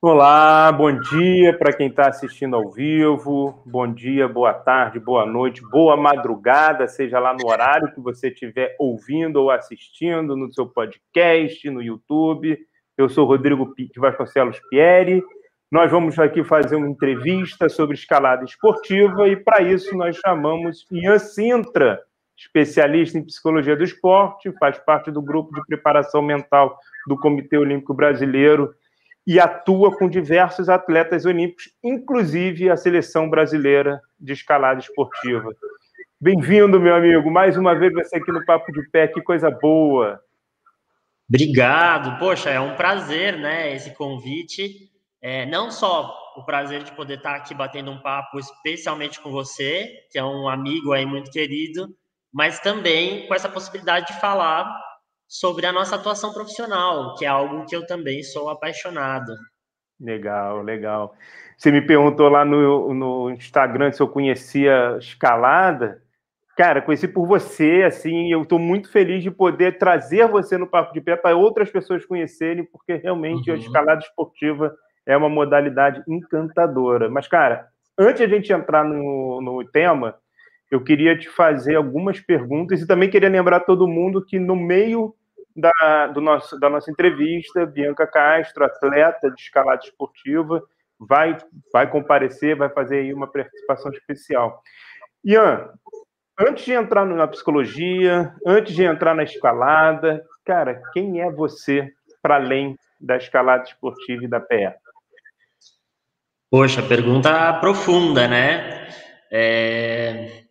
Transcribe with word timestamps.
Olá, 0.00 0.70
bom 0.70 0.92
dia 0.92 1.58
para 1.58 1.72
quem 1.72 1.88
está 1.88 2.06
assistindo 2.06 2.54
ao 2.54 2.70
vivo, 2.70 3.60
bom 3.66 3.92
dia, 3.92 4.28
boa 4.28 4.54
tarde, 4.54 5.00
boa 5.00 5.26
noite, 5.26 5.60
boa 5.60 5.96
madrugada, 5.96 6.86
seja 6.86 7.18
lá 7.18 7.34
no 7.34 7.50
horário 7.50 7.92
que 7.92 8.00
você 8.00 8.28
estiver 8.28 8.76
ouvindo 8.78 9.42
ou 9.42 9.50
assistindo 9.50 10.36
no 10.36 10.52
seu 10.52 10.68
podcast, 10.68 11.68
no 11.68 11.82
YouTube. 11.82 12.56
Eu 12.96 13.08
sou 13.08 13.26
Rodrigo 13.26 13.74
de 13.76 13.98
Vasconcelos 13.98 14.60
Pieri. 14.70 15.20
Nós 15.68 15.90
vamos 15.90 16.16
aqui 16.16 16.44
fazer 16.44 16.76
uma 16.76 16.88
entrevista 16.88 17.68
sobre 17.68 17.96
escalada 17.96 18.44
esportiva 18.44 19.26
e, 19.26 19.34
para 19.34 19.64
isso, 19.64 19.96
nós 19.96 20.16
chamamos 20.24 20.86
Ian 20.92 21.18
Sintra, 21.18 22.00
especialista 22.36 23.18
em 23.18 23.24
psicologia 23.24 23.74
do 23.74 23.82
esporte, 23.82 24.52
faz 24.60 24.78
parte 24.78 25.10
do 25.10 25.20
grupo 25.20 25.52
de 25.52 25.66
preparação 25.66 26.22
mental 26.22 26.78
do 27.08 27.18
Comitê 27.18 27.58
Olímpico 27.58 27.92
Brasileiro 27.92 28.72
e 29.28 29.38
atua 29.38 29.94
com 29.94 30.08
diversos 30.08 30.70
atletas 30.70 31.26
olímpicos, 31.26 31.68
inclusive 31.84 32.70
a 32.70 32.78
seleção 32.78 33.28
brasileira 33.28 34.00
de 34.18 34.32
escalada 34.32 34.80
esportiva. 34.80 35.54
Bem-vindo, 36.18 36.80
meu 36.80 36.94
amigo. 36.94 37.30
Mais 37.30 37.54
uma 37.58 37.74
vez 37.74 37.92
você 37.92 38.16
aqui 38.16 38.32
no 38.32 38.42
Papo 38.46 38.72
de 38.72 38.88
Pé, 38.88 39.06
que 39.06 39.20
coisa 39.20 39.50
boa. 39.50 40.18
Obrigado. 41.28 42.18
Poxa, 42.18 42.48
é 42.48 42.58
um 42.58 42.74
prazer, 42.74 43.36
né, 43.36 43.74
esse 43.74 43.94
convite. 43.94 44.90
É, 45.20 45.44
não 45.44 45.70
só 45.70 46.10
o 46.34 46.42
prazer 46.42 46.82
de 46.82 46.92
poder 46.92 47.18
estar 47.18 47.34
aqui 47.34 47.52
batendo 47.52 47.90
um 47.90 48.00
papo 48.00 48.38
especialmente 48.38 49.20
com 49.20 49.30
você, 49.30 49.92
que 50.10 50.18
é 50.18 50.24
um 50.24 50.48
amigo 50.48 50.94
aí 50.94 51.04
muito 51.04 51.30
querido, 51.30 51.94
mas 52.32 52.60
também 52.60 53.26
com 53.26 53.34
essa 53.34 53.48
possibilidade 53.50 54.06
de 54.06 54.20
falar 54.22 54.87
sobre 55.28 55.66
a 55.66 55.72
nossa 55.72 55.96
atuação 55.96 56.32
profissional, 56.32 57.14
que 57.16 57.26
é 57.26 57.28
algo 57.28 57.66
que 57.66 57.76
eu 57.76 57.86
também 57.86 58.22
sou 58.22 58.48
apaixonado. 58.48 59.32
Legal, 60.00 60.62
legal. 60.62 61.14
Você 61.56 61.70
me 61.70 61.82
perguntou 61.82 62.28
lá 62.28 62.44
no, 62.44 62.94
no 62.94 63.30
Instagram 63.30 63.92
se 63.92 64.00
eu 64.00 64.08
conhecia 64.08 64.96
escalada. 64.98 66.02
Cara, 66.56 66.80
conheci 66.80 67.06
por 67.06 67.26
você, 67.26 67.84
assim, 67.86 68.32
eu 68.32 68.42
estou 68.42 68.58
muito 68.58 68.90
feliz 68.90 69.22
de 69.22 69.30
poder 69.30 69.76
trazer 69.76 70.26
você 70.28 70.56
no 70.56 70.66
Papo 70.66 70.92
de 70.92 71.00
Pé 71.00 71.14
para 71.14 71.36
outras 71.36 71.70
pessoas 71.70 72.06
conhecerem, 72.06 72.64
porque 72.64 72.94
realmente 72.94 73.50
uhum. 73.50 73.56
a 73.56 73.58
escalada 73.60 74.00
esportiva 74.00 74.74
é 75.04 75.16
uma 75.16 75.28
modalidade 75.28 76.02
encantadora. 76.08 77.08
Mas, 77.08 77.28
cara, 77.28 77.68
antes 77.98 78.18
de 78.18 78.24
a 78.24 78.36
gente 78.36 78.52
entrar 78.52 78.84
no, 78.84 79.40
no 79.40 79.64
tema, 79.68 80.16
eu 80.70 80.82
queria 80.82 81.18
te 81.18 81.28
fazer 81.28 81.76
algumas 81.76 82.20
perguntas 82.20 82.80
e 82.80 82.86
também 82.86 83.08
queria 83.08 83.28
lembrar 83.28 83.60
todo 83.60 83.88
mundo 83.88 84.24
que 84.24 84.38
no 84.38 84.54
meio 84.54 85.14
da, 85.56 86.06
do 86.08 86.20
nosso, 86.20 86.58
da 86.60 86.68
nossa 86.68 86.90
entrevista, 86.90 87.66
Bianca 87.66 88.06
Castro, 88.06 88.64
atleta 88.64 89.30
de 89.30 89.40
escalada 89.40 89.82
esportiva, 89.82 90.62
vai, 90.98 91.36
vai 91.72 91.90
comparecer, 91.90 92.56
vai 92.56 92.68
fazer 92.68 92.98
aí 92.98 93.14
uma 93.14 93.26
participação 93.26 93.90
especial. 93.92 94.62
Ian, 95.24 95.70
antes 96.38 96.64
de 96.64 96.72
entrar 96.72 97.04
na 97.04 97.26
psicologia, 97.26 98.34
antes 98.46 98.74
de 98.74 98.84
entrar 98.84 99.14
na 99.14 99.24
escalada, 99.24 100.24
cara, 100.44 100.80
quem 100.92 101.20
é 101.20 101.30
você 101.30 101.92
para 102.22 102.36
além 102.36 102.76
da 103.00 103.16
escalada 103.16 103.64
esportiva 103.64 104.24
e 104.24 104.28
da 104.28 104.40
PE? 104.40 104.74
Poxa, 106.50 106.82
pergunta 106.82 107.52
profunda, 107.60 108.26
né? 108.26 108.88
É... 109.30 110.47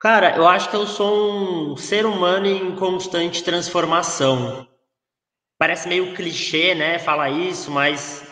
Cara, 0.00 0.34
eu 0.34 0.48
acho 0.48 0.70
que 0.70 0.76
eu 0.76 0.86
sou 0.86 1.72
um 1.72 1.76
ser 1.76 2.06
humano 2.06 2.46
em 2.46 2.74
constante 2.74 3.44
transformação. 3.44 4.66
Parece 5.58 5.86
meio 5.86 6.14
clichê, 6.14 6.74
né, 6.74 6.98
falar 6.98 7.28
isso, 7.28 7.70
mas 7.70 8.26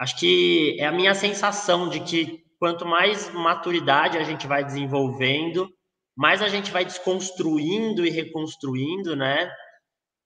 acho 0.00 0.16
que 0.16 0.76
é 0.78 0.86
a 0.86 0.92
minha 0.92 1.16
sensação 1.16 1.88
de 1.88 1.98
que 1.98 2.44
quanto 2.60 2.86
mais 2.86 3.34
maturidade 3.34 4.16
a 4.16 4.22
gente 4.22 4.46
vai 4.46 4.62
desenvolvendo, 4.62 5.68
mais 6.16 6.40
a 6.40 6.46
gente 6.46 6.70
vai 6.70 6.84
desconstruindo 6.84 8.06
e 8.06 8.10
reconstruindo, 8.10 9.16
né? 9.16 9.50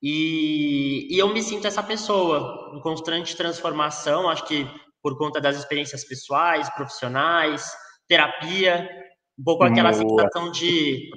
E, 0.02 1.08
e 1.10 1.18
eu 1.18 1.32
me 1.32 1.42
sinto 1.42 1.66
essa 1.66 1.82
pessoa, 1.82 2.70
em 2.76 2.80
constante 2.82 3.34
transformação, 3.34 4.28
acho 4.28 4.44
que 4.44 4.68
por 5.02 5.16
conta 5.16 5.40
das 5.40 5.56
experiências 5.56 6.04
pessoais, 6.04 6.68
profissionais, 6.74 7.74
terapia, 8.06 8.90
um 9.42 9.44
pouco 9.44 9.64
aquela 9.64 9.90
Boa. 9.90 9.98
sensação 9.98 10.52
de 10.52 11.10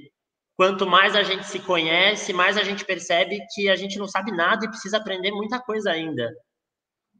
quanto 0.57 0.87
mais 0.87 1.15
a 1.15 1.21
gente 1.21 1.45
se 1.45 1.59
conhece, 1.59 2.33
mais 2.33 2.57
a 2.57 2.63
gente 2.63 2.83
percebe 2.83 3.39
que 3.53 3.69
a 3.69 3.75
gente 3.75 3.99
não 3.99 4.07
sabe 4.07 4.31
nada 4.31 4.65
e 4.65 4.69
precisa 4.69 4.97
aprender 4.97 5.31
muita 5.31 5.59
coisa 5.59 5.91
ainda. 5.91 6.33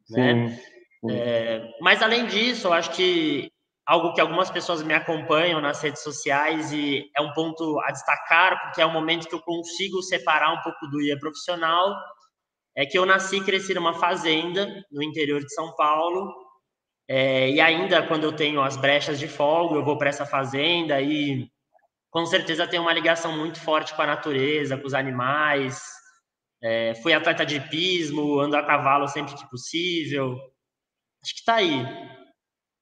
Né? 0.09 0.49
Sim, 0.49 0.55
sim. 1.07 1.16
É, 1.16 1.69
mas 1.79 2.01
além 2.01 2.25
disso, 2.25 2.67
eu 2.67 2.73
acho 2.73 2.91
que 2.91 3.51
algo 3.85 4.13
que 4.13 4.21
algumas 4.21 4.49
pessoas 4.49 4.81
me 4.81 4.95
acompanham 4.95 5.61
nas 5.61 5.79
redes 5.79 6.01
sociais 6.01 6.73
e 6.73 7.07
é 7.16 7.22
um 7.22 7.31
ponto 7.33 7.79
a 7.81 7.91
destacar, 7.91 8.59
porque 8.63 8.81
é 8.81 8.85
um 8.85 8.93
momento 8.93 9.27
que 9.27 9.35
eu 9.35 9.41
consigo 9.41 10.01
separar 10.01 10.51
um 10.53 10.61
pouco 10.63 10.87
do 10.87 10.99
IA 10.99 11.19
profissional, 11.19 11.93
é 12.75 12.83
que 12.83 12.97
eu 12.97 13.05
nasci 13.05 13.37
e 13.37 13.43
cresci 13.43 13.75
numa 13.75 13.93
fazenda 13.93 14.83
no 14.91 15.03
interior 15.03 15.39
de 15.39 15.53
São 15.53 15.75
Paulo, 15.75 16.33
é, 17.07 17.49
e 17.51 17.61
ainda 17.61 18.05
quando 18.07 18.23
eu 18.23 18.33
tenho 18.33 18.61
as 18.61 18.75
brechas 18.75 19.19
de 19.19 19.27
folga, 19.27 19.75
eu 19.75 19.85
vou 19.85 19.97
para 19.97 20.09
essa 20.09 20.25
fazenda 20.25 20.99
e 21.01 21.49
com 22.09 22.25
certeza 22.25 22.67
tenho 22.67 22.83
uma 22.83 22.93
ligação 22.93 23.38
muito 23.38 23.59
forte 23.59 23.93
com 23.93 24.01
a 24.01 24.07
natureza, 24.07 24.77
com 24.77 24.88
os 24.88 24.93
animais. 24.93 25.81
É, 26.63 26.95
fui 26.95 27.13
atleta 27.13 27.45
de 27.45 27.57
hipismo, 27.57 28.39
ando 28.39 28.57
a 28.57 28.63
cavalo 28.63 29.07
sempre 29.07 29.35
que 29.35 29.49
possível. 29.49 30.31
Acho 31.21 31.33
que 31.33 31.39
está 31.39 31.55
aí. 31.55 31.85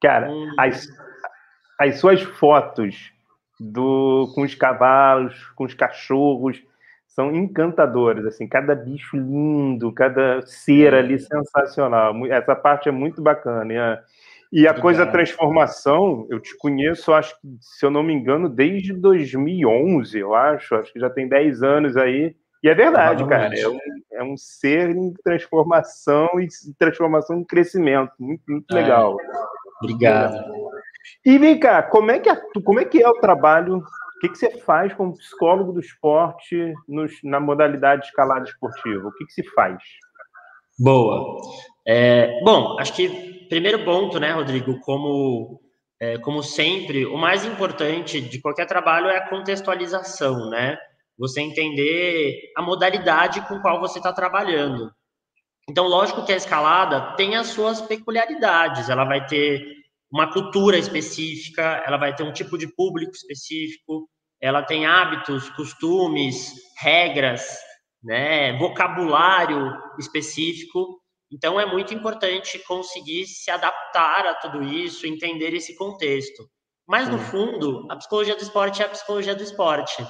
Cara, 0.02 0.30
um... 0.30 0.54
as, 0.58 0.88
as 1.80 2.00
suas 2.00 2.22
fotos 2.22 3.12
do, 3.60 4.32
com 4.36 4.44
os 4.44 4.56
cavalos, 4.56 5.36
com 5.56 5.66
os 5.66 5.74
cachorros, 5.74 6.62
são 7.16 7.34
encantadoras, 7.36 8.26
assim, 8.26 8.48
cada 8.48 8.74
bicho 8.74 9.16
lindo, 9.16 9.92
cada 9.92 10.42
ser 10.46 10.96
ali 10.96 11.20
sensacional. 11.20 12.14
Essa 12.28 12.56
parte 12.56 12.90
é 12.90 12.92
muito 12.92 13.22
bacana. 13.22 14.02
E 14.52 14.68
a, 14.68 14.74
coisa 14.74 15.06
transformação, 15.06 16.26
eu 16.30 16.40
te 16.40 16.58
conheço, 16.58 17.14
acho 17.14 17.40
que, 17.40 17.48
se 17.60 17.86
eu 17.86 17.92
não 17.92 18.04
me 18.04 18.14
engano, 18.14 18.50
desde 18.50 18.94
2011, 18.94 20.18
eu 20.18 20.34
acho, 20.34 20.76
acho 20.76 20.92
que 20.92 21.00
já 21.00 21.10
tem 21.10 21.28
10 21.28 21.62
anos 21.62 21.98
aí. 21.98 22.36
E 22.64 22.70
é 22.70 22.74
verdade, 22.74 23.28
cara, 23.28 23.54
é 23.60 23.68
um, 23.68 23.78
é 24.14 24.24
um 24.24 24.38
ser 24.38 24.90
em 24.90 25.14
transformação 25.24 26.30
e 26.40 26.48
transformação 26.80 27.40
em 27.40 27.44
crescimento, 27.44 28.14
muito, 28.20 28.44
muito 28.48 28.76
é. 28.76 28.82
legal. 28.82 29.18
Obrigado. 29.82 30.52
E 31.26 31.38
vem 31.38 31.60
cá, 31.60 31.84
como 31.84 32.10
é 32.10 32.20
que 32.20 32.30
é, 32.30 32.36
como 32.64 32.80
é, 32.80 32.86
que 32.86 33.04
é 33.04 33.08
o 33.08 33.20
trabalho 33.20 33.84
que, 34.24 34.30
que 34.30 34.38
você 34.38 34.58
faz 34.62 34.94
como 34.94 35.18
psicólogo 35.18 35.74
do 35.74 35.82
esporte 35.82 36.74
nos, 36.88 37.12
na 37.24 37.42
modalidade 37.42 38.04
de 38.04 38.08
escalada 38.08 38.46
esportiva? 38.46 39.10
O 39.10 39.12
que, 39.12 39.26
que 39.26 39.34
se 39.34 39.44
faz? 39.52 39.78
Boa. 40.80 41.42
É, 41.86 42.42
bom, 42.42 42.80
acho 42.80 42.96
que 42.96 43.48
primeiro 43.50 43.84
ponto, 43.84 44.20
né, 44.22 44.32
Rodrigo, 44.32 44.80
como, 44.80 45.60
é, 46.00 46.18
como 46.20 46.42
sempre, 46.42 47.06
o 47.06 47.18
mais 47.18 47.44
importante 47.44 48.22
de 48.22 48.40
qualquer 48.40 48.66
trabalho 48.66 49.08
é 49.08 49.18
a 49.18 49.28
contextualização, 49.28 50.50
né? 50.50 50.78
Você 51.18 51.42
entender 51.42 52.52
a 52.58 52.62
modalidade 52.62 53.46
com 53.48 53.60
qual 53.60 53.80
você 53.82 54.00
está 54.00 54.14
trabalhando. 54.14 54.90
Então, 55.70 55.86
lógico 55.86 56.26
que 56.26 56.32
a 56.32 56.38
escalada 56.38 57.16
tem 57.16 57.36
as 57.36 57.48
suas 57.48 57.82
peculiaridades, 57.82 58.90
ela 58.90 59.04
vai 59.04 59.26
ter 59.26 59.62
uma 60.10 60.32
cultura 60.32 60.78
específica, 60.78 61.84
ela 61.86 61.98
vai 61.98 62.16
ter 62.16 62.24
um 62.24 62.32
tipo 62.32 62.58
de 62.58 62.68
público 62.68 63.12
específico, 63.12 64.08
ela 64.44 64.62
tem 64.62 64.86
hábitos, 64.86 65.50
costumes, 65.52 66.52
regras, 66.78 67.58
né, 68.04 68.52
vocabulário 68.58 69.74
específico. 69.98 71.00
Então 71.32 71.58
é 71.58 71.66
muito 71.66 71.94
importante 71.94 72.60
conseguir 72.68 73.26
se 73.26 73.50
adaptar 73.50 74.28
a 74.28 74.34
tudo 74.36 74.62
isso, 74.62 75.08
entender 75.08 75.54
esse 75.54 75.78
contexto. 75.78 76.44
Mas 76.86 77.08
no 77.08 77.18
fundo, 77.18 77.88
a 77.90 77.96
psicologia 77.96 78.36
do 78.36 78.42
esporte 78.42 78.82
é 78.82 78.86
a 78.86 78.90
psicologia 78.90 79.34
do 79.34 79.42
esporte. 79.42 80.06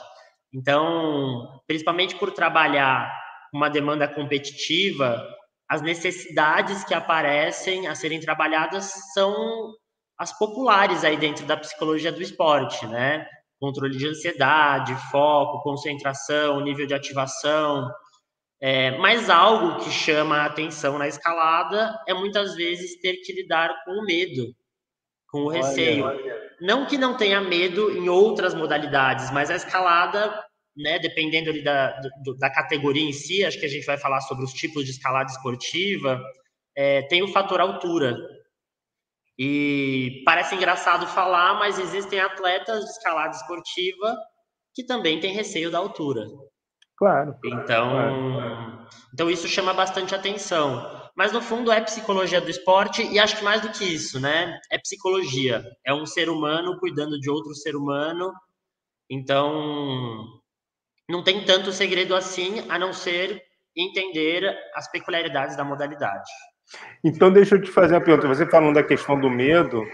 Então, 0.52 1.62
principalmente 1.68 2.16
por 2.16 2.32
trabalhar 2.32 3.14
uma 3.54 3.70
demanda 3.70 4.08
competitiva, 4.08 5.24
as 5.70 5.84
necessidades 5.84 6.84
que 6.84 6.96
aparecem 6.96 7.86
a 7.88 7.94
serem 7.94 8.20
trabalhadas 8.20 8.92
são 9.14 9.72
as 10.18 10.36
populares 10.36 11.04
aí 11.04 11.18
dentro 11.18 11.46
da 11.46 11.56
psicologia 11.56 12.12
do 12.12 12.22
esporte, 12.22 12.88
né? 12.88 13.28
Controle 13.64 13.96
de 13.96 14.10
ansiedade, 14.10 14.94
foco, 15.10 15.64
concentração, 15.64 16.60
nível 16.60 16.86
de 16.86 16.94
ativação. 16.94 17.90
É, 18.62 18.98
mas 18.98 19.30
algo 19.30 19.82
que 19.82 19.90
chama 19.90 20.40
a 20.40 20.46
atenção 20.48 20.98
na 20.98 21.08
escalada 21.08 21.98
é 22.06 22.14
muitas 22.14 22.56
vezes 22.56 23.00
ter 23.00 23.14
que 23.24 23.32
lidar 23.32 23.74
com 23.86 23.92
o 23.92 24.06
medo, 24.06 24.54
com 25.30 25.44
o 25.44 25.48
receio. 25.48 26.04
Olha, 26.04 26.22
olha. 26.22 26.42
Não 26.60 26.86
que 26.86 26.98
não 26.98 27.16
tenha 27.16 27.40
medo 27.40 27.90
em 27.98 28.10
outras 28.10 28.54
modalidades, 28.54 29.32
mas 29.32 29.50
a 29.50 29.56
escalada, 29.56 30.44
né, 30.76 31.00
dependendo 31.00 31.50
ali 31.50 31.64
da, 31.64 31.98
do, 32.22 32.36
da 32.38 32.50
categoria 32.50 33.08
em 33.08 33.14
si, 33.14 33.46
acho 33.46 33.60
que 33.60 33.66
a 33.66 33.70
gente 33.70 33.86
vai 33.86 33.98
falar 33.98 34.20
sobre 34.22 34.44
os 34.44 34.52
tipos 34.52 34.84
de 34.84 34.92
escalada 34.92 35.32
esportiva, 35.32 36.22
é, 36.76 37.02
tem 37.04 37.24
o 37.24 37.30
fator 37.30 37.62
altura. 37.62 38.18
E 39.38 40.22
parece 40.26 40.56
engraçado 40.56 41.08
falar, 41.08 41.56
mas 41.56 41.80
existem 41.80 42.20
atletas 42.20 42.84
de 42.84 42.92
escalada 42.92 43.36
esportiva 43.36 44.16
que 44.74 44.86
também 44.86 45.20
têm 45.20 45.34
receio 45.34 45.72
da 45.72 45.78
altura. 45.78 46.26
Claro. 46.98 47.36
Então, 47.44 47.92
claro. 47.92 48.88
então 49.14 49.30
isso 49.30 49.48
chama 49.48 49.74
bastante 49.74 50.14
atenção. 50.14 51.02
Mas 51.16 51.32
no 51.32 51.42
fundo 51.42 51.72
é 51.72 51.82
psicologia 51.82 52.42
do 52.42 52.50
esporte 52.50 53.04
e 53.04 53.20
acho 53.20 53.38
que 53.38 53.44
mais 53.44 53.62
do 53.62 53.72
que 53.72 53.84
isso, 53.84 54.20
né? 54.20 54.60
É 54.72 54.80
psicologia. 54.80 55.64
É 55.86 55.94
um 55.94 56.06
ser 56.06 56.30
humano 56.30 56.80
cuidando 56.80 57.20
de 57.20 57.30
outro 57.30 57.54
ser 57.54 57.76
humano. 57.76 58.32
Então, 59.10 60.26
não 61.10 61.24
tem 61.24 61.46
tanto 61.46 61.72
segredo 61.72 62.16
assim, 62.16 62.68
a 62.70 62.80
não 62.80 62.94
ser 62.94 63.42
entender 63.76 64.56
as 64.76 64.90
peculiaridades 64.92 65.56
da 65.56 65.64
modalidade. 65.64 66.30
Então, 67.04 67.32
deixa 67.32 67.56
eu 67.56 67.62
te 67.62 67.70
fazer 67.70 67.96
uma 67.96 68.02
pergunta. 68.02 68.28
Você 68.28 68.46
falando 68.46 68.76
da 68.76 68.84
questão 68.84 69.20
do 69.20 69.30
medo, 69.30 69.80
uhum. 69.80 69.88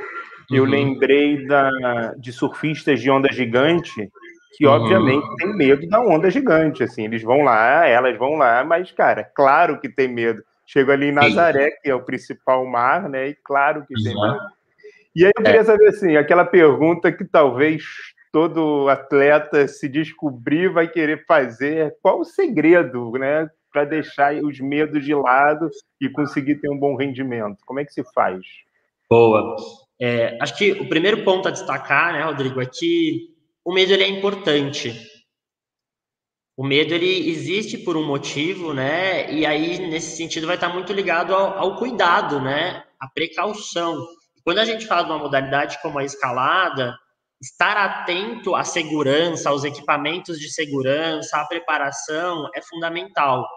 eu 0.58 0.66
lembrei 0.66 1.46
da, 1.46 2.14
de 2.18 2.32
surfistas 2.32 3.02
de 3.02 3.10
onda 3.10 3.32
gigante 3.32 4.10
que, 4.58 4.66
uhum. 4.66 4.74
obviamente, 4.74 5.26
tem 5.38 5.56
medo 5.56 5.88
da 5.88 6.02
onda 6.02 6.30
gigante. 6.30 6.84
Assim, 6.84 7.06
eles 7.06 7.24
vão 7.24 7.42
lá, 7.42 7.88
elas 7.88 8.18
vão 8.18 8.36
lá, 8.36 8.64
mas, 8.64 8.92
cara, 8.92 9.24
claro 9.24 9.80
que 9.80 9.90
tem 9.90 10.08
medo. 10.08 10.44
Chego 10.66 10.92
ali 10.92 11.08
em 11.08 11.12
Nazaré, 11.12 11.72
Sim. 11.72 11.78
que 11.82 11.90
é 11.90 11.96
o 11.96 12.04
principal 12.04 12.66
mar, 12.66 13.10
né? 13.10 13.30
E 13.30 13.36
claro 13.44 13.86
que 13.88 13.96
tem 14.04 14.14
medo. 14.14 14.40
E 15.16 15.26
aí 15.26 15.32
eu 15.36 15.44
queria 15.44 15.62
é. 15.62 15.64
saber, 15.64 15.88
assim, 15.88 16.16
aquela 16.16 16.46
pergunta 16.46 17.12
que 17.12 17.26
talvez 17.26 17.84
todo 18.32 18.88
atleta 18.88 19.68
se 19.68 19.90
descobrir 19.90 20.70
vai 20.70 20.88
querer 20.88 21.26
fazer, 21.26 21.96
qual 22.02 22.20
o 22.20 22.26
segredo, 22.26 23.12
né? 23.14 23.50
Para 23.72 23.86
deixar 23.86 24.36
os 24.36 24.60
medos 24.60 25.04
de 25.04 25.14
lado 25.14 25.70
e 26.02 26.10
conseguir 26.10 26.56
ter 26.56 26.70
um 26.70 26.78
bom 26.78 26.96
rendimento? 26.96 27.58
Como 27.66 27.80
é 27.80 27.86
que 27.86 27.94
se 27.94 28.04
faz? 28.14 28.42
Boa. 29.10 29.56
É, 30.00 30.38
acho 30.42 30.58
que 30.58 30.72
o 30.74 30.88
primeiro 30.88 31.24
ponto 31.24 31.48
a 31.48 31.52
destacar, 31.52 32.14
né, 32.14 32.24
Rodrigo, 32.24 32.62
é 32.62 32.66
que 32.66 33.30
o 33.66 33.74
medo 33.74 33.92
ele 33.92 34.04
é 34.04 34.08
importante. 34.08 34.94
O 36.56 36.66
medo 36.66 36.94
ele 36.94 37.30
existe 37.30 37.78
por 37.78 37.96
um 37.96 38.06
motivo, 38.06 38.74
né? 38.74 39.32
E 39.32 39.46
aí 39.46 39.80
nesse 39.90 40.18
sentido 40.18 40.48
vai 40.48 40.56
estar 40.56 40.70
muito 40.70 40.92
ligado 40.92 41.34
ao, 41.34 41.58
ao 41.58 41.76
cuidado, 41.78 42.40
né? 42.42 42.84
A 43.00 43.08
precaução. 43.08 44.06
Quando 44.44 44.60
a 44.60 44.66
gente 44.66 44.86
fala 44.86 45.04
de 45.04 45.12
uma 45.12 45.20
modalidade 45.20 45.82
como 45.82 46.00
a 46.00 46.04
escalada, 46.04 46.98
estar 47.42 47.78
atento 47.78 48.56
à 48.56 48.64
segurança, 48.64 49.50
aos 49.50 49.64
equipamentos 49.64 50.40
de 50.40 50.52
segurança, 50.52 51.38
à 51.38 51.46
preparação 51.46 52.50
é 52.54 52.62
fundamental. 52.62 53.48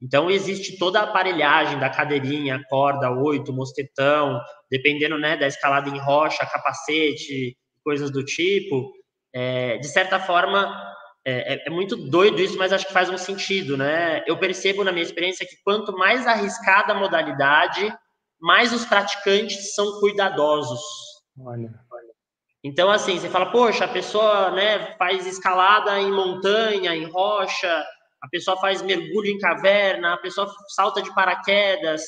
Então, 0.00 0.30
existe 0.30 0.78
toda 0.78 1.00
a 1.00 1.04
aparelhagem 1.04 1.78
da 1.78 1.88
cadeirinha, 1.88 2.62
corda, 2.68 3.10
oito, 3.10 3.52
mosquetão, 3.52 4.40
dependendo 4.70 5.18
né, 5.18 5.36
da 5.36 5.46
escalada 5.46 5.88
em 5.88 5.98
rocha, 5.98 6.46
capacete, 6.46 7.56
coisas 7.82 8.10
do 8.10 8.24
tipo. 8.24 8.92
É, 9.32 9.78
de 9.78 9.88
certa 9.88 10.18
forma, 10.20 10.74
é, 11.24 11.54
é, 11.54 11.64
é, 11.66 11.70
muito 11.70 11.96
doido 11.96 12.40
isso, 12.40 12.58
mas 12.58 12.72
acho 12.72 12.86
que 12.86 12.92
faz 12.92 13.08
um 13.08 13.18
sentido, 13.18 13.76
né? 13.76 14.22
Eu 14.26 14.38
percebo 14.38 14.84
na 14.84 14.92
minha 14.92 15.02
experiência 15.04 15.46
que 15.46 15.56
quanto 15.64 15.92
mais 15.96 16.26
arriscada 16.26 16.92
a 16.92 16.98
modalidade, 16.98 17.92
mais 18.40 18.72
os 18.72 18.84
praticantes 18.84 19.74
são 19.74 19.98
cuidadosos. 19.98 20.80
Olha. 21.38 21.70
Então, 22.62 22.90
assim, 22.90 23.18
você 23.18 23.28
fala, 23.28 23.46
poxa, 23.46 23.84
a 23.84 23.88
pessoa 23.88 24.50
né, 24.50 24.96
faz 24.96 25.24
escalada 25.24 26.00
em 26.00 26.10
montanha, 26.10 26.96
em 26.96 27.04
rocha, 27.04 27.84
a 28.26 28.28
pessoa 28.28 28.56
faz 28.58 28.82
mergulho 28.82 29.28
em 29.28 29.38
caverna, 29.38 30.14
a 30.14 30.18
pessoa 30.18 30.52
salta 30.74 31.00
de 31.00 31.14
paraquedas. 31.14 32.02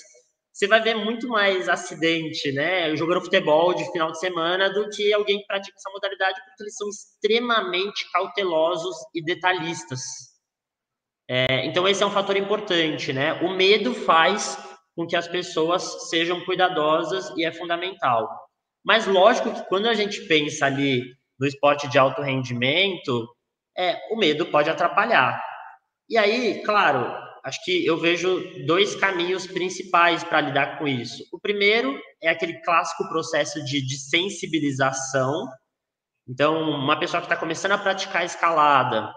Você 0.53 0.67
vai 0.67 0.83
ver 0.83 0.97
muito 0.97 1.29
mais 1.29 1.69
acidente, 1.69 2.51
né? 2.51 2.95
Jogando 2.97 3.23
futebol 3.23 3.73
de 3.73 3.89
final 3.93 4.11
de 4.11 4.19
semana 4.19 4.69
do 4.69 4.89
que 4.89 5.13
alguém 5.13 5.39
que 5.39 5.47
pratica 5.47 5.77
essa 5.77 5.91
modalidade, 5.91 6.41
porque 6.45 6.65
eles 6.65 6.75
são 6.75 6.89
extremamente 6.89 8.11
cautelosos 8.11 8.97
e 9.15 9.23
detalhistas. 9.23 10.01
É, 11.31 11.65
então, 11.65 11.87
esse 11.87 12.03
é 12.03 12.07
um 12.07 12.11
fator 12.11 12.37
importante, 12.37 13.13
né? 13.13 13.35
O 13.35 13.51
medo 13.51 13.95
faz 13.95 14.59
com 14.97 15.07
que 15.07 15.15
as 15.15 15.29
pessoas 15.29 16.09
sejam 16.09 16.45
cuidadosas 16.45 17.33
e 17.37 17.45
é 17.45 17.53
fundamental. 17.53 18.29
Mas, 18.85 19.07
lógico 19.07 19.55
que 19.55 19.69
quando 19.69 19.87
a 19.87 19.95
gente 19.95 20.23
pensa 20.27 20.67
ali 20.67 21.05
no 21.39 21.47
esporte 21.47 21.87
de 21.87 21.99
alto 21.99 22.21
rendimento, 22.21 23.29
é, 23.77 23.97
o 24.11 24.17
medo 24.17 24.47
pode 24.47 24.69
atrapalhar. 24.69 25.41
E 26.09 26.17
aí, 26.17 26.63
claro, 26.63 27.07
acho 27.45 27.63
que 27.65 27.85
eu 27.85 27.97
vejo 27.99 28.43
dois 28.67 28.95
caminhos 28.95 29.47
principais 29.47 30.25
para 30.25 30.41
lidar 30.41 30.79
com 30.79 30.89
isso. 30.89 31.25
O 31.33 31.39
primeiro 31.39 32.01
é 32.23 32.31
aquele 32.31 32.61
clássico 32.63 33.09
processo 33.09 33.63
de, 33.65 33.85
de 33.85 33.99
sensibilização. 33.99 35.47
Então, 36.27 36.63
uma 36.71 36.99
pessoa 36.99 37.21
que 37.21 37.27
está 37.27 37.37
começando 37.37 37.73
a 37.73 37.79
praticar 37.79 38.25
escalada 38.25 39.13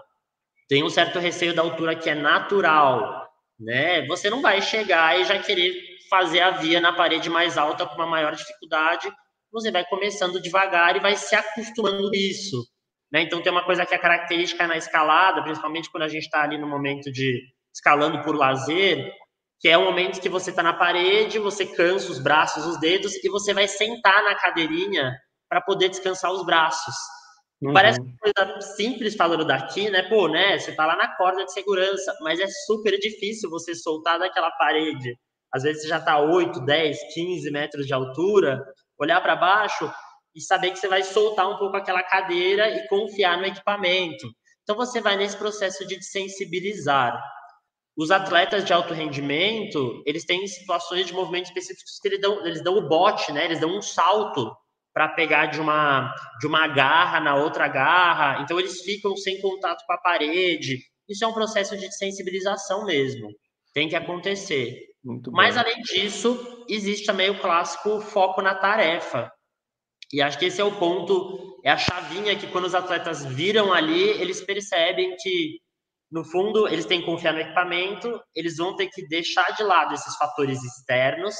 tem 0.68 0.82
um 0.82 0.88
certo 0.88 1.18
receio 1.18 1.54
da 1.54 1.62
altura 1.62 1.94
que 1.94 2.08
é 2.08 2.14
natural, 2.14 3.28
né? 3.58 4.06
Você 4.06 4.30
não 4.30 4.40
vai 4.40 4.62
chegar 4.62 5.18
e 5.20 5.24
já 5.24 5.38
querer 5.38 5.74
fazer 6.08 6.40
a 6.40 6.50
via 6.50 6.80
na 6.80 6.92
parede 6.92 7.28
mais 7.28 7.58
alta 7.58 7.86
com 7.86 7.94
uma 7.94 8.06
maior 8.06 8.34
dificuldade. 8.34 9.10
Você 9.50 9.70
vai 9.70 9.84
começando 9.84 10.40
devagar 10.40 10.96
e 10.96 11.00
vai 11.00 11.16
se 11.16 11.34
acostumando 11.34 12.14
isso. 12.14 12.66
Né? 13.12 13.22
Então, 13.22 13.42
tem 13.42 13.52
uma 13.52 13.64
coisa 13.64 13.84
que 13.84 13.94
é 13.94 13.98
característica 13.98 14.66
na 14.66 14.76
escalada, 14.76 15.42
principalmente 15.42 15.90
quando 15.90 16.04
a 16.04 16.08
gente 16.08 16.24
está 16.24 16.42
ali 16.42 16.56
no 16.58 16.66
momento 16.66 17.12
de 17.12 17.42
escalando 17.74 18.22
por 18.22 18.34
lazer, 18.34 19.12
que 19.60 19.68
é 19.68 19.76
o 19.76 19.84
momento 19.84 20.20
que 20.20 20.28
você 20.28 20.50
está 20.50 20.62
na 20.62 20.72
parede, 20.72 21.38
você 21.38 21.66
cansa 21.66 22.10
os 22.10 22.18
braços, 22.18 22.66
os 22.66 22.80
dedos, 22.80 23.14
e 23.22 23.28
você 23.28 23.54
vai 23.54 23.68
sentar 23.68 24.22
na 24.24 24.34
cadeirinha 24.34 25.14
para 25.48 25.60
poder 25.60 25.88
descansar 25.88 26.32
os 26.32 26.44
braços. 26.44 26.94
Uhum. 27.62 27.72
Parece 27.72 28.00
uma 28.00 28.16
coisa 28.18 28.60
simples 28.74 29.14
falando 29.14 29.44
daqui, 29.44 29.88
né? 29.88 30.02
Pô, 30.02 30.26
né? 30.26 30.58
Você 30.58 30.74
tá 30.74 30.84
lá 30.84 30.96
na 30.96 31.14
corda 31.16 31.44
de 31.44 31.52
segurança, 31.52 32.12
mas 32.22 32.40
é 32.40 32.46
super 32.66 32.98
difícil 32.98 33.48
você 33.50 33.74
soltar 33.74 34.18
daquela 34.18 34.50
parede. 34.52 35.16
Às 35.52 35.62
vezes 35.62 35.82
você 35.82 35.88
já 35.88 36.00
tá 36.00 36.18
8, 36.18 36.64
10, 36.64 36.98
15 37.14 37.50
metros 37.50 37.86
de 37.86 37.92
altura, 37.92 38.60
olhar 38.98 39.20
para 39.20 39.36
baixo, 39.36 39.88
e 40.34 40.40
saber 40.40 40.70
que 40.70 40.78
você 40.78 40.88
vai 40.88 41.02
soltar 41.02 41.48
um 41.48 41.58
pouco 41.58 41.76
aquela 41.76 42.02
cadeira 42.02 42.68
e 42.70 42.86
confiar 42.88 43.38
no 43.38 43.46
equipamento. 43.46 44.26
Então 44.62 44.76
você 44.76 45.00
vai 45.00 45.16
nesse 45.16 45.36
processo 45.36 45.86
de 45.86 46.02
sensibilizar. 46.02 47.20
Os 47.96 48.10
atletas 48.10 48.64
de 48.64 48.72
alto 48.72 48.94
rendimento, 48.94 50.02
eles 50.06 50.24
têm 50.24 50.46
situações 50.46 51.06
de 51.06 51.12
movimentos 51.12 51.50
específicos 51.50 51.98
que 52.00 52.08
eles 52.08 52.20
dão, 52.20 52.46
eles 52.46 52.62
dão 52.62 52.76
o 52.78 52.88
bote, 52.88 53.30
né? 53.32 53.44
Eles 53.44 53.60
dão 53.60 53.76
um 53.76 53.82
salto 53.82 54.50
para 54.94 55.08
pegar 55.08 55.46
de 55.46 55.60
uma 55.60 56.14
de 56.40 56.46
uma 56.46 56.66
garra 56.68 57.20
na 57.20 57.34
outra 57.34 57.68
garra. 57.68 58.42
Então 58.42 58.58
eles 58.58 58.80
ficam 58.82 59.16
sem 59.16 59.40
contato 59.40 59.84
com 59.86 59.92
a 59.92 59.98
parede. 59.98 60.78
Isso 61.08 61.24
é 61.24 61.28
um 61.28 61.34
processo 61.34 61.76
de 61.76 61.92
sensibilização 61.94 62.84
mesmo. 62.86 63.28
Tem 63.74 63.88
que 63.88 63.96
acontecer. 63.96 64.78
Mas 65.32 65.56
além 65.56 65.80
disso, 65.82 66.64
existe 66.68 67.06
também 67.06 67.28
o 67.28 67.40
clássico 67.40 68.00
foco 68.00 68.40
na 68.40 68.54
tarefa. 68.54 69.30
E 70.12 70.20
acho 70.20 70.38
que 70.38 70.44
esse 70.46 70.60
é 70.60 70.64
o 70.64 70.78
ponto, 70.78 71.58
é 71.64 71.70
a 71.70 71.76
chavinha 71.76 72.36
que 72.36 72.46
quando 72.48 72.66
os 72.66 72.74
atletas 72.74 73.24
viram 73.24 73.72
ali, 73.72 74.10
eles 74.20 74.44
percebem 74.44 75.16
que, 75.16 75.58
no 76.10 76.22
fundo, 76.24 76.68
eles 76.68 76.84
têm 76.84 77.00
que 77.00 77.06
confiar 77.06 77.32
no 77.32 77.40
equipamento, 77.40 78.20
eles 78.34 78.56
vão 78.58 78.76
ter 78.76 78.88
que 78.88 79.06
deixar 79.08 79.50
de 79.56 79.62
lado 79.62 79.94
esses 79.94 80.14
fatores 80.16 80.62
externos 80.62 81.34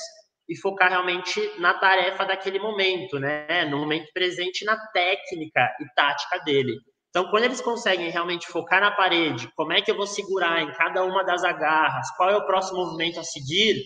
e 0.49 0.57
focar 0.57 0.91
realmente 0.91 1.41
na 1.59 1.75
tarefa 1.75 2.25
daquele 2.25 2.59
momento, 2.59 3.19
né? 3.19 3.67
No 3.67 3.79
momento 3.79 4.11
presente, 4.15 4.65
na 4.65 4.77
técnica 4.93 5.71
e 5.81 5.95
tática 5.95 6.39
dele. 6.39 6.79
Então, 7.11 7.29
quando 7.31 7.45
eles 7.45 7.61
conseguem 7.61 8.11
realmente 8.11 8.47
focar 8.47 8.81
na 8.81 8.91
parede, 8.91 9.51
como 9.55 9.75
é 9.75 9.83
que 9.83 9.91
eu 9.91 9.97
vou 9.97 10.07
segurar 10.07 10.63
em 10.63 10.73
cada 10.73 11.05
uma 11.05 11.23
das 11.23 11.45
agarras, 11.45 12.11
qual 12.17 12.31
é 12.31 12.37
o 12.37 12.47
próximo 12.47 12.87
movimento 12.87 13.21
a 13.21 13.23
seguir, 13.23 13.77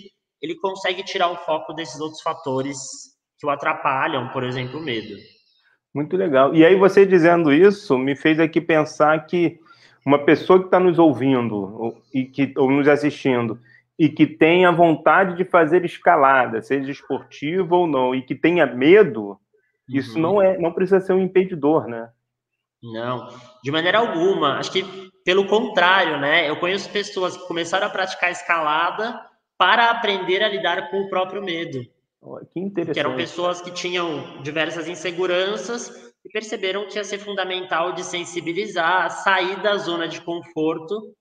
ele 0.40 0.54
consegue 0.60 1.02
tirar 1.02 1.30
o 1.30 1.36
foco 1.38 1.72
desses 1.72 2.00
outros 2.00 2.22
fatores 2.22 2.78
que 3.38 3.46
o 3.46 3.50
atrapalham, 3.50 4.28
por 4.28 4.44
exemplo, 4.44 4.80
o 4.80 4.82
medo. 4.82 5.16
Muito 5.94 6.16
legal. 6.16 6.54
E 6.54 6.64
aí, 6.64 6.76
você 6.76 7.06
dizendo 7.06 7.52
isso, 7.52 7.96
me 7.98 8.14
fez 8.14 8.38
aqui 8.38 8.60
pensar 8.60 9.26
que 9.26 9.58
uma 10.04 10.18
pessoa 10.18 10.58
que 10.58 10.66
está 10.66 10.78
nos 10.78 10.98
ouvindo 10.98 11.56
ou, 11.56 12.02
e 12.14 12.24
que, 12.24 12.52
ou 12.56 12.70
nos 12.70 12.86
assistindo 12.86 13.58
e 13.98 14.08
que 14.08 14.26
tenha 14.26 14.70
vontade 14.70 15.36
de 15.36 15.44
fazer 15.44 15.84
escalada, 15.84 16.60
seja 16.60 16.90
esportiva 16.90 17.74
ou 17.74 17.86
não, 17.86 18.14
e 18.14 18.22
que 18.22 18.34
tenha 18.34 18.66
medo, 18.66 19.30
uhum. 19.30 19.38
isso 19.88 20.18
não 20.18 20.40
é, 20.40 20.58
não 20.58 20.70
precisa 20.70 21.00
ser 21.00 21.14
um 21.14 21.20
impedidor, 21.20 21.88
né? 21.88 22.10
Não, 22.82 23.28
de 23.64 23.70
maneira 23.70 23.98
alguma. 23.98 24.58
Acho 24.58 24.70
que 24.70 24.84
pelo 25.24 25.46
contrário, 25.46 26.20
né? 26.20 26.48
Eu 26.48 26.56
conheço 26.56 26.90
pessoas 26.90 27.36
que 27.36 27.48
começaram 27.48 27.86
a 27.86 27.90
praticar 27.90 28.30
escalada 28.30 29.18
para 29.58 29.90
aprender 29.90 30.42
a 30.42 30.48
lidar 30.48 30.90
com 30.90 31.00
o 31.00 31.08
próprio 31.08 31.42
medo. 31.42 31.80
Que 32.52 32.60
interessante. 32.60 32.94
Que 32.94 33.00
eram 33.00 33.16
pessoas 33.16 33.60
que 33.60 33.70
tinham 33.70 34.42
diversas 34.42 34.88
inseguranças 34.88 35.88
e 36.24 36.30
perceberam 36.30 36.86
que 36.88 36.96
ia 36.96 37.04
ser 37.04 37.18
fundamental 37.18 37.92
de 37.92 38.02
sensibilizar, 38.02 39.10
sair 39.10 39.62
da 39.62 39.76
zona 39.76 40.08
de 40.08 40.20
conforto. 40.20 41.14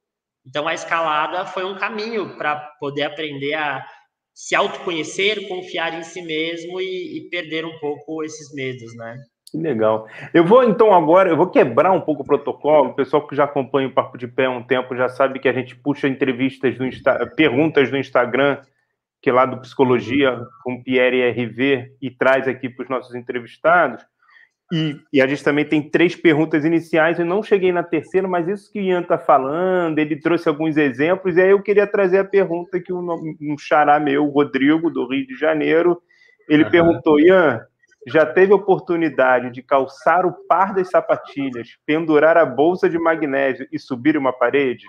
Então, 0.46 0.68
a 0.68 0.74
escalada 0.74 1.46
foi 1.46 1.64
um 1.64 1.78
caminho 1.78 2.38
para 2.38 2.56
poder 2.80 3.04
aprender 3.04 3.54
a 3.54 3.86
se 4.34 4.56
autoconhecer, 4.56 5.48
confiar 5.48 5.98
em 5.98 6.04
si 6.04 6.22
mesmo 6.22 6.82
e, 6.82 7.18
e 7.18 7.30
perder 7.30 7.66
um 7.66 7.80
pouco 7.80 8.24
esses 8.24 8.54
medos, 8.54 8.96
né? 8.96 9.18
Que 9.50 9.58
legal. 9.58 10.08
Eu 10.34 10.44
vou 10.44 10.64
então 10.64 10.94
agora, 10.94 11.30
eu 11.30 11.38
vou 11.38 11.50
quebrar 11.50 11.92
um 11.92 12.02
pouco 12.02 12.24
o 12.24 12.26
protocolo. 12.26 12.90
O 12.90 12.96
pessoal 12.96 13.26
que 13.26 13.36
já 13.36 13.46
acompanha 13.46 13.88
o 13.88 13.94
Papo 13.94 14.18
de 14.18 14.28
Pé 14.28 14.46
há 14.46 14.50
um 14.50 14.64
tempo 14.64 14.96
já 14.96 15.08
sabe 15.08 15.40
que 15.40 15.48
a 15.48 15.54
gente 15.54 15.76
puxa 15.76 16.08
entrevistas 16.08 16.78
do 16.78 16.86
Insta, 16.86 17.26
perguntas 17.36 17.90
do 17.90 17.98
Instagram, 17.98 18.60
que 19.22 19.30
é 19.30 19.34
lá 19.34 19.46
do 19.46 19.60
Psicologia, 19.62 20.40
com 20.64 20.84
Pierre 20.84 21.30
RV, 21.32 21.92
e 22.02 22.12
traz 22.12 22.48
aqui 22.48 22.70
para 22.70 22.84
os 22.84 22.90
nossos 22.90 23.16
entrevistados. 23.16 24.06
E, 24.74 25.00
e, 25.14 25.22
a 25.22 25.28
gente 25.28 25.44
também 25.44 25.64
tem 25.64 25.90
três 25.90 26.16
perguntas 26.16 26.66
iniciais. 26.66 27.20
Eu 27.20 27.26
não 27.26 27.44
cheguei 27.44 27.72
na 27.72 27.84
terceira, 27.84 28.28
mas 28.28 28.48
isso 28.48 28.72
que 28.72 28.80
o 28.80 28.82
Ian 28.82 29.02
está 29.02 29.18
falando, 29.18 30.00
ele 30.00 30.16
trouxe 30.20 30.50
alguns 30.50 30.76
exemplos, 30.76 31.38
e 31.38 31.42
aí 31.42 31.52
eu 31.52 31.62
queria 31.62 31.86
trazer 31.86 32.18
a 32.20 32.26
pergunta 32.26 32.80
que 32.80 32.92
um, 32.92 33.06
um 33.42 33.58
xará 33.58 34.00
meu, 34.00 34.26
Rodrigo, 34.26 34.90
do 34.90 35.08
Rio 35.08 35.28
de 35.28 35.36
Janeiro, 35.36 36.02
ele 36.50 36.64
uhum. 36.64 36.72
perguntou, 36.72 37.20
Ian, 37.20 37.62
já 38.08 38.26
teve 38.26 38.54
oportunidade 38.54 39.52
de 39.52 39.64
calçar 39.64 40.26
o 40.26 40.34
par 40.48 40.74
das 40.74 40.90
sapatilhas, 40.90 41.70
pendurar 41.86 42.38
a 42.38 42.46
bolsa 42.46 42.90
de 42.90 42.98
magnésio 43.00 43.68
e 43.72 43.80
subir 43.80 44.18
uma 44.18 44.32
parede? 44.32 44.86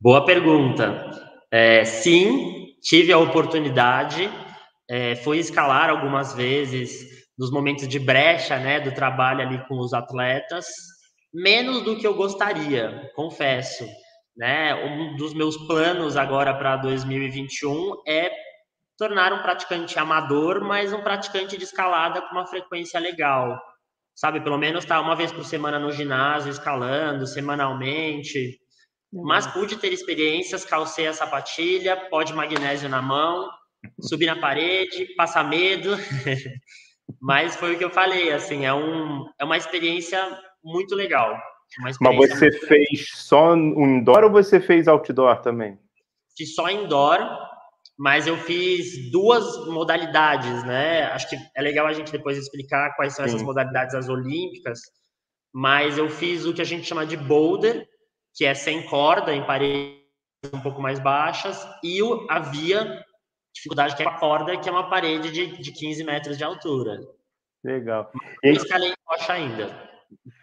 Boa 0.00 0.24
pergunta. 0.24 1.27
É, 1.50 1.84
sim, 1.84 2.74
tive 2.82 3.12
a 3.12 3.18
oportunidade, 3.18 4.30
é, 4.88 5.16
fui 5.16 5.38
escalar 5.38 5.88
algumas 5.90 6.34
vezes 6.34 7.26
nos 7.38 7.50
momentos 7.50 7.86
de 7.86 7.98
brecha, 7.98 8.58
né, 8.58 8.80
do 8.80 8.92
trabalho 8.92 9.42
ali 9.42 9.66
com 9.66 9.78
os 9.78 9.94
atletas, 9.94 10.66
menos 11.32 11.82
do 11.82 11.96
que 11.96 12.06
eu 12.06 12.14
gostaria, 12.14 13.10
confesso. 13.14 13.86
Né? 14.36 14.74
Um 14.74 15.16
dos 15.16 15.34
meus 15.34 15.56
planos 15.66 16.16
agora 16.16 16.54
para 16.54 16.76
2021 16.76 18.02
é 18.06 18.30
tornar 18.96 19.32
um 19.32 19.42
praticante 19.42 19.98
amador, 19.98 20.60
mas 20.60 20.92
um 20.92 21.02
praticante 21.02 21.56
de 21.56 21.64
escalada 21.64 22.20
com 22.22 22.32
uma 22.32 22.46
frequência 22.46 23.00
legal. 23.00 23.60
Sabe, 24.14 24.40
pelo 24.40 24.58
menos 24.58 24.84
tá 24.84 25.00
uma 25.00 25.14
vez 25.14 25.30
por 25.30 25.44
semana 25.44 25.78
no 25.78 25.92
ginásio, 25.92 26.50
escalando, 26.50 27.26
semanalmente. 27.26 28.58
Mas 29.12 29.46
pude 29.46 29.76
ter 29.76 29.92
experiências, 29.92 30.64
calcei 30.64 31.06
a 31.06 31.12
sapatilha, 31.12 31.96
pó 32.10 32.22
de 32.22 32.34
magnésio 32.34 32.88
na 32.88 33.00
mão, 33.00 33.48
subir 34.00 34.26
na 34.26 34.36
parede, 34.36 35.06
passar 35.16 35.48
medo. 35.48 35.90
Mas 37.20 37.56
foi 37.56 37.74
o 37.74 37.78
que 37.78 37.84
eu 37.84 37.90
falei, 37.90 38.32
assim, 38.32 38.66
é, 38.66 38.74
um, 38.74 39.24
é 39.40 39.44
uma 39.44 39.56
experiência 39.56 40.20
muito 40.62 40.94
legal. 40.94 41.38
Mas 41.80 41.96
você 41.98 42.50
fez 42.50 42.90
legal. 42.90 43.06
só 43.14 43.56
indoor 43.56 44.24
ou 44.24 44.30
você 44.30 44.60
fez 44.60 44.88
outdoor 44.88 45.40
também? 45.40 45.78
Fiz 46.36 46.54
só 46.54 46.68
indoor, 46.70 47.18
mas 47.98 48.26
eu 48.26 48.36
fiz 48.36 49.10
duas 49.10 49.66
modalidades, 49.66 50.64
né? 50.64 51.04
Acho 51.06 51.28
que 51.28 51.36
é 51.56 51.62
legal 51.62 51.86
a 51.86 51.92
gente 51.92 52.12
depois 52.12 52.38
explicar 52.38 52.94
quais 52.94 53.14
são 53.14 53.24
Sim. 53.24 53.30
essas 53.30 53.42
modalidades 53.42 53.94
as 53.94 54.08
olímpicas, 54.08 54.80
mas 55.52 55.98
eu 55.98 56.08
fiz 56.08 56.46
o 56.46 56.54
que 56.54 56.62
a 56.62 56.64
gente 56.64 56.86
chama 56.86 57.04
de 57.04 57.16
boulder, 57.16 57.86
que 58.34 58.44
é 58.44 58.54
sem 58.54 58.82
corda, 58.82 59.34
em 59.34 59.44
paredes 59.44 59.98
um 60.52 60.60
pouco 60.60 60.80
mais 60.80 61.00
baixas, 61.00 61.66
e 61.82 62.02
o, 62.02 62.26
a 62.30 62.38
via, 62.38 63.04
dificuldade 63.54 63.96
que 63.96 64.02
é 64.02 64.06
a 64.06 64.18
corda, 64.18 64.56
que 64.56 64.68
é 64.68 64.72
uma 64.72 64.88
parede 64.88 65.32
de, 65.32 65.58
de 65.58 65.72
15 65.72 66.04
metros 66.04 66.38
de 66.38 66.44
altura. 66.44 67.00
Legal. 67.64 68.10
E... 68.44 68.48
Eu 68.48 68.52
escalei 68.52 68.94
rocha 69.04 69.32
ainda. 69.32 69.88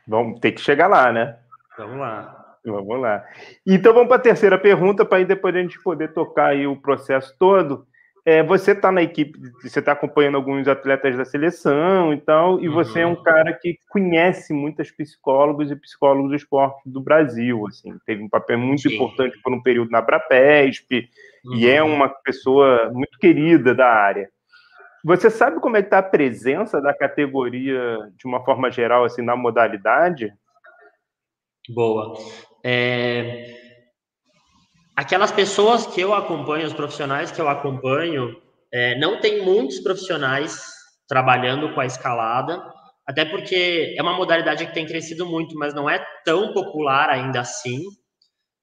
Vamos 0.08 0.40
ter 0.40 0.52
que 0.52 0.62
chegar 0.62 0.88
lá, 0.88 1.12
né? 1.12 1.40
Vamos 1.78 1.98
lá. 1.98 2.58
Vamos 2.66 3.00
lá. 3.00 3.24
Então 3.66 3.94
vamos 3.94 4.08
para 4.08 4.18
a 4.18 4.24
terceira 4.24 4.58
pergunta, 4.58 5.06
para 5.06 5.20
aí 5.20 5.26
depois 5.26 5.56
a 5.56 5.60
gente 5.60 5.82
poder 5.82 6.14
tocar 6.14 6.48
aí 6.48 6.66
o 6.66 6.80
processo 6.80 7.36
todo. 7.38 7.88
É, 8.28 8.42
você 8.42 8.72
está 8.72 8.92
na 8.92 9.04
equipe, 9.04 9.38
você 9.62 9.78
está 9.78 9.92
acompanhando 9.92 10.36
alguns 10.36 10.68
atletas 10.68 11.16
da 11.16 11.24
seleção 11.24 12.12
e 12.12 12.20
tal, 12.20 12.60
e 12.60 12.68
uhum. 12.68 12.74
você 12.74 13.02
é 13.02 13.06
um 13.06 13.22
cara 13.22 13.54
que 13.54 13.78
conhece 13.88 14.52
muitas 14.52 14.90
psicólogos 14.90 15.70
e 15.70 15.76
psicólogos 15.76 16.32
do 16.32 16.36
esporte 16.36 16.90
do 16.90 17.00
Brasil, 17.00 17.68
assim, 17.68 17.96
teve 18.04 18.24
um 18.24 18.30
papel 18.30 18.58
muito 18.58 18.90
Sim. 18.90 18.96
importante 18.96 19.40
por 19.44 19.54
um 19.54 19.62
período 19.62 19.92
na 19.92 20.02
Brapesp, 20.02 21.08
uhum. 21.46 21.56
e 21.56 21.70
é 21.70 21.84
uhum. 21.84 21.94
uma 21.94 22.10
pessoa 22.10 22.90
muito 22.92 23.20
querida 23.20 23.76
da 23.76 23.88
área. 23.88 24.28
Você 25.04 25.30
sabe 25.30 25.60
como 25.60 25.78
é 25.78 25.84
que 25.84 25.88
está 25.88 26.00
a 26.00 26.04
presença 26.04 26.82
da 26.82 26.92
categoria 26.92 28.10
de 28.18 28.26
uma 28.26 28.44
forma 28.44 28.72
geral, 28.72 29.04
assim, 29.04 29.22
na 29.22 29.36
modalidade? 29.36 30.34
Boa. 31.70 32.16
É... 32.64 33.65
Aquelas 34.96 35.32
pessoas 35.32 35.86
que 35.86 36.00
eu 36.00 36.14
acompanho, 36.14 36.66
os 36.66 36.74
profissionais 36.74 37.30
que 37.30 37.42
eu 37.42 37.50
acompanho, 37.50 38.42
é, 38.72 38.98
não 38.98 39.20
tem 39.20 39.44
muitos 39.44 39.80
profissionais 39.80 40.74
trabalhando 41.08 41.74
com 41.74 41.82
a 41.82 41.86
escalada, 41.86 42.62
até 43.06 43.26
porque 43.26 43.94
é 43.98 44.02
uma 44.02 44.16
modalidade 44.16 44.66
que 44.66 44.74
tem 44.74 44.86
crescido 44.86 45.26
muito, 45.26 45.56
mas 45.58 45.74
não 45.74 45.90
é 45.90 46.04
tão 46.24 46.54
popular 46.54 47.10
ainda 47.10 47.42
assim. 47.42 47.82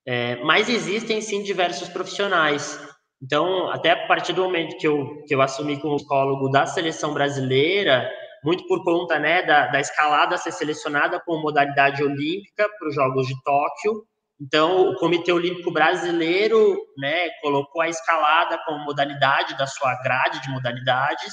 É, 0.06 0.36
mas 0.36 0.68
existem 0.68 1.20
sim 1.20 1.42
diversos 1.42 1.88
profissionais. 1.88 2.80
Então, 3.22 3.70
até 3.70 3.92
a 3.92 4.06
partir 4.06 4.32
do 4.32 4.42
momento 4.42 4.76
que 4.78 4.88
eu, 4.88 5.22
que 5.28 5.34
eu 5.34 5.40
assumi 5.42 5.80
como 5.80 5.96
psicólogo 5.96 6.48
da 6.48 6.66
seleção 6.66 7.14
brasileira, 7.14 8.10
muito 8.42 8.66
por 8.66 8.82
conta 8.82 9.18
né, 9.18 9.42
da, 9.42 9.68
da 9.68 9.80
escalada 9.80 10.36
ser 10.36 10.50
selecionada 10.50 11.20
como 11.20 11.42
modalidade 11.42 12.02
olímpica 12.02 12.68
para 12.78 12.88
os 12.88 12.94
Jogos 12.94 13.28
de 13.28 13.34
Tóquio, 13.44 14.02
então, 14.42 14.90
o 14.90 14.96
Comitê 14.96 15.30
Olímpico 15.32 15.70
Brasileiro 15.70 16.76
né, 16.99 17.30
colocou 17.40 17.80
a 17.80 17.88
escalada 17.88 18.58
como 18.64 18.84
modalidade 18.84 19.56
da 19.56 19.68
sua 19.68 19.94
grade 20.02 20.42
de 20.42 20.50
modalidades, 20.50 21.32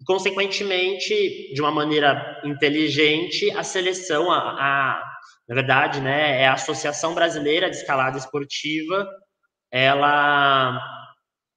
e, 0.00 0.04
consequentemente, 0.04 1.52
de 1.52 1.60
uma 1.60 1.72
maneira 1.72 2.40
inteligente, 2.44 3.50
a 3.50 3.64
seleção, 3.64 4.30
a, 4.30 4.38
a, 4.38 5.02
na 5.48 5.54
verdade, 5.56 6.00
né, 6.00 6.42
é 6.42 6.46
a 6.46 6.52
Associação 6.52 7.12
Brasileira 7.12 7.68
de 7.68 7.76
Escalada 7.76 8.16
Esportiva, 8.16 9.10
ela 9.68 10.80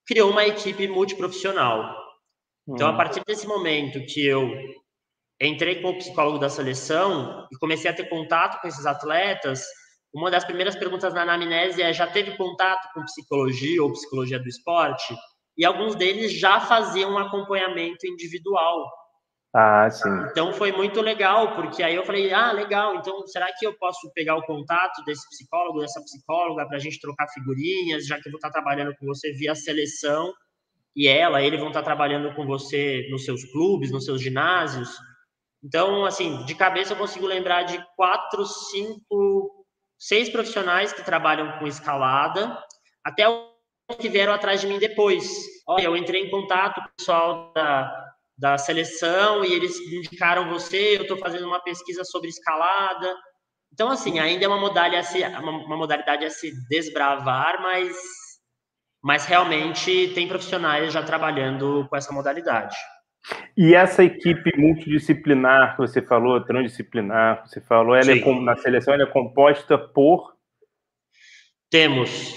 criou 0.08 0.32
uma 0.32 0.48
equipe 0.48 0.88
multiprofissional. 0.88 1.96
Então, 2.68 2.88
a 2.88 2.92
hum. 2.92 2.98
partir 2.98 3.22
desse 3.28 3.46
momento 3.46 4.04
que 4.08 4.26
eu 4.26 4.50
entrei 5.40 5.80
como 5.80 6.00
psicólogo 6.00 6.40
da 6.40 6.50
seleção 6.50 7.48
e 7.52 7.58
comecei 7.58 7.92
a 7.92 7.94
ter 7.94 8.10
contato 8.10 8.60
com 8.60 8.68
esses 8.68 8.86
atletas, 8.88 9.64
uma 10.14 10.30
das 10.30 10.44
primeiras 10.44 10.76
perguntas 10.76 11.14
na 11.14 11.22
anamnese 11.22 11.82
é: 11.82 11.94
já 11.94 12.08
teve 12.08 12.36
contato 12.36 12.92
com 12.94 13.04
psicologia 13.04 13.82
ou 13.82 13.92
psicologia 13.92 14.40
do 14.40 14.48
esporte? 14.48 15.16
E 15.58 15.66
alguns 15.66 15.96
deles 15.96 16.34
já 16.34 16.60
faziam 16.60 17.14
um 17.14 17.18
acompanhamento 17.18 18.06
individual. 18.08 18.90
Ah, 19.54 19.90
sim. 19.90 20.10
Então 20.32 20.54
foi 20.54 20.72
muito 20.72 21.02
legal, 21.02 21.56
porque 21.56 21.84
aí 21.84 21.96
eu 21.96 22.06
falei: 22.06 22.34
ah, 22.34 22.52
legal, 22.52 22.96
então 22.96 23.26
será 23.28 23.52
que 23.58 23.66
eu 23.66 23.78
posso 23.78 24.12
pegar 24.14 24.36
o 24.36 24.44
contato 24.44 25.04
desse 25.06 25.28
psicólogo, 25.30 25.80
dessa 25.80 26.02
psicóloga, 26.02 26.66
para 26.66 26.78
a 26.78 26.80
gente 26.80 27.00
trocar 27.00 27.28
figurinhas, 27.30 28.06
já 28.06 28.20
que 28.20 28.28
eu 28.28 28.32
vou 28.32 28.38
estar 28.38 28.52
trabalhando 28.52 28.96
com 28.98 29.06
você 29.06 29.32
via 29.34 29.54
seleção 29.56 30.34
e 30.96 31.08
ela, 31.08 31.42
eles 31.42 31.60
vão 31.60 31.70
estar 31.70 31.84
trabalhando 31.84 32.34
com 32.36 32.46
você 32.46 33.08
nos 33.10 33.24
seus 33.24 33.44
clubes, 33.46 33.92
nos 33.92 34.06
seus 34.06 34.22
ginásios. 34.22 34.90
Então, 35.64 36.06
assim, 36.06 36.44
de 36.46 36.56
cabeça 36.56 36.94
eu 36.94 36.98
consigo 36.98 37.26
lembrar 37.26 37.64
de 37.64 37.84
quatro, 37.96 38.46
cinco 38.46 39.41
seis 40.02 40.30
profissionais 40.30 40.92
que 40.92 41.04
trabalham 41.04 41.60
com 41.60 41.68
escalada, 41.68 42.58
até 43.04 43.24
que 44.00 44.10
vieram 44.10 44.34
atrás 44.34 44.60
de 44.60 44.66
mim 44.66 44.80
depois. 44.80 45.30
Olha, 45.68 45.84
eu 45.84 45.96
entrei 45.96 46.24
em 46.24 46.32
contato 46.32 46.82
com 46.82 46.88
o 46.88 46.92
pessoal 46.98 47.52
da, 47.54 48.14
da 48.36 48.58
seleção 48.58 49.46
e 49.46 49.54
eles 49.54 49.78
indicaram 49.78 50.50
você, 50.50 50.98
eu 50.98 51.04
estou 51.04 51.18
fazendo 51.18 51.46
uma 51.46 51.62
pesquisa 51.62 52.04
sobre 52.04 52.30
escalada. 52.30 53.16
Então, 53.72 53.92
assim, 53.92 54.18
ainda 54.18 54.44
é 54.44 54.48
uma 54.48 54.60
modalidade, 54.60 55.24
uma 55.40 55.78
modalidade 55.78 56.26
a 56.26 56.32
se 56.32 56.52
desbravar, 56.68 57.62
mas, 57.62 57.96
mas 59.04 59.26
realmente 59.26 60.12
tem 60.16 60.28
profissionais 60.28 60.92
já 60.92 61.04
trabalhando 61.04 61.86
com 61.88 61.96
essa 61.96 62.12
modalidade. 62.12 62.76
E 63.56 63.76
essa 63.76 64.04
equipe 64.04 64.58
multidisciplinar 64.58 65.76
que 65.76 65.82
você 65.82 66.02
falou, 66.02 66.44
transdisciplinar, 66.44 67.44
que 67.44 67.50
você 67.50 67.62
falou, 67.62 67.96
ela 67.96 68.12
é, 68.12 68.42
na 68.42 68.56
seleção 68.56 68.94
ela 68.94 69.04
é 69.04 69.12
composta 69.12 69.78
por? 69.78 70.36
Temos 71.70 72.36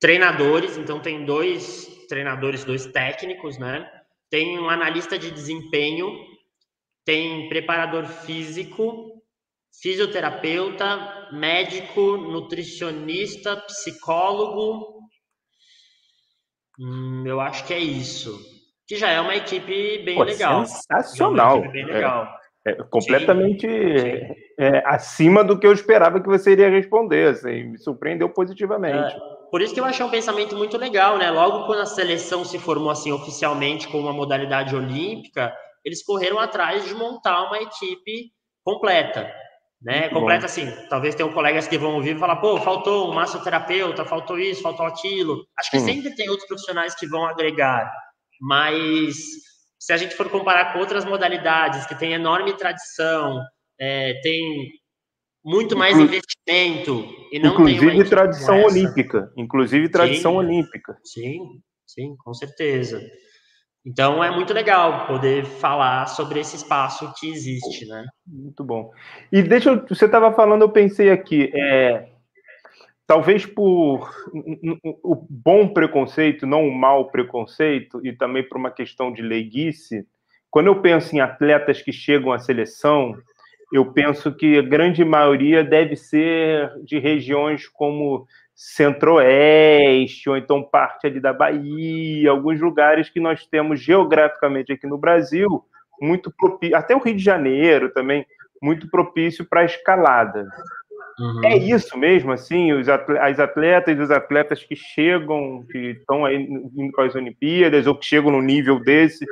treinadores, 0.00 0.76
então 0.78 1.00
tem 1.00 1.24
dois 1.24 1.86
treinadores, 2.08 2.64
dois 2.64 2.86
técnicos, 2.86 3.58
né? 3.58 3.90
Tem 4.30 4.58
um 4.58 4.68
analista 4.68 5.18
de 5.18 5.30
desempenho, 5.30 6.08
tem 7.04 7.48
preparador 7.48 8.06
físico, 8.06 9.22
fisioterapeuta, 9.82 11.30
médico, 11.32 12.16
nutricionista, 12.16 13.56
psicólogo. 13.56 15.00
Hum, 16.78 17.24
eu 17.26 17.40
acho 17.40 17.66
que 17.66 17.74
é 17.74 17.78
isso 17.78 18.53
que 18.86 18.96
já 18.96 19.10
é 19.10 19.20
uma 19.20 19.34
equipe 19.34 20.02
bem 20.04 20.16
Pô, 20.16 20.22
legal. 20.22 20.64
Sensacional. 20.66 21.64
É 21.64 21.68
bem 21.68 21.84
legal. 21.86 22.28
É, 22.66 22.72
é 22.72 22.74
completamente 22.90 23.68
sim, 23.68 23.98
sim. 23.98 24.34
É, 24.58 24.82
acima 24.86 25.44
do 25.44 25.58
que 25.58 25.66
eu 25.66 25.72
esperava 25.72 26.20
que 26.20 26.28
você 26.28 26.52
iria 26.52 26.70
responder. 26.70 27.28
Assim, 27.28 27.64
me 27.64 27.78
surpreendeu 27.78 28.28
positivamente. 28.28 29.14
É, 29.14 29.18
por 29.50 29.60
isso 29.60 29.74
que 29.74 29.80
eu 29.80 29.84
achei 29.84 30.04
um 30.04 30.10
pensamento 30.10 30.56
muito 30.56 30.76
legal, 30.76 31.18
né? 31.18 31.30
Logo 31.30 31.66
quando 31.66 31.80
a 31.80 31.86
seleção 31.86 32.44
se 32.44 32.58
formou 32.58 32.90
assim 32.90 33.12
oficialmente 33.12 33.88
como 33.88 34.04
uma 34.04 34.12
modalidade 34.12 34.74
olímpica, 34.74 35.54
eles 35.84 36.02
correram 36.02 36.38
atrás 36.38 36.84
de 36.84 36.94
montar 36.94 37.42
uma 37.44 37.58
equipe 37.58 38.32
completa, 38.64 39.30
né? 39.82 40.00
Muito 40.02 40.14
completa 40.14 40.40
bom. 40.40 40.46
assim. 40.46 40.72
Talvez 40.88 41.14
tenham 41.14 41.32
colegas 41.32 41.68
que 41.68 41.76
vão 41.76 41.94
ouvir 41.96 42.16
e 42.16 42.18
falar, 42.18 42.36
pô, 42.36 42.58
faltou 42.58 43.10
um 43.10 43.14
massoterapeuta, 43.14 44.04
faltou 44.04 44.38
isso, 44.38 44.62
faltou 44.62 44.86
aquilo. 44.86 45.46
Acho 45.58 45.70
que 45.70 45.80
sempre 45.80 46.14
tem 46.14 46.30
outros 46.30 46.48
profissionais 46.48 46.94
que 46.94 47.06
vão 47.06 47.26
agregar, 47.26 47.92
mas 48.40 49.16
se 49.78 49.92
a 49.92 49.96
gente 49.96 50.14
for 50.14 50.30
comparar 50.30 50.72
com 50.72 50.78
outras 50.78 51.04
modalidades 51.04 51.86
que 51.86 51.94
têm 51.94 52.12
enorme 52.12 52.56
tradição, 52.56 53.40
é, 53.78 54.14
tem 54.22 54.70
muito 55.44 55.76
mais 55.76 55.94
Inclu 55.94 56.06
investimento 56.06 57.06
e 57.30 57.38
não 57.38 57.52
inclusive 57.52 58.04
tradição 58.08 58.62
olímpica, 58.62 59.32
inclusive 59.36 59.88
tradição 59.90 60.32
sim, 60.32 60.38
olímpica. 60.38 60.98
Sim, 61.04 61.38
sim, 61.86 62.16
com 62.16 62.32
certeza. 62.32 63.02
Então 63.86 64.24
é 64.24 64.30
muito 64.30 64.54
legal 64.54 65.06
poder 65.06 65.44
falar 65.44 66.06
sobre 66.06 66.40
esse 66.40 66.56
espaço 66.56 67.12
que 67.20 67.28
existe, 67.28 67.84
né? 67.84 68.06
Muito 68.26 68.64
bom. 68.64 68.90
E 69.30 69.42
deixa 69.42 69.68
eu, 69.70 69.86
você 69.86 70.06
estava 70.06 70.32
falando, 70.32 70.62
eu 70.62 70.70
pensei 70.70 71.10
aqui, 71.10 71.50
é, 71.54 72.08
talvez 73.06 73.46
por 73.46 74.10
o 75.02 75.26
bom 75.28 75.68
preconceito, 75.68 76.46
não 76.46 76.66
o 76.66 76.74
mau 76.74 77.10
preconceito, 77.10 78.00
e 78.04 78.12
também 78.12 78.42
por 78.42 78.58
uma 78.58 78.70
questão 78.70 79.12
de 79.12 79.22
leiguice, 79.22 80.06
quando 80.50 80.68
eu 80.68 80.80
penso 80.80 81.14
em 81.14 81.20
atletas 81.20 81.82
que 81.82 81.92
chegam 81.92 82.32
à 82.32 82.38
seleção, 82.38 83.14
eu 83.72 83.92
penso 83.92 84.32
que 84.32 84.58
a 84.58 84.62
grande 84.62 85.04
maioria 85.04 85.64
deve 85.64 85.96
ser 85.96 86.70
de 86.84 86.98
regiões 86.98 87.66
como 87.68 88.26
Centro-Oeste, 88.54 90.30
ou 90.30 90.36
então 90.36 90.62
parte 90.62 91.08
ali 91.08 91.18
da 91.18 91.32
Bahia, 91.32 92.30
alguns 92.30 92.60
lugares 92.60 93.10
que 93.10 93.18
nós 93.18 93.44
temos 93.46 93.80
geograficamente 93.80 94.72
aqui 94.72 94.86
no 94.86 94.96
Brasil, 94.96 95.64
muito 96.00 96.32
propício, 96.36 96.76
até 96.76 96.94
o 96.94 97.00
Rio 97.00 97.16
de 97.16 97.24
Janeiro 97.24 97.92
também, 97.92 98.24
muito 98.62 98.88
propício 98.88 99.44
para 99.44 99.62
a 99.62 99.64
escalada. 99.64 100.46
Uhum. 101.18 101.44
É 101.44 101.56
isso 101.56 101.96
mesmo, 101.96 102.32
assim, 102.32 102.72
os 102.72 102.88
as 102.88 103.38
atletas 103.38 103.96
e 103.96 104.00
os 104.00 104.10
atletas 104.10 104.64
que 104.64 104.74
chegam, 104.74 105.64
que 105.70 105.78
estão 105.90 106.24
aí 106.24 106.36
indo 106.36 106.92
para 106.92 107.06
as 107.06 107.14
Olimpíadas, 107.14 107.86
ou 107.86 107.94
que 107.94 108.04
chegam 108.04 108.32
no 108.32 108.42
nível 108.42 108.80
desse, 108.80 109.24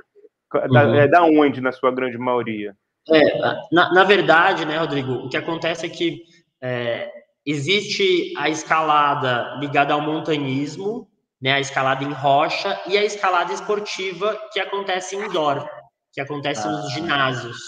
da, 0.52 0.86
uhum. 0.86 0.94
é 0.94 1.08
da 1.08 1.24
onde, 1.24 1.60
na 1.60 1.72
sua 1.72 1.90
grande 1.90 2.16
maioria? 2.18 2.76
É, 3.10 3.38
na, 3.72 3.92
na, 3.92 4.04
verdade, 4.04 4.64
né, 4.64 4.78
Rodrigo, 4.78 5.12
o 5.12 5.28
que 5.28 5.36
acontece 5.36 5.86
é 5.86 5.88
que 5.88 6.22
é, 6.62 7.10
existe 7.44 8.32
a 8.36 8.48
escalada 8.48 9.56
ligada 9.58 9.92
ao 9.92 10.00
montanhismo, 10.00 11.08
né, 11.40 11.54
a 11.54 11.60
escalada 11.60 12.04
em 12.04 12.12
rocha, 12.12 12.80
e 12.86 12.96
a 12.96 13.04
escalada 13.04 13.52
esportiva 13.52 14.38
que 14.52 14.60
acontece 14.60 15.16
indoor, 15.16 15.68
que 16.12 16.20
acontece 16.20 16.66
ah, 16.66 16.70
nos 16.70 16.92
ginásios. 16.92 17.58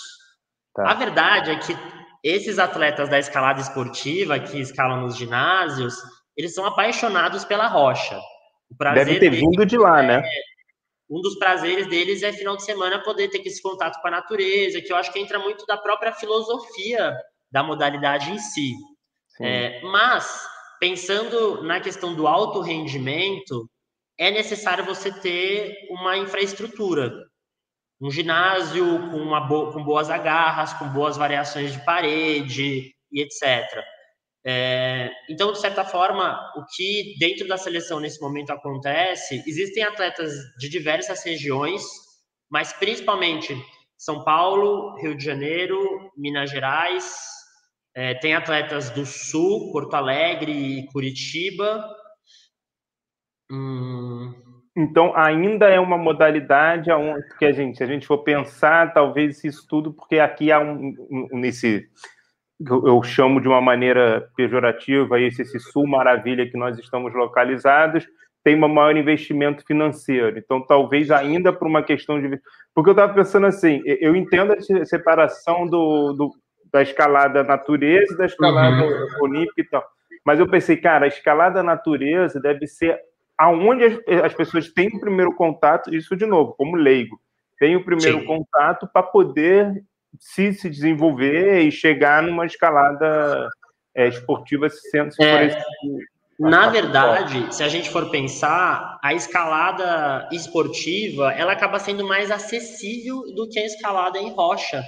Tá. 0.73 0.93
A 0.93 0.95
verdade 0.95 1.51
é 1.51 1.57
que 1.57 1.77
esses 2.25 2.59
atletas 2.59 3.11
da 3.11 3.19
escalada 3.19 3.61
esportiva 3.61 4.41
que 4.41 4.59
escalam 4.59 5.03
nos 5.03 5.15
ginásios, 5.15 5.95
eles 6.35 6.55
são 6.55 6.65
apaixonados 6.65 7.45
pela 7.45 7.69
rocha. 7.69 8.19
Deve 8.95 9.21
ter 9.21 9.31
vindo 9.31 9.67
de 9.67 9.77
lá, 9.77 10.03
né? 10.03 10.23
é, 10.25 10.43
um 11.09 11.21
dos 11.21 11.39
prazeres 11.39 11.87
deles 11.87 12.23
é 12.23 12.33
final 12.33 12.57
de 12.57 12.65
semana 12.65 13.03
poder 13.03 13.29
ter 13.29 13.43
esse 13.47 13.61
contato 13.61 14.01
com 14.01 14.09
a 14.09 14.11
natureza, 14.11 14.81
que 14.81 14.91
eu 14.91 14.97
acho 14.97 15.13
que 15.13 15.21
entra 15.21 15.39
muito 15.39 15.67
da 15.67 15.77
própria 15.77 16.13
filosofia 16.13 17.15
da 17.53 17.63
modalidade 17.63 18.31
em 18.31 18.39
si. 18.39 18.73
É, 19.41 19.83
mas, 19.83 20.47
pensando 20.81 21.63
na 21.63 21.79
questão 21.79 22.15
do 22.15 22.27
alto 22.27 22.61
rendimento, 22.61 23.69
é 24.19 24.31
necessário 24.31 24.85
você 24.85 25.13
ter 25.13 25.77
uma 25.91 26.17
infraestrutura. 26.17 27.13
Um 28.01 28.11
ginásio 28.11 28.85
com, 29.11 29.17
uma 29.19 29.41
bo 29.41 29.73
com 29.73 29.83
boas 29.83 30.11
agarras, 30.11 30.73
com 30.75 30.89
boas 30.89 31.17
variações 31.17 31.73
de 31.73 31.85
parede 31.85 32.93
e 33.13 33.23
etc. 33.23 33.85
É, 34.47 35.11
então, 35.31 35.53
de 35.53 35.61
certa 35.61 35.85
forma, 35.85 36.39
o 36.57 36.65
que 36.77 37.15
dentro 37.19 37.49
da 37.49 37.57
seleção 37.57 37.99
nesse 37.99 38.21
momento 38.21 38.51
acontece, 38.51 39.43
existem 39.47 39.83
atletas 39.83 40.33
de 40.59 40.69
diversas 40.69 41.25
regiões, 41.25 41.83
mas 42.51 42.73
principalmente 42.73 43.57
São 43.97 44.23
Paulo, 44.23 44.97
Rio 45.01 45.17
de 45.17 45.25
Janeiro, 45.25 45.81
Minas 46.15 46.51
Gerais, 46.51 47.17
é, 47.97 48.13
tem 48.15 48.35
atletas 48.35 48.91
do 48.91 49.07
Sul, 49.07 49.71
Porto 49.73 49.95
Alegre 49.95 50.53
e 50.53 50.87
Curitiba. 50.89 51.89
Hum... 53.51 54.44
Então, 54.77 55.17
ainda 55.17 55.69
é 55.69 55.79
uma 55.79 55.97
modalidade 55.97 56.91
onde, 56.91 57.23
que 57.39 57.45
a 57.45 57.53
gente, 57.53 57.79
se 57.79 57.85
a 57.85 57.87
gente 57.87 58.07
for 58.07 58.19
pensar, 58.19 58.93
talvez 58.93 59.45
isso 59.45 59.67
tudo, 59.69 59.93
porque 59.93 60.19
aqui 60.19 60.51
há 60.51 60.59
um, 60.59 60.95
um 61.33 61.39
nesse 61.39 61.89
eu 62.61 63.03
chamo 63.03 63.41
de 63.41 63.49
uma 63.49 63.61
maneira 63.61 64.29
pejorativa, 64.37 65.21
esse, 65.21 65.43
esse 65.43 65.59
sul 65.59 65.87
maravilha 65.87 66.49
que 66.49 66.57
nós 66.57 66.79
estamos 66.79 67.13
localizados, 67.13 68.07
tem 68.45 68.55
um 68.55 68.69
maior 68.69 68.97
investimento 68.97 69.65
financeiro. 69.65 70.39
Então, 70.39 70.61
talvez 70.61 71.11
ainda 71.11 71.53
por 71.53 71.67
uma 71.67 71.83
questão 71.83 72.21
de. 72.21 72.39
Porque 72.75 72.91
eu 72.91 72.93
estava 72.93 73.13
pensando 73.13 73.47
assim, 73.47 73.83
eu 73.85 74.15
entendo 74.15 74.53
a 74.53 74.85
separação 74.85 75.67
do, 75.67 76.13
do 76.13 76.31
da 76.73 76.83
escalada 76.83 77.43
natureza 77.45 78.13
e 78.13 78.17
da 78.17 78.27
escalada 78.27 78.85
uhum. 78.85 79.07
olímpica 79.23 79.61
e 79.61 79.65
tal. 79.65 79.85
Mas 80.25 80.41
eu 80.41 80.49
pensei, 80.49 80.77
cara, 80.77 81.05
a 81.05 81.09
escalada 81.09 81.63
natureza 81.63 82.41
deve 82.41 82.67
ser 82.67 82.99
aonde 83.39 83.85
as, 83.85 84.25
as 84.25 84.35
pessoas 84.35 84.69
têm 84.73 84.89
o 84.89 85.01
primeiro 85.01 85.35
contato, 85.35 85.95
isso 85.95 86.17
de 86.17 86.27
novo, 86.27 86.55
como 86.55 86.77
leigo, 86.77 87.21
tem 87.59 87.77
o 87.77 87.85
primeiro 87.85 88.21
Sim. 88.21 88.27
contato 88.27 88.89
para 88.93 89.03
poder 89.03 89.85
se, 90.19 90.53
se 90.53 90.71
desenvolver 90.71 91.61
e 91.63 91.73
chegar 91.73 92.23
numa 92.23 92.47
escalada 92.47 93.49
é, 93.95 94.09
esportiva 94.09 94.69
se, 94.69 94.81
se 94.81 95.23
é, 95.23 95.47
esse, 95.47 95.59
Na 96.39 96.69
verdade, 96.69 97.55
se 97.55 97.63
a 97.63 97.69
gente 97.69 97.91
for 97.91 98.11
pensar, 98.11 98.99
a 99.03 99.15
escalada 99.15 100.29
esportiva 100.33 101.33
ela 101.33 101.53
acaba 101.53 101.79
sendo 101.79 102.07
mais 102.07 102.31
acessível 102.31 103.23
do 103.35 103.49
que 103.49 103.59
a 103.59 103.67
escalada 103.67 104.19
em 104.19 104.31
rocha. 104.33 104.83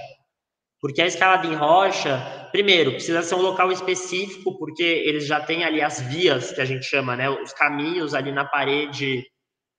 Porque 0.79 1.01
a 1.01 1.07
escalada 1.07 1.47
em 1.47 1.55
rocha, 1.55 2.49
primeiro, 2.51 2.91
precisa 2.91 3.21
ser 3.23 3.35
um 3.35 3.41
local 3.41 3.71
específico, 3.71 4.57
porque 4.57 4.83
eles 4.83 5.25
já 5.25 5.39
têm 5.39 5.63
ali 5.63 5.81
as 5.81 5.99
vias, 6.01 6.51
que 6.51 6.61
a 6.61 6.65
gente 6.65 6.85
chama, 6.85 7.15
né? 7.15 7.29
Os 7.29 7.51
caminhos 7.53 8.13
ali 8.13 8.31
na 8.31 8.45
parede 8.45 9.25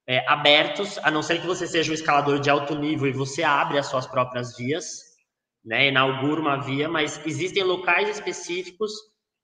é, 0.08 0.24
abertos, 0.28 0.98
a 0.98 1.10
não 1.10 1.22
ser 1.22 1.40
que 1.40 1.46
você 1.46 1.66
seja 1.66 1.90
um 1.90 1.94
escalador 1.94 2.40
de 2.40 2.50
alto 2.50 2.74
nível 2.74 3.06
e 3.06 3.12
você 3.12 3.42
abre 3.42 3.78
as 3.78 3.86
suas 3.86 4.06
próprias 4.06 4.56
vias 4.56 5.08
né, 5.68 5.88
inaugura 5.88 6.40
uma 6.40 6.56
via, 6.56 6.88
mas 6.88 7.20
existem 7.26 7.62
locais 7.62 8.08
específicos 8.08 8.90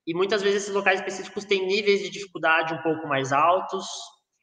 e 0.07 0.14
muitas 0.14 0.43
vezes 0.43 0.62
esses 0.62 0.75
locais 0.75 1.01
específicos 1.01 1.45
têm 1.45 1.67
níveis 1.67 2.01
de 2.01 2.11
dificuldade 2.11 2.73
um 2.73 2.83
pouco 2.83 3.07
mais 3.07 3.31
altos. 3.31 3.87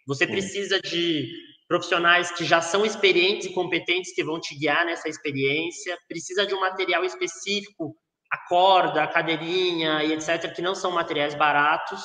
Você 0.08 0.28
precisa 0.28 0.80
de 0.80 1.28
profissionais 1.72 2.30
que 2.32 2.44
já 2.44 2.60
são 2.60 2.86
experientes 2.86 3.48
e 3.48 3.54
competentes 3.54 4.14
que 4.14 4.26
vão 4.26 4.42
te 4.42 4.54
guiar 4.60 4.86
nessa 4.86 5.08
experiência. 5.08 5.98
Precisa 6.06 6.46
de 6.46 6.54
um 6.54 6.60
material 6.60 7.06
específico, 7.06 7.96
a 8.30 8.38
corda, 8.50 9.02
a 9.02 9.08
cadeirinha 9.08 10.04
e 10.04 10.12
etc., 10.12 10.54
que 10.54 10.62
não 10.62 10.76
são 10.76 10.92
materiais 10.92 11.34
baratos. 11.34 12.04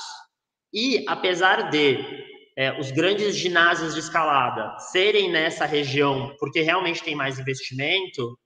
E 0.72 1.04
apesar 1.08 1.68
de 1.68 1.98
é, 2.56 2.78
os 2.78 2.92
grandes 2.92 3.34
ginásios 3.34 3.94
de 3.94 3.98
escalada 3.98 4.78
serem 4.78 5.32
nessa 5.32 5.64
região, 5.66 6.32
porque 6.38 6.60
realmente 6.60 7.02
tem 7.02 7.16
mais 7.16 7.36
investimento, 7.40 8.38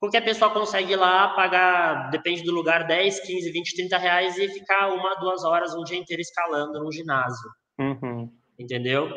porque 0.00 0.16
a 0.16 0.22
pessoa 0.22 0.50
consegue 0.50 0.94
ir 0.94 0.96
lá 0.96 1.34
pagar, 1.34 2.08
depende 2.08 2.42
do 2.44 2.50
lugar, 2.50 2.86
10, 2.86 3.20
15, 3.20 3.52
20, 3.52 3.76
30 3.76 3.98
reais 3.98 4.38
e 4.38 4.48
ficar 4.48 4.88
uma, 4.88 5.16
duas 5.16 5.44
horas, 5.44 5.74
um 5.74 5.84
dia 5.84 5.98
inteiro 5.98 6.22
escalando 6.22 6.82
no 6.82 6.90
ginásio. 6.90 7.50
Uhum. 7.78 8.32
Entendeu? 8.58 9.10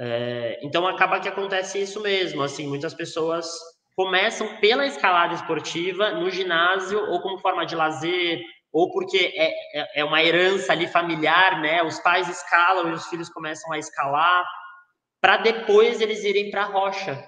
É, 0.00 0.60
então 0.62 0.86
acaba 0.86 1.20
que 1.20 1.28
acontece 1.28 1.80
isso 1.80 2.00
mesmo. 2.00 2.42
Assim, 2.42 2.66
muitas 2.66 2.94
pessoas 2.94 3.48
começam 3.96 4.56
pela 4.56 4.86
escalada 4.86 5.34
esportiva 5.34 6.12
no 6.12 6.30
ginásio 6.30 7.00
ou 7.10 7.20
como 7.20 7.38
forma 7.38 7.66
de 7.66 7.74
lazer 7.74 8.40
ou 8.72 8.92
porque 8.92 9.32
é, 9.34 9.80
é, 9.80 10.00
é 10.00 10.04
uma 10.04 10.22
herança 10.22 10.72
ali 10.72 10.86
familiar, 10.86 11.60
né? 11.60 11.82
Os 11.82 11.98
pais 12.00 12.28
escalam 12.28 12.90
e 12.90 12.92
os 12.92 13.06
filhos 13.06 13.28
começam 13.28 13.72
a 13.72 13.78
escalar 13.78 14.44
para 15.20 15.38
depois 15.38 16.00
eles 16.00 16.22
irem 16.22 16.50
para 16.50 16.62
a 16.62 16.66
rocha, 16.66 17.24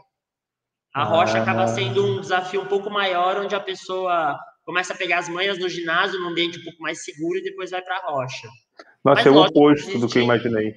a 0.94 1.04
rocha 1.04 1.38
ah. 1.38 1.42
acaba 1.42 1.66
sendo 1.68 2.04
um 2.04 2.20
desafio 2.20 2.62
um 2.62 2.66
pouco 2.66 2.90
maior, 2.90 3.38
onde 3.38 3.54
a 3.54 3.60
pessoa 3.60 4.38
começa 4.64 4.92
a 4.92 4.96
pegar 4.96 5.18
as 5.18 5.28
manhas 5.28 5.58
no 5.58 5.68
ginásio, 5.68 6.20
num 6.20 6.28
ambiente 6.28 6.58
um 6.58 6.64
pouco 6.64 6.82
mais 6.82 7.04
seguro, 7.04 7.38
e 7.38 7.42
depois 7.42 7.70
vai 7.70 7.82
para 7.82 7.96
a 7.96 8.10
rocha. 8.10 8.48
Nossa, 9.04 9.22
Mas, 9.22 9.26
é 9.26 9.30
o 9.30 9.42
oposto 9.42 9.98
do 9.98 10.08
que 10.08 10.18
eu 10.18 10.22
imaginei. 10.22 10.74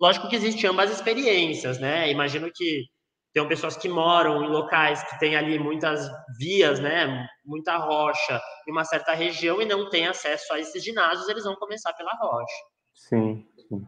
Lógico 0.00 0.28
que 0.28 0.36
existem 0.36 0.70
ambas 0.70 0.90
experiências, 0.90 1.78
né? 1.78 2.10
Imagino 2.10 2.50
que 2.54 2.84
tem 3.32 3.46
pessoas 3.46 3.76
que 3.76 3.88
moram 3.88 4.44
em 4.44 4.48
locais 4.48 5.02
que 5.04 5.18
tem 5.18 5.36
ali 5.36 5.58
muitas 5.58 6.08
vias, 6.38 6.80
né? 6.80 7.26
Muita 7.44 7.76
rocha 7.76 8.40
em 8.66 8.72
uma 8.72 8.84
certa 8.84 9.12
região 9.12 9.60
e 9.60 9.66
não 9.66 9.88
tem 9.88 10.06
acesso 10.06 10.52
a 10.52 10.58
esses 10.58 10.82
ginásios, 10.82 11.28
eles 11.28 11.44
vão 11.44 11.56
começar 11.56 11.92
pela 11.92 12.12
rocha. 12.20 12.54
Sim. 12.94 13.46
sim. 13.68 13.86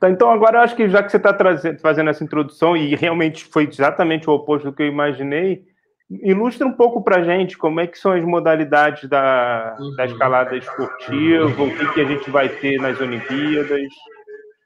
Tá, 0.00 0.10
então, 0.10 0.30
agora 0.30 0.58
eu 0.58 0.62
acho 0.62 0.74
que 0.74 0.88
já 0.88 1.02
que 1.02 1.10
você 1.10 1.16
está 1.16 1.36
fazendo 1.80 2.10
essa 2.10 2.24
introdução, 2.24 2.76
e 2.76 2.94
realmente 2.96 3.44
foi 3.44 3.68
exatamente 3.68 4.28
o 4.28 4.32
oposto 4.32 4.70
do 4.70 4.76
que 4.76 4.82
eu 4.82 4.88
imaginei, 4.88 5.64
ilustra 6.10 6.66
um 6.66 6.72
pouco 6.72 7.02
para 7.02 7.20
a 7.20 7.24
gente 7.24 7.56
como 7.56 7.80
é 7.80 7.86
que 7.86 7.98
são 7.98 8.12
as 8.12 8.24
modalidades 8.24 9.08
da, 9.08 9.76
uhum. 9.78 9.94
da 9.94 10.06
escalada 10.06 10.56
esportiva, 10.56 11.62
o 11.62 11.76
que, 11.76 11.92
que 11.92 12.00
a 12.00 12.04
gente 12.04 12.30
vai 12.30 12.48
ter 12.48 12.80
nas 12.80 12.98
Olimpíadas. 13.00 13.92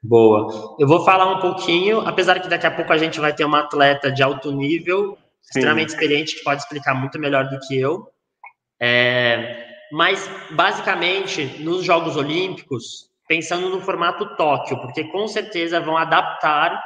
Boa. 0.03 0.77
Eu 0.79 0.89
vou 0.89 1.05
falar 1.05 1.33
um 1.33 1.41
pouquinho, 1.41 2.01
apesar 2.01 2.41
que 2.41 2.49
daqui 2.49 2.67
a 2.67 2.71
pouco 2.71 2.93
a 2.93 2.99
gente 2.99 3.21
vai 3.21 3.33
ter 3.33 3.45
uma 3.45 3.61
atleta 3.61 4.11
de 4.11 4.23
alto 4.23 4.51
nível, 4.51 5.17
Sim. 5.43 5.59
extremamente 5.59 5.91
experiente, 5.91 6.37
que 6.37 6.43
pode 6.43 6.63
explicar 6.63 6.95
muito 6.95 7.19
melhor 7.19 7.49
do 7.49 7.59
que 7.61 7.79
eu. 7.79 8.09
É, 8.81 9.65
mas, 9.93 10.29
basicamente, 10.51 11.63
nos 11.63 11.85
Jogos 11.85 12.17
Olímpicos, 12.17 13.11
pensando 13.29 13.69
no 13.69 13.81
formato 13.81 14.37
Tóquio, 14.37 14.81
porque 14.81 15.05
com 15.05 15.29
certeza 15.29 15.79
vão 15.81 15.97
adaptar 15.97 16.83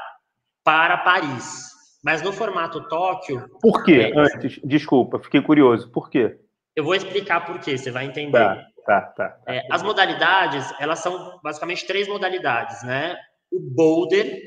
para 0.63 0.99
Paris. 0.99 1.71
Mas 2.05 2.21
no 2.21 2.33
formato 2.33 2.87
Tóquio. 2.89 3.49
Por 3.63 3.83
quê? 3.85 4.13
É... 4.15 4.19
Antes, 4.19 4.61
desculpa, 4.63 5.19
fiquei 5.21 5.41
curioso. 5.41 5.91
Por 5.91 6.11
quê? 6.11 6.37
Eu 6.75 6.85
vou 6.85 6.95
explicar 6.95 7.47
por 7.47 7.59
quê, 7.61 7.79
você 7.79 7.91
vai 7.91 8.05
entender. 8.05 8.33
Tá, 8.33 8.67
tá, 8.87 9.03
tá. 9.03 9.29
tá. 9.31 9.53
É, 9.53 9.67
as 9.71 9.83
modalidades, 9.83 10.73
elas 10.79 11.01
são 11.01 11.39
basicamente 11.43 11.87
três 11.87 12.09
modalidades, 12.09 12.83
né? 12.85 13.17
O 13.51 13.61
boulder, 13.61 14.41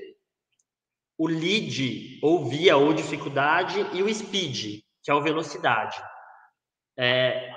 o 1.17 1.28
lead, 1.28 2.19
ou 2.23 2.45
via, 2.45 2.78
ou 2.78 2.93
dificuldade, 2.93 3.86
e 3.93 4.02
o 4.02 4.13
speed, 4.13 4.82
que 5.04 5.12
é 5.12 5.13
o 5.13 5.21
velocidade. 5.21 6.02
É, 6.97 7.54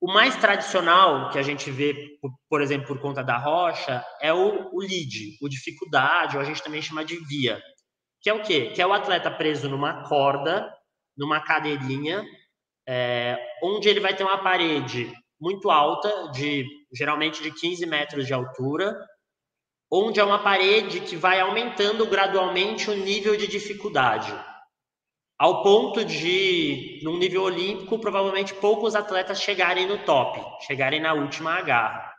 o 0.00 0.12
mais 0.12 0.34
tradicional 0.36 1.30
que 1.30 1.38
a 1.38 1.42
gente 1.42 1.70
vê, 1.70 2.18
por 2.48 2.60
exemplo, 2.60 2.88
por 2.88 3.00
conta 3.00 3.22
da 3.22 3.38
rocha, 3.38 4.04
é 4.20 4.32
o, 4.32 4.74
o 4.74 4.80
lead, 4.80 5.38
o 5.40 5.48
dificuldade, 5.48 6.36
ou 6.36 6.42
a 6.42 6.44
gente 6.44 6.62
também 6.62 6.82
chama 6.82 7.04
de 7.04 7.16
via. 7.26 7.62
Que 8.20 8.30
é 8.30 8.34
o 8.34 8.42
quê? 8.42 8.70
Que 8.74 8.82
é 8.82 8.86
o 8.86 8.92
atleta 8.92 9.30
preso 9.30 9.68
numa 9.68 10.08
corda, 10.08 10.72
numa 11.16 11.40
cadeirinha, 11.40 12.24
é, 12.88 13.38
onde 13.62 13.88
ele 13.88 14.00
vai 14.00 14.14
ter 14.14 14.24
uma 14.24 14.42
parede 14.42 15.12
muito 15.42 15.70
alta, 15.70 16.30
de 16.30 16.64
geralmente 16.94 17.42
de 17.42 17.50
15 17.50 17.84
metros 17.86 18.26
de 18.26 18.32
altura, 18.32 18.96
onde 19.90 20.20
é 20.20 20.24
uma 20.24 20.42
parede 20.42 21.00
que 21.00 21.16
vai 21.16 21.40
aumentando 21.40 22.06
gradualmente 22.06 22.88
o 22.88 22.94
nível 22.94 23.36
de 23.36 23.48
dificuldade 23.48 24.32
ao 25.42 25.60
ponto 25.64 26.04
de, 26.04 27.00
num 27.02 27.18
nível 27.18 27.42
olímpico, 27.42 27.98
provavelmente 27.98 28.54
poucos 28.54 28.94
atletas 28.94 29.42
chegarem 29.42 29.88
no 29.88 29.98
top, 30.04 30.40
chegarem 30.64 31.00
na 31.00 31.14
última 31.14 31.54
agarra. 31.54 32.12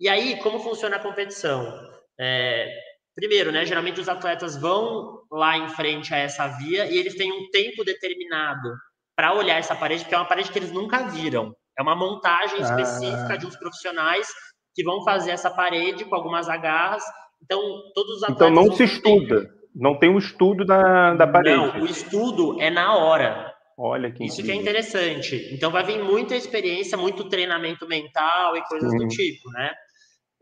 E 0.00 0.08
aí, 0.08 0.38
como 0.38 0.58
funciona 0.58 0.96
a 0.96 0.98
competição? 0.98 1.78
É, 2.18 2.72
primeiro, 3.14 3.52
né, 3.52 3.66
geralmente 3.66 4.00
os 4.00 4.08
atletas 4.08 4.56
vão 4.56 5.20
lá 5.30 5.58
em 5.58 5.68
frente 5.68 6.14
a 6.14 6.16
essa 6.16 6.46
via 6.46 6.86
e 6.86 6.96
eles 6.96 7.16
têm 7.16 7.30
um 7.30 7.50
tempo 7.50 7.84
determinado 7.84 8.74
para 9.14 9.34
olhar 9.34 9.58
essa 9.58 9.76
parede, 9.76 10.04
porque 10.04 10.14
é 10.14 10.18
uma 10.18 10.24
parede 10.24 10.50
que 10.50 10.58
eles 10.58 10.72
nunca 10.72 11.06
viram. 11.06 11.54
É 11.78 11.82
uma 11.82 11.94
montagem 11.94 12.60
específica 12.60 13.34
ah. 13.34 13.36
de 13.36 13.46
uns 13.46 13.56
profissionais 13.56 14.26
que 14.74 14.82
vão 14.82 15.04
fazer 15.04 15.30
essa 15.30 15.50
parede 15.50 16.04
com 16.04 16.14
algumas 16.14 16.48
agarras. 16.48 17.02
Então, 17.42 17.60
todos 17.94 18.22
os. 18.22 18.28
Então, 18.28 18.50
não 18.50 18.72
se 18.72 18.84
estuda. 18.84 19.48
Não 19.74 19.96
tem 19.96 20.10
um 20.10 20.18
estudo 20.18 20.64
da, 20.64 21.14
da 21.14 21.26
parede. 21.26 21.56
Não, 21.56 21.82
o 21.82 21.86
estudo 21.86 22.60
é 22.60 22.68
na 22.68 22.96
hora. 22.96 23.54
Olha 23.80 24.10
que 24.10 24.24
Isso 24.24 24.42
que 24.42 24.50
é 24.50 24.54
interessante. 24.56 25.54
Então 25.54 25.70
vai 25.70 25.84
vir 25.84 26.02
muita 26.02 26.34
experiência, 26.34 26.98
muito 26.98 27.28
treinamento 27.28 27.86
mental 27.86 28.56
e 28.56 28.62
coisas 28.62 28.90
Sim. 28.90 28.98
do 28.98 29.06
tipo, 29.06 29.48
né? 29.50 29.72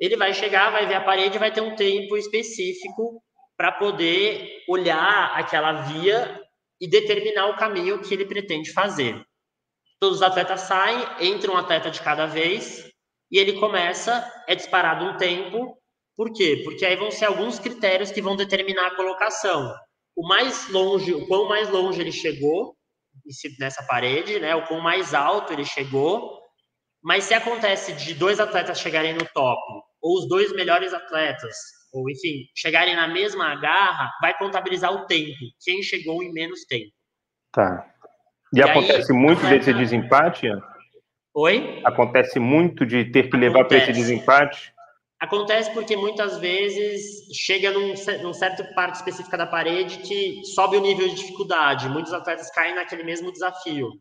Ele 0.00 0.16
vai 0.16 0.32
chegar, 0.32 0.70
vai 0.70 0.86
ver 0.86 0.94
a 0.94 1.02
parede, 1.02 1.38
vai 1.38 1.52
ter 1.52 1.60
um 1.60 1.74
tempo 1.74 2.16
específico 2.16 3.22
para 3.54 3.72
poder 3.72 4.62
olhar 4.66 5.32
aquela 5.34 5.82
via 5.82 6.40
e 6.80 6.88
determinar 6.88 7.48
o 7.48 7.56
caminho 7.56 8.00
que 8.00 8.14
ele 8.14 8.24
pretende 8.24 8.72
fazer. 8.72 9.22
Todos 10.00 10.18
os 10.18 10.22
atletas 10.22 10.62
saem, 10.62 11.04
entra 11.20 11.50
um 11.50 11.56
atleta 11.56 11.90
de 11.90 12.00
cada 12.00 12.26
vez 12.26 12.90
e 13.30 13.38
ele 13.38 13.58
começa, 13.58 14.30
é 14.46 14.54
disparado 14.54 15.04
um 15.04 15.16
tempo 15.16 15.76
por 16.16 16.32
quê? 16.32 16.62
Porque 16.64 16.84
aí 16.86 16.96
vão 16.96 17.10
ser 17.10 17.26
alguns 17.26 17.58
critérios 17.58 18.10
que 18.10 18.22
vão 18.22 18.34
determinar 18.34 18.86
a 18.86 18.96
colocação. 18.96 19.70
O 20.16 20.26
mais 20.26 20.66
longe, 20.70 21.12
o 21.12 21.26
quão 21.26 21.46
mais 21.46 21.68
longe 21.68 22.00
ele 22.00 22.10
chegou 22.10 22.74
nessa 23.60 23.82
parede, 23.86 24.40
né? 24.40 24.54
O 24.54 24.66
quão 24.66 24.80
mais 24.80 25.12
alto 25.12 25.52
ele 25.52 25.64
chegou. 25.64 26.40
Mas 27.02 27.24
se 27.24 27.34
acontece 27.34 27.92
de 27.92 28.14
dois 28.14 28.40
atletas 28.40 28.80
chegarem 28.80 29.12
no 29.12 29.26
top, 29.34 29.60
ou 30.00 30.18
os 30.18 30.26
dois 30.26 30.52
melhores 30.54 30.94
atletas, 30.94 31.54
ou 31.92 32.08
enfim, 32.10 32.46
chegarem 32.56 32.96
na 32.96 33.06
mesma 33.06 33.54
garra, 33.56 34.10
vai 34.20 34.36
contabilizar 34.38 34.92
o 34.92 35.06
tempo. 35.06 35.36
Quem 35.62 35.82
chegou 35.82 36.22
em 36.22 36.32
menos 36.32 36.64
tempo. 36.64 36.90
Tá. 37.52 37.94
E, 38.54 38.58
e 38.58 38.62
acontece 38.62 39.12
aí, 39.12 39.18
muito 39.18 39.46
desse 39.46 39.72
desempate? 39.72 40.48
Oi? 41.34 41.82
Acontece 41.84 42.38
muito 42.38 42.86
de 42.86 43.04
ter 43.06 43.28
que 43.28 43.36
levar 43.36 43.64
para 43.64 43.78
esse 43.78 43.92
desempate? 43.92 44.72
Acontece 45.18 45.72
porque 45.72 45.96
muitas 45.96 46.38
vezes 46.38 47.26
chega 47.34 47.70
num, 47.70 47.94
num 48.22 48.32
certo 48.34 48.62
parte 48.74 48.96
específica 48.96 49.36
da 49.36 49.46
parede 49.46 49.98
que 49.98 50.44
sobe 50.54 50.76
o 50.76 50.80
nível 50.80 51.08
de 51.08 51.14
dificuldade. 51.14 51.88
Muitos 51.88 52.12
atletas 52.12 52.50
caem 52.50 52.74
naquele 52.74 53.02
mesmo 53.02 53.32
desafio. 53.32 53.92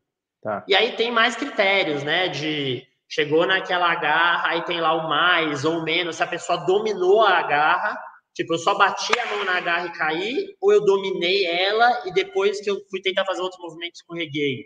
Tá. 0.42 0.64
E 0.68 0.76
aí 0.76 0.92
tem 0.94 1.12
mais 1.12 1.36
critérios, 1.36 2.04
né? 2.04 2.28
De 2.28 2.86
chegou 3.08 3.46
naquela 3.46 3.94
garra, 3.96 4.50
aí 4.50 4.62
tem 4.64 4.82
lá 4.82 4.94
o 4.94 5.08
mais 5.08 5.64
ou 5.64 5.84
menos. 5.84 6.18
Se 6.18 6.24
a 6.24 6.28
pessoa 6.28 6.66
dominou 6.66 7.22
a 7.22 7.42
garra, 7.44 7.98
tipo, 8.36 8.54
eu 8.54 8.58
só 8.58 8.78
bati 8.78 9.18
a 9.18 9.26
mão 9.28 9.46
na 9.46 9.60
garra 9.62 9.88
e 9.88 9.94
caí, 9.94 10.56
ou 10.62 10.74
eu 10.74 10.84
dominei 10.84 11.46
ela 11.46 12.04
e 12.06 12.14
depois 12.14 12.62
que 12.62 12.70
eu 12.70 12.78
fui 12.92 13.02
tentar 13.02 13.26
fazer 13.26 13.42
outro 13.42 13.62
movimento 13.62 13.96
escorreguei. 13.96 14.66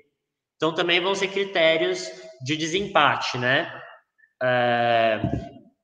Então 0.56 0.74
também 0.74 1.00
vão 1.00 1.16
ser 1.16 1.28
critérios 1.30 2.10
de 2.44 2.58
desempate, 2.58 3.38
né? 3.38 3.72
É... 4.42 5.22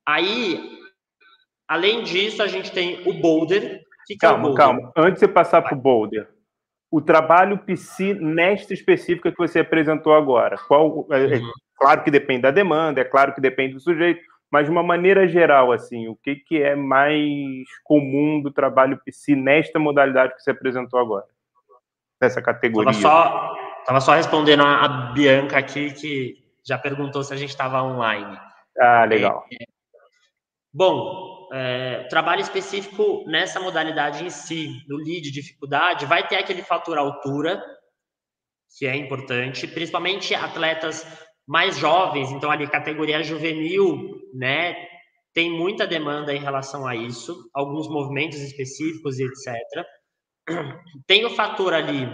Aí, 0.05 0.79
além 1.67 2.03
disso, 2.03 2.41
a 2.41 2.47
gente 2.47 2.71
tem 2.71 3.07
o 3.07 3.13
Boulder. 3.13 3.81
Que 4.05 4.17
calma, 4.17 4.49
é 4.49 4.51
o 4.51 4.55
calma. 4.55 4.91
Antes 4.97 5.21
de 5.21 5.27
passar 5.27 5.61
para 5.61 5.77
o 5.77 5.81
Boulder, 5.81 6.27
o 6.91 7.01
trabalho 7.01 7.59
PC 7.59 8.15
nesta 8.15 8.73
específica 8.73 9.31
que 9.31 9.37
você 9.37 9.59
apresentou 9.59 10.13
agora, 10.13 10.57
qual? 10.67 11.07
É, 11.11 11.23
é, 11.23 11.37
uhum. 11.37 11.51
claro 11.77 12.03
que 12.03 12.11
depende 12.11 12.41
da 12.41 12.51
demanda, 12.51 13.01
é 13.01 13.05
claro 13.05 13.33
que 13.33 13.41
depende 13.41 13.73
do 13.73 13.79
sujeito, 13.79 14.21
mas 14.51 14.65
de 14.65 14.71
uma 14.71 14.84
maneira 14.84 15.27
geral, 15.27 15.71
assim, 15.71 16.08
o 16.08 16.15
que, 16.15 16.36
que 16.36 16.62
é 16.62 16.75
mais 16.75 17.67
comum 17.84 18.41
do 18.41 18.51
trabalho 18.51 19.01
PC 19.03 19.36
nesta 19.36 19.79
modalidade 19.79 20.36
que 20.36 20.41
você 20.41 20.51
apresentou 20.51 20.99
agora? 20.99 21.25
Nessa 22.21 22.41
categoria. 22.41 22.91
Estava 22.91 23.25
só, 23.25 23.55
tava 23.86 24.01
só 24.01 24.13
respondendo 24.13 24.63
a, 24.63 25.12
Bianca 25.13 25.58
aqui, 25.58 25.93
que 25.93 26.36
já 26.65 26.77
perguntou 26.77 27.23
se 27.23 27.34
a 27.34 27.38
gente 27.38 27.49
estava 27.49 27.84
online. 27.84 28.39
Ah, 28.79 29.05
legal. 29.05 29.45
É, 29.51 29.65
Bom, 30.77 31.47
é, 31.53 32.03
trabalho 32.10 32.41
específico 32.41 33.23
nessa 33.27 33.62
modalidade 33.62 34.25
em 34.25 34.29
si, 34.29 34.84
no 34.89 34.97
lead 34.97 35.31
dificuldade, 35.31 36.05
vai 36.05 36.27
ter 36.27 36.36
aquele 36.36 36.62
fator 36.62 36.97
altura, 36.97 37.63
que 38.77 38.86
é 38.86 38.93
importante, 38.93 39.67
principalmente 39.67 40.36
atletas 40.36 41.24
mais 41.47 41.77
jovens, 41.77 42.31
então 42.31 42.49
ali 42.49 42.67
categoria 42.67 43.23
juvenil, 43.23 44.19
né, 44.34 44.75
tem 45.34 45.51
muita 45.51 45.86
demanda 45.86 46.34
em 46.34 46.39
relação 46.39 46.88
a 46.88 46.95
isso, 46.95 47.49
alguns 47.53 47.88
movimentos 47.89 48.39
específicos 48.39 49.19
e 49.19 49.25
etc. 49.25 49.86
Tem 51.05 51.25
o 51.25 51.29
fator 51.29 51.73
ali 51.73 52.08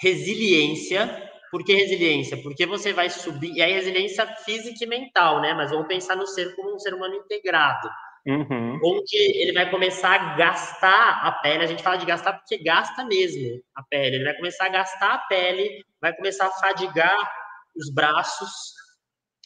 resiliência, 0.00 1.30
por 1.50 1.64
que 1.64 1.74
resiliência? 1.74 2.36
Porque 2.42 2.64
você 2.64 2.92
vai 2.92 3.10
subir, 3.10 3.52
e 3.52 3.60
aí 3.60 3.72
resiliência 3.72 4.26
física 4.44 4.84
e 4.84 4.86
mental, 4.86 5.40
né? 5.40 5.52
Mas 5.54 5.70
vamos 5.70 5.86
pensar 5.86 6.16
no 6.16 6.26
ser 6.26 6.54
como 6.56 6.74
um 6.74 6.78
ser 6.78 6.94
humano 6.94 7.14
integrado. 7.14 7.90
Uhum. 8.26 8.78
Onde 8.82 9.16
ele 9.16 9.52
vai 9.52 9.68
começar 9.68 10.14
a 10.14 10.36
gastar 10.36 11.26
a 11.26 11.32
pele, 11.42 11.64
a 11.64 11.66
gente 11.66 11.82
fala 11.82 11.96
de 11.96 12.06
gastar 12.06 12.34
porque 12.34 12.62
gasta 12.62 13.04
mesmo 13.04 13.60
a 13.74 13.82
pele, 13.82 14.16
ele 14.16 14.24
vai 14.24 14.36
começar 14.36 14.66
a 14.66 14.68
gastar 14.68 15.14
a 15.14 15.18
pele, 15.18 15.84
vai 16.00 16.14
começar 16.14 16.46
a 16.46 16.52
fadigar 16.52 17.41
os 17.76 17.92
braços. 17.92 18.50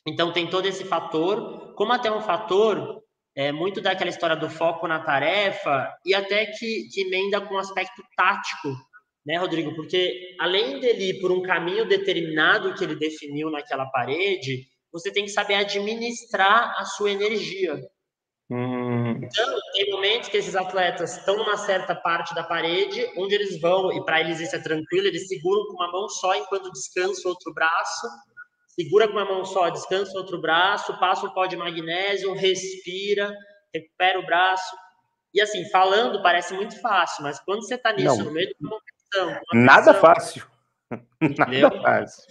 Então 0.07 0.33
tem 0.33 0.49
todo 0.49 0.67
esse 0.67 0.85
fator, 0.85 1.75
como 1.75 1.93
até 1.93 2.11
um 2.11 2.21
fator 2.21 3.03
é, 3.35 3.53
muito 3.53 3.81
daquela 3.81 4.11
história 4.11 4.37
do 4.37 4.49
foco 4.49 4.87
na 4.87 5.01
tarefa 5.01 5.93
e 6.05 6.15
até 6.15 6.47
que, 6.47 6.89
que 6.93 7.03
emenda 7.03 7.41
com 7.41 7.55
um 7.55 7.59
aspecto 7.59 8.03
tático 8.17 8.69
né, 9.27 9.37
Rodrigo? 9.37 9.75
Porque 9.75 10.37
além 10.39 10.79
dele 10.79 11.11
ir 11.11 11.21
por 11.21 11.33
um 11.33 11.43
caminho 11.43 11.87
determinado 11.87 12.73
que 12.75 12.85
ele 12.85 12.95
definiu 12.95 13.51
naquela 13.51 13.87
parede, 13.87 14.69
você 14.93 15.13
tem 15.13 15.25
que 15.25 15.31
saber 15.31 15.55
administrar 15.55 16.75
a 16.79 16.85
sua 16.85 17.11
energia. 17.11 17.77
Hum. 18.49 18.86
Então, 19.25 19.59
tem 19.73 19.91
momentos 19.91 20.29
que 20.29 20.37
esses 20.37 20.55
atletas 20.55 21.17
estão 21.17 21.37
numa 21.37 21.57
certa 21.57 21.95
parte 21.95 22.35
da 22.35 22.43
parede, 22.43 23.11
onde 23.17 23.35
eles 23.35 23.61
vão, 23.61 23.93
e 23.93 24.05
para 24.05 24.21
eles 24.21 24.41
isso 24.41 24.55
é 24.55 24.59
tranquilo, 24.59 25.07
eles 25.07 25.29
seguram 25.29 25.67
com 25.67 25.75
uma 25.75 25.91
mão 25.91 26.09
só 26.09 26.35
enquanto 26.35 26.73
descansa 26.73 27.27
o 27.27 27.31
outro 27.31 27.53
braço, 27.53 28.07
segura 28.69 29.09
com 29.09 29.15
uma 29.15 29.25
mão 29.25 29.45
só, 29.45 29.71
descansa 29.71 30.13
o 30.13 30.19
outro 30.19 30.41
braço, 30.41 30.99
passa 30.99 31.27
um 31.27 31.31
pó 31.31 31.47
de 31.47 31.57
magnésio, 31.57 32.35
respira, 32.35 33.35
recupera 33.73 34.21
o 34.21 34.27
braço. 34.27 34.77
E 35.33 35.41
assim, 35.41 35.69
falando 35.71 36.23
parece 36.23 36.55
muito 36.55 36.81
fácil, 36.81 37.23
mas 37.23 37.41
quando 37.41 37.63
você 37.63 37.75
está 37.75 37.93
nisso, 37.93 38.17
Não. 38.19 38.25
no 38.27 38.31
meio 38.33 38.49
de 38.49 38.55
uma 38.61 38.71
competição. 38.71 39.41
Nada 39.53 39.95
fácil. 39.95 40.47
Nada 41.21 41.71
fácil. 41.83 42.25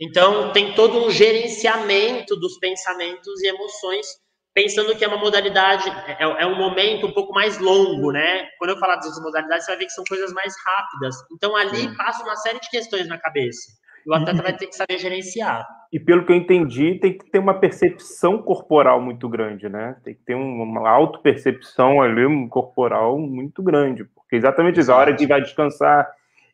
Então, 0.00 0.52
tem 0.52 0.74
todo 0.74 1.04
um 1.04 1.10
gerenciamento 1.10 2.36
dos 2.36 2.58
pensamentos 2.58 3.40
e 3.40 3.48
emoções, 3.48 4.06
pensando 4.54 4.94
que 4.96 5.04
é 5.04 5.08
uma 5.08 5.16
modalidade, 5.16 5.88
é, 6.06 6.22
é, 6.22 6.46
um 6.46 6.56
momento 6.56 7.06
um 7.06 7.12
pouco 7.12 7.32
mais 7.32 7.58
longo, 7.58 8.12
né? 8.12 8.48
Quando 8.58 8.70
eu 8.70 8.78
falar 8.78 8.96
das 8.96 9.20
modalidades, 9.20 9.64
você 9.64 9.72
vai 9.72 9.78
ver 9.78 9.86
que 9.86 9.92
são 9.92 10.04
coisas 10.04 10.32
mais 10.32 10.54
rápidas. 10.64 11.16
Então, 11.32 11.56
ali 11.56 11.76
Sim. 11.76 11.96
passa 11.96 12.22
uma 12.22 12.36
série 12.36 12.60
de 12.60 12.68
questões 12.68 13.08
na 13.08 13.18
cabeça. 13.18 13.72
E 14.04 14.10
o 14.10 14.14
atleta 14.14 14.42
vai 14.42 14.56
ter 14.56 14.66
que 14.66 14.74
saber 14.74 14.98
gerenciar. 14.98 15.66
E 15.92 15.98
pelo 15.98 16.26
que 16.26 16.32
eu 16.32 16.36
entendi, 16.36 16.96
tem 16.96 17.16
que 17.16 17.30
ter 17.30 17.38
uma 17.38 17.54
percepção 17.54 18.42
corporal 18.42 19.00
muito 19.00 19.28
grande, 19.28 19.68
né? 19.68 19.96
Tem 20.04 20.14
que 20.14 20.22
ter 20.22 20.34
uma 20.34 20.88
auto-percepção 20.88 22.02
ali 22.02 22.22
corporal 22.48 23.18
muito 23.18 23.62
grande. 23.62 24.04
Porque 24.04 24.36
exatamente 24.36 24.80
isso, 24.80 24.92
a 24.92 24.96
hora 24.96 25.12
de 25.12 25.24
vai 25.24 25.40
descansar. 25.40 26.10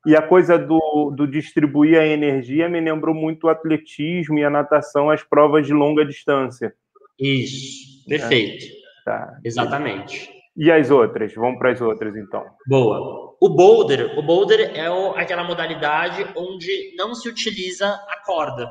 E 0.07 0.15
a 0.15 0.23
coisa 0.23 0.59
do, 0.59 1.13
do 1.17 1.27
distribuir 1.27 1.99
a 1.99 2.07
energia 2.07 2.69
me 2.69 2.81
lembrou 2.81 3.15
muito 3.15 3.45
o 3.45 3.51
atletismo 3.51 4.39
e 4.39 4.45
a 4.45 4.51
natação, 4.51 5.11
as 5.11 5.23
provas 5.23 5.67
de 5.67 5.73
longa 5.73 6.05
distância. 6.05 6.75
Isso, 7.19 7.88
perfeito. 8.09 8.65
É. 8.65 9.05
Tá. 9.05 9.39
Exatamente. 9.45 10.31
E 10.57 10.71
as 10.73 10.91
outras? 10.91 11.33
Vamos 11.35 11.59
para 11.59 11.71
as 11.71 11.81
outras, 11.81 12.17
então. 12.17 12.45
Boa. 12.67 13.37
O 13.41 13.49
boulder, 13.49 14.19
o 14.19 14.23
boulder 14.23 14.77
é 14.77 14.91
o, 14.91 15.13
aquela 15.13 15.45
modalidade 15.45 16.27
onde 16.37 16.97
não 16.97 17.15
se 17.15 17.29
utiliza 17.29 17.89
a 17.89 18.25
corda. 18.27 18.69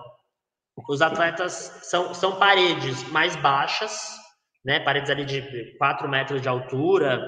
Os 0.90 1.02
atletas 1.02 1.80
são, 1.84 2.14
são 2.14 2.38
paredes 2.38 3.10
mais 3.10 3.36
baixas, 3.38 4.00
né, 4.66 4.82
paredes 4.82 5.10
ali 5.10 5.24
de 5.24 5.78
4 5.78 6.10
metros 6.10 6.42
de 6.42 6.50
altura, 6.50 7.20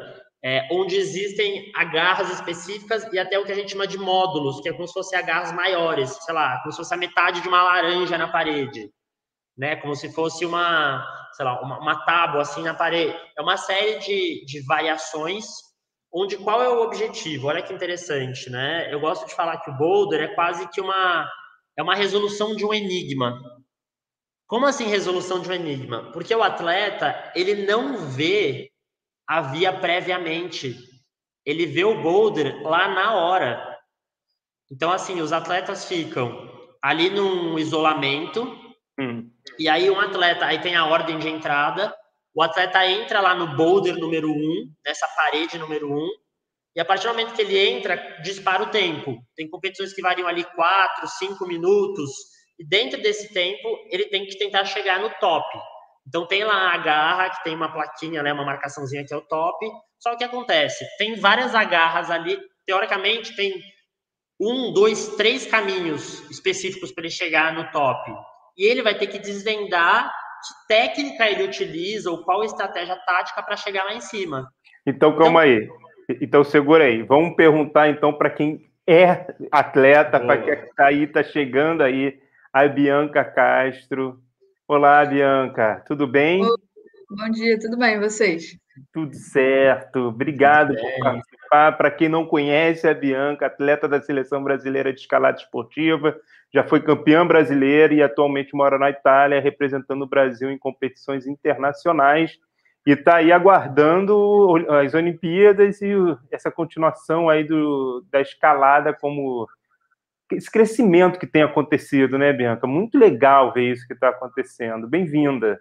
é, 0.43 0.67
onde 0.71 0.97
existem 0.97 1.71
agarras 1.75 2.29
específicas 2.29 3.11
e 3.13 3.17
até 3.17 3.39
o 3.39 3.45
que 3.45 3.51
a 3.53 3.55
gente 3.55 3.71
chama 3.71 3.87
de 3.87 3.97
módulos, 3.97 4.59
que 4.59 4.69
é 4.69 4.73
como 4.73 4.85
se 4.85 4.93
fossem 4.93 5.17
agarras 5.17 5.53
maiores, 5.53 6.09
sei 6.09 6.33
lá, 6.33 6.59
como 6.59 6.73
se 6.73 6.77
fosse 6.77 6.93
a 6.93 6.97
metade 6.97 7.41
de 7.41 7.47
uma 7.47 7.63
laranja 7.63 8.17
na 8.17 8.27
parede 8.27 8.91
né? 9.59 9.75
Como 9.75 9.93
se 9.93 10.11
fosse 10.13 10.45
uma, 10.45 11.05
sei 11.33 11.43
lá, 11.43 11.59
uma, 11.61 11.79
uma 11.79 12.05
tábua 12.05 12.41
assim 12.41 12.63
na 12.63 12.73
parede. 12.73 13.13
É 13.37 13.41
uma 13.41 13.57
série 13.57 13.99
de, 13.99 14.45
de 14.45 14.65
variações 14.65 15.45
onde 16.11 16.37
qual 16.37 16.63
é 16.63 16.69
o 16.69 16.81
objetivo? 16.81 17.47
Olha 17.47 17.61
que 17.61 17.73
interessante, 17.73 18.49
né? 18.49 18.91
Eu 18.91 19.01
gosto 19.01 19.27
de 19.27 19.35
falar 19.35 19.57
que 19.57 19.69
o 19.69 19.77
boulder 19.77 20.21
é 20.21 20.27
quase 20.29 20.65
que 20.69 20.79
uma 20.79 21.29
é 21.77 21.83
uma 21.83 21.93
resolução 21.93 22.55
de 22.55 22.65
um 22.65 22.73
enigma. 22.73 23.37
Como 24.47 24.65
assim 24.65 24.85
resolução 24.85 25.41
de 25.41 25.49
um 25.49 25.53
enigma? 25.53 26.09
Porque 26.13 26.33
o 26.33 26.41
atleta, 26.41 27.31
ele 27.35 27.65
não 27.65 27.97
vê 27.97 28.71
a 29.27 29.41
via 29.41 29.73
previamente. 29.73 30.75
Ele 31.45 31.65
vê 31.65 31.83
o 31.83 32.01
boulder 32.01 32.61
lá 32.63 32.87
na 32.87 33.13
hora. 33.13 33.77
Então 34.71 34.89
assim, 34.89 35.19
os 35.19 35.33
atletas 35.33 35.85
ficam 35.85 36.49
ali 36.81 37.09
num 37.09 37.59
isolamento, 37.59 38.57
hum. 38.99 39.29
E 39.59 39.67
aí 39.67 39.89
um 39.89 39.99
atleta, 39.99 40.45
aí 40.45 40.61
tem 40.61 40.77
a 40.77 40.85
ordem 40.85 41.19
de 41.19 41.27
entrada, 41.27 41.93
o 42.33 42.41
atleta 42.41 42.85
entra 42.85 43.19
lá 43.19 43.35
no 43.35 43.57
boulder 43.57 43.97
número 43.97 44.31
um, 44.31 44.73
nessa 44.85 45.05
parede 45.09 45.59
número 45.59 45.91
um, 45.91 46.07
e 46.73 46.79
a 46.79 46.85
partir 46.85 47.07
do 47.07 47.09
momento 47.09 47.33
que 47.33 47.41
ele 47.41 47.57
entra, 47.57 47.97
dispara 48.21 48.63
o 48.63 48.69
tempo. 48.69 49.17
Tem 49.35 49.49
competições 49.49 49.93
que 49.93 50.01
variam 50.01 50.29
ali 50.29 50.45
quatro, 50.55 51.05
cinco 51.09 51.45
minutos, 51.45 52.09
e 52.57 52.65
dentro 52.65 53.01
desse 53.01 53.33
tempo 53.33 53.67
ele 53.91 54.05
tem 54.05 54.25
que 54.25 54.37
tentar 54.37 54.63
chegar 54.63 55.01
no 55.01 55.09
top. 55.19 55.45
Então 56.07 56.25
tem 56.25 56.45
lá 56.45 56.73
a 56.73 56.77
garra, 56.77 57.29
que 57.29 57.43
tem 57.43 57.53
uma 57.53 57.69
plaquinha, 57.69 58.23
né, 58.23 58.31
uma 58.31 58.45
marcaçãozinha 58.45 59.05
que 59.05 59.13
é 59.13 59.17
o 59.17 59.27
top. 59.27 59.69
Só 59.99 60.15
que 60.15 60.23
acontece, 60.23 60.85
tem 60.97 61.19
várias 61.19 61.53
agarras 61.53 62.09
ali, 62.09 62.39
teoricamente 62.65 63.35
tem 63.35 63.61
um, 64.39 64.71
dois, 64.71 65.17
três 65.17 65.45
caminhos 65.45 66.21
específicos 66.31 66.93
para 66.93 67.03
ele 67.03 67.11
chegar 67.11 67.51
no 67.51 67.69
top 67.71 68.09
e 68.59 68.65
ele 68.65 68.83
vai 68.83 68.93
ter 68.93 69.07
que 69.07 69.17
desvendar 69.17 70.11
que 70.11 70.67
técnica 70.67 71.29
ele 71.29 71.43
utiliza 71.43 72.11
ou 72.11 72.25
qual 72.25 72.43
estratégia 72.43 72.97
tática 73.05 73.41
para 73.41 73.55
chegar 73.55 73.85
lá 73.85 73.93
em 73.93 74.01
cima. 74.01 74.51
Então, 74.85 75.15
calma 75.15 75.47
então, 75.47 75.73
aí. 76.09 76.17
Então, 76.21 76.43
segura 76.43 76.83
aí. 76.83 77.01
Vamos 77.01 77.37
perguntar, 77.37 77.89
então, 77.89 78.11
para 78.11 78.29
quem 78.29 78.69
é 78.85 79.33
atleta, 79.49 80.19
para 80.19 80.37
quem 80.41 80.53
está 80.53 80.87
aí, 80.87 81.03
está 81.03 81.23
chegando 81.23 81.83
aí, 81.83 82.19
a 82.51 82.67
Bianca 82.67 83.23
Castro. 83.23 84.19
Olá, 84.67 85.05
Bianca. 85.05 85.81
Tudo 85.87 86.05
bem? 86.05 86.41
Bom 86.41 87.29
dia, 87.31 87.57
tudo 87.59 87.77
bem, 87.77 87.97
vocês? 87.97 88.57
Tudo 88.91 89.15
certo. 89.15 89.99
Obrigado 90.09 90.75
por 90.75 91.21
Para 91.49 91.89
quem 91.89 92.07
não 92.07 92.25
conhece 92.25 92.87
a 92.87 92.93
Bianca, 92.93 93.47
atleta 93.47 93.87
da 93.87 94.01
Seleção 94.01 94.43
Brasileira 94.43 94.93
de 94.93 94.99
Escalada 94.99 95.37
Esportiva, 95.37 96.15
já 96.53 96.63
foi 96.63 96.81
campeã 96.81 97.25
brasileira 97.25 97.93
e 97.93 98.01
atualmente 98.01 98.55
mora 98.55 98.77
na 98.77 98.89
Itália, 98.89 99.41
representando 99.41 100.03
o 100.03 100.07
Brasil 100.07 100.51
em 100.51 100.57
competições 100.57 101.27
internacionais. 101.27 102.37
E 102.85 102.91
está 102.91 103.17
aí 103.17 103.31
aguardando 103.31 104.55
as 104.69 104.93
Olimpíadas 104.93 105.81
e 105.81 105.91
essa 106.31 106.49
continuação 106.49 107.29
aí 107.29 107.43
do, 107.43 108.03
da 108.11 108.21
escalada 108.21 108.93
como 108.93 109.47
esse 110.31 110.49
crescimento 110.49 111.19
que 111.19 111.27
tem 111.27 111.41
acontecido, 111.41 112.17
né, 112.17 112.31
Bianca? 112.31 112.67
Muito 112.67 112.97
legal 112.97 113.51
ver 113.53 113.71
isso 113.71 113.87
que 113.87 113.93
está 113.93 114.09
acontecendo. 114.09 114.87
Bem-vinda. 114.87 115.59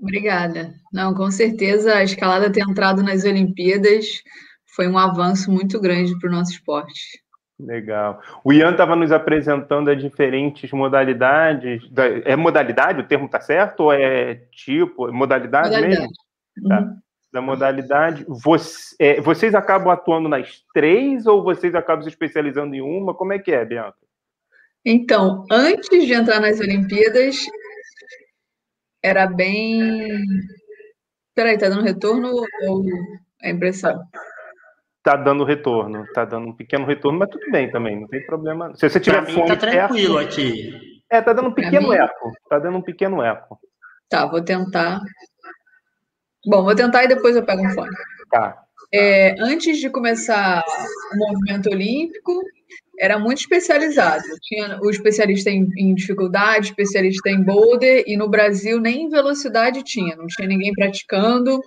Obrigada. 0.00 0.72
Não, 0.92 1.12
com 1.14 1.30
certeza 1.30 1.94
a 1.94 2.04
escalada 2.04 2.50
ter 2.50 2.62
entrado 2.62 3.02
nas 3.02 3.24
Olimpíadas 3.24 4.22
foi 4.78 4.86
um 4.86 4.96
avanço 4.96 5.50
muito 5.50 5.80
grande 5.80 6.16
para 6.20 6.28
o 6.28 6.32
nosso 6.32 6.52
esporte. 6.52 7.20
Legal. 7.58 8.22
O 8.44 8.52
Ian 8.52 8.70
estava 8.70 8.94
nos 8.94 9.10
apresentando 9.10 9.90
as 9.90 10.00
diferentes 10.00 10.70
modalidades. 10.70 11.82
É 12.24 12.36
modalidade? 12.36 13.00
O 13.00 13.06
termo 13.08 13.26
está 13.26 13.40
certo? 13.40 13.80
Ou 13.80 13.92
é 13.92 14.36
tipo? 14.52 15.12
Modalidade, 15.12 15.70
modalidade. 15.70 16.00
mesmo? 16.02 16.12
Tá. 16.68 16.78
Uhum. 16.78 16.86
Tá. 16.86 16.94
Da 17.32 17.40
modalidade. 17.40 18.24
Você, 18.28 18.94
é, 19.00 19.20
vocês 19.20 19.52
acabam 19.52 19.90
atuando 19.90 20.28
nas 20.28 20.62
três 20.72 21.26
ou 21.26 21.42
vocês 21.42 21.74
acabam 21.74 22.04
se 22.04 22.10
especializando 22.10 22.72
em 22.76 22.80
uma? 22.80 23.12
Como 23.12 23.32
é 23.32 23.38
que 23.40 23.50
é, 23.50 23.64
Bianca? 23.64 23.98
Então, 24.84 25.44
antes 25.50 26.06
de 26.06 26.12
entrar 26.12 26.38
nas 26.38 26.60
Olimpíadas, 26.60 27.36
era 29.02 29.26
bem. 29.26 30.24
Peraí, 31.34 31.58
tá 31.58 31.68
dando 31.68 31.82
retorno 31.82 32.30
ou 32.68 32.84
é 33.42 33.50
impressão? 33.50 34.00
Tá 35.08 35.16
dando 35.16 35.42
retorno, 35.42 36.04
tá 36.12 36.26
dando 36.26 36.48
um 36.48 36.52
pequeno 36.52 36.84
retorno, 36.84 37.18
mas 37.18 37.30
tudo 37.30 37.50
bem 37.50 37.70
também, 37.70 37.98
não 37.98 38.06
tem 38.06 38.26
problema. 38.26 38.74
Se 38.76 38.86
você 38.86 39.00
tiver 39.00 39.22
pra 39.22 39.32
fome, 39.32 39.48
tá 39.48 39.56
tranquilo 39.56 40.18
aqui. 40.18 41.00
É, 41.10 41.22
tá 41.22 41.32
dando 41.32 41.48
um 41.48 41.54
pequeno 41.54 41.94
eco, 41.94 42.32
tá 42.50 42.58
dando 42.58 42.76
um 42.76 42.82
pequeno 42.82 43.22
eco. 43.22 43.58
Tá, 44.10 44.26
vou 44.26 44.42
tentar. 44.42 45.00
Bom, 46.44 46.62
vou 46.62 46.74
tentar 46.74 47.04
e 47.04 47.08
depois 47.08 47.34
eu 47.34 47.42
pego 47.42 47.66
um 47.66 47.70
fone. 47.70 47.90
Tá. 48.30 48.62
É, 48.92 49.34
antes 49.40 49.78
de 49.78 49.88
começar 49.88 50.62
o 51.14 51.16
movimento 51.16 51.70
olímpico, 51.70 52.42
era 53.00 53.18
muito 53.18 53.38
especializado. 53.38 54.22
Tinha 54.42 54.78
o 54.82 54.90
especialista 54.90 55.48
em, 55.48 55.70
em, 55.78 55.94
dificuldade, 55.94 56.66
especialista 56.66 57.30
em 57.30 57.42
boulder, 57.42 58.04
e 58.06 58.14
no 58.14 58.28
Brasil 58.28 58.78
nem 58.78 59.04
em 59.04 59.08
velocidade 59.08 59.82
tinha, 59.82 60.16
não 60.16 60.26
tinha 60.26 60.46
ninguém 60.46 60.74
praticando. 60.74 61.58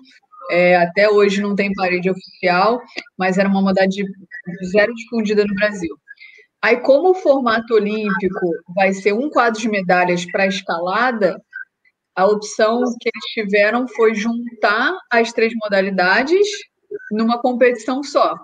É, 0.52 0.76
até 0.76 1.10
hoje 1.10 1.42
não 1.42 1.56
tem 1.56 1.74
parede 1.74 2.10
oficial, 2.10 2.82
mas 3.18 3.38
era 3.38 3.48
uma 3.48 3.62
modalidade 3.62 4.04
zero 4.70 4.94
difundida 4.94 5.46
no 5.46 5.56
Brasil. 5.56 5.96
Aí, 6.62 6.78
como 6.82 7.12
o 7.12 7.16
formato 7.16 7.74
olímpico 7.74 8.52
vai 8.76 8.94
ser 8.94 9.14
um 9.14 9.30
quadro 9.30 9.60
de 9.60 9.70
medalhas 9.70 10.30
para 10.30 10.46
escalada, 10.46 11.42
a 12.16 12.26
opção 12.28 12.84
que 13.00 13.10
eles 13.10 13.26
tiveram 13.34 13.88
foi 13.88 14.14
juntar 14.14 14.96
as 15.10 15.32
três 15.32 15.54
modalidades 15.64 16.46
numa 17.12 17.42
competição 17.42 18.04
só. 18.04 18.36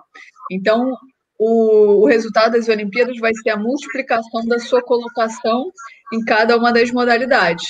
Então, 0.50 0.90
o, 1.38 2.04
o, 2.04 2.06
resultado 2.06 2.52
das 2.52 2.68
Olimpíadas 2.68 3.18
vai 3.18 3.32
ser 3.34 3.50
a 3.50 3.56
multiplicação 3.56 4.44
da 4.46 4.58
sua 4.58 4.82
colocação 4.82 5.70
em 6.12 6.24
cada 6.24 6.56
uma 6.56 6.72
das 6.72 6.90
modalidades 6.90 7.68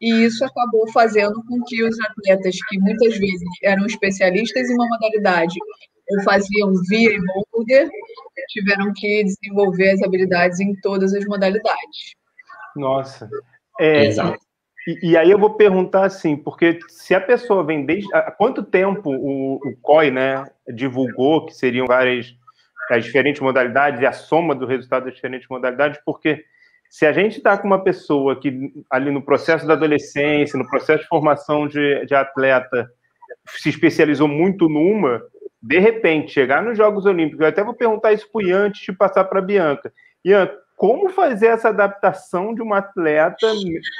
e 0.00 0.24
isso 0.24 0.44
acabou 0.44 0.90
fazendo 0.92 1.42
com 1.46 1.62
que 1.66 1.82
os 1.82 1.96
atletas 2.00 2.56
que 2.68 2.78
muitas 2.78 3.18
vezes 3.18 3.48
eram 3.62 3.84
especialistas 3.86 4.70
em 4.70 4.74
uma 4.74 4.88
modalidade 4.88 5.58
ou 6.10 6.22
faziam 6.24 6.72
via 6.88 7.10
e 7.10 7.20
boulder, 7.52 7.88
tiveram 8.48 8.92
que 8.94 9.24
desenvolver 9.24 9.90
as 9.90 10.02
habilidades 10.02 10.58
em 10.58 10.74
todas 10.80 11.14
as 11.14 11.24
modalidades. 11.26 12.16
Nossa. 12.74 13.28
É, 13.78 14.06
Exato. 14.06 14.38
E, 14.86 15.10
e, 15.10 15.16
aí 15.16 15.30
eu 15.30 15.38
vou 15.38 15.54
perguntar 15.54 16.04
assim, 16.04 16.36
porque 16.36 16.78
se 16.88 17.14
a 17.14 17.20
pessoa 17.20 17.62
vem 17.62 17.84
desde. 17.84 18.12
Há 18.14 18.30
quanto 18.30 18.62
tempo 18.62 19.10
o, 19.10 19.56
o 19.56 19.76
COI 19.82 20.10
né, 20.10 20.44
divulgou 20.74 21.46
que 21.46 21.54
seriam 21.54 21.86
várias 21.86 22.34
as 22.90 23.04
diferentes 23.04 23.40
modalidades 23.40 24.00
e 24.00 24.06
a 24.06 24.10
soma 24.10 24.52
do 24.52 24.66
resultado 24.66 25.04
das 25.04 25.14
diferentes 25.14 25.46
modalidades? 25.48 26.00
Porque 26.04 26.44
se 26.90 27.06
a 27.06 27.12
gente 27.12 27.36
está 27.36 27.56
com 27.56 27.68
uma 27.68 27.84
pessoa 27.84 28.38
que 28.38 28.72
ali 28.90 29.12
no 29.12 29.22
processo 29.22 29.64
da 29.64 29.74
adolescência, 29.74 30.58
no 30.58 30.68
processo 30.68 31.04
de 31.04 31.08
formação 31.08 31.68
de, 31.68 32.04
de 32.04 32.14
atleta, 32.16 32.90
se 33.46 33.68
especializou 33.68 34.26
muito 34.26 34.68
numa, 34.68 35.22
de 35.62 35.78
repente, 35.78 36.32
chegar 36.32 36.62
nos 36.64 36.76
Jogos 36.76 37.06
Olímpicos, 37.06 37.40
eu 37.40 37.46
até 37.46 37.62
vou 37.62 37.74
perguntar 37.74 38.12
isso 38.12 38.28
para 38.32 38.38
o 38.40 38.42
Ian 38.42 38.66
antes 38.66 38.84
de 38.84 38.92
passar 38.92 39.24
para 39.24 39.38
a 39.38 39.42
Bianca. 39.42 39.92
Ian, 40.24 40.50
como 40.76 41.10
fazer 41.10 41.46
essa 41.46 41.68
adaptação 41.68 42.52
de 42.52 42.60
uma 42.60 42.78
atleta 42.78 43.46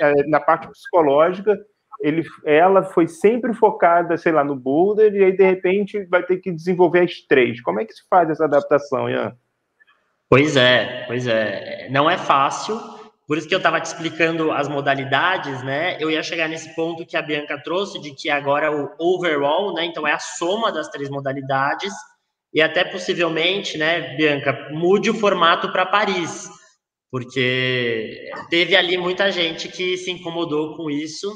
é, 0.02 0.26
na 0.26 0.40
parte 0.40 0.66
psicológica? 0.68 1.56
Ele, 2.00 2.24
ela 2.44 2.82
foi 2.82 3.06
sempre 3.06 3.54
focada, 3.54 4.16
sei 4.16 4.32
lá, 4.32 4.42
no 4.42 4.56
boulder, 4.56 5.14
e 5.14 5.22
aí, 5.22 5.36
de 5.36 5.44
repente, 5.44 6.02
vai 6.06 6.24
ter 6.24 6.38
que 6.38 6.50
desenvolver 6.50 7.00
as 7.00 7.20
três. 7.20 7.60
Como 7.60 7.78
é 7.78 7.84
que 7.84 7.92
se 7.92 8.02
faz 8.08 8.30
essa 8.30 8.46
adaptação, 8.46 9.08
Ian? 9.08 9.36
Pois 10.30 10.56
é, 10.56 11.02
pois 11.08 11.26
é. 11.26 11.88
Não 11.90 12.08
é 12.08 12.16
fácil, 12.16 12.80
por 13.26 13.36
isso 13.36 13.48
que 13.48 13.54
eu 13.54 13.58
estava 13.58 13.80
te 13.80 13.86
explicando 13.86 14.52
as 14.52 14.68
modalidades, 14.68 15.60
né? 15.64 15.96
Eu 16.00 16.08
ia 16.08 16.22
chegar 16.22 16.48
nesse 16.48 16.72
ponto 16.76 17.04
que 17.04 17.16
a 17.16 17.22
Bianca 17.22 17.60
trouxe, 17.60 18.00
de 18.00 18.14
que 18.14 18.30
agora 18.30 18.66
é 18.66 18.70
o 18.70 18.94
overall, 18.96 19.74
né? 19.74 19.84
Então 19.84 20.06
é 20.06 20.12
a 20.12 20.20
soma 20.20 20.70
das 20.70 20.88
três 20.88 21.10
modalidades, 21.10 21.92
e 22.54 22.62
até 22.62 22.84
possivelmente, 22.84 23.76
né, 23.76 24.16
Bianca, 24.16 24.68
mude 24.70 25.10
o 25.10 25.14
formato 25.14 25.70
para 25.72 25.86
Paris, 25.86 26.48
porque 27.10 28.30
teve 28.48 28.76
ali 28.76 28.96
muita 28.96 29.32
gente 29.32 29.68
que 29.68 29.96
se 29.96 30.12
incomodou 30.12 30.76
com 30.76 30.88
isso. 30.88 31.32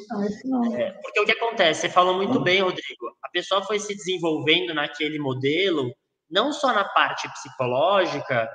É, 0.77 0.93
porque 1.03 1.21
o 1.21 1.25
que 1.25 1.33
acontece? 1.33 1.83
Você 1.83 1.89
falou 1.89 2.15
muito 2.15 2.41
bem, 2.41 2.61
Rodrigo. 2.61 3.09
A 3.25 3.29
pessoa 3.29 3.61
foi 3.63 3.81
se 3.81 3.93
desenvolvendo 3.95 4.73
naquele 4.73 5.19
modelo, 5.19 5.93
não 6.31 6.53
só 6.53 6.73
na 6.73 6.85
parte 6.85 7.29
psicológica, 7.33 8.49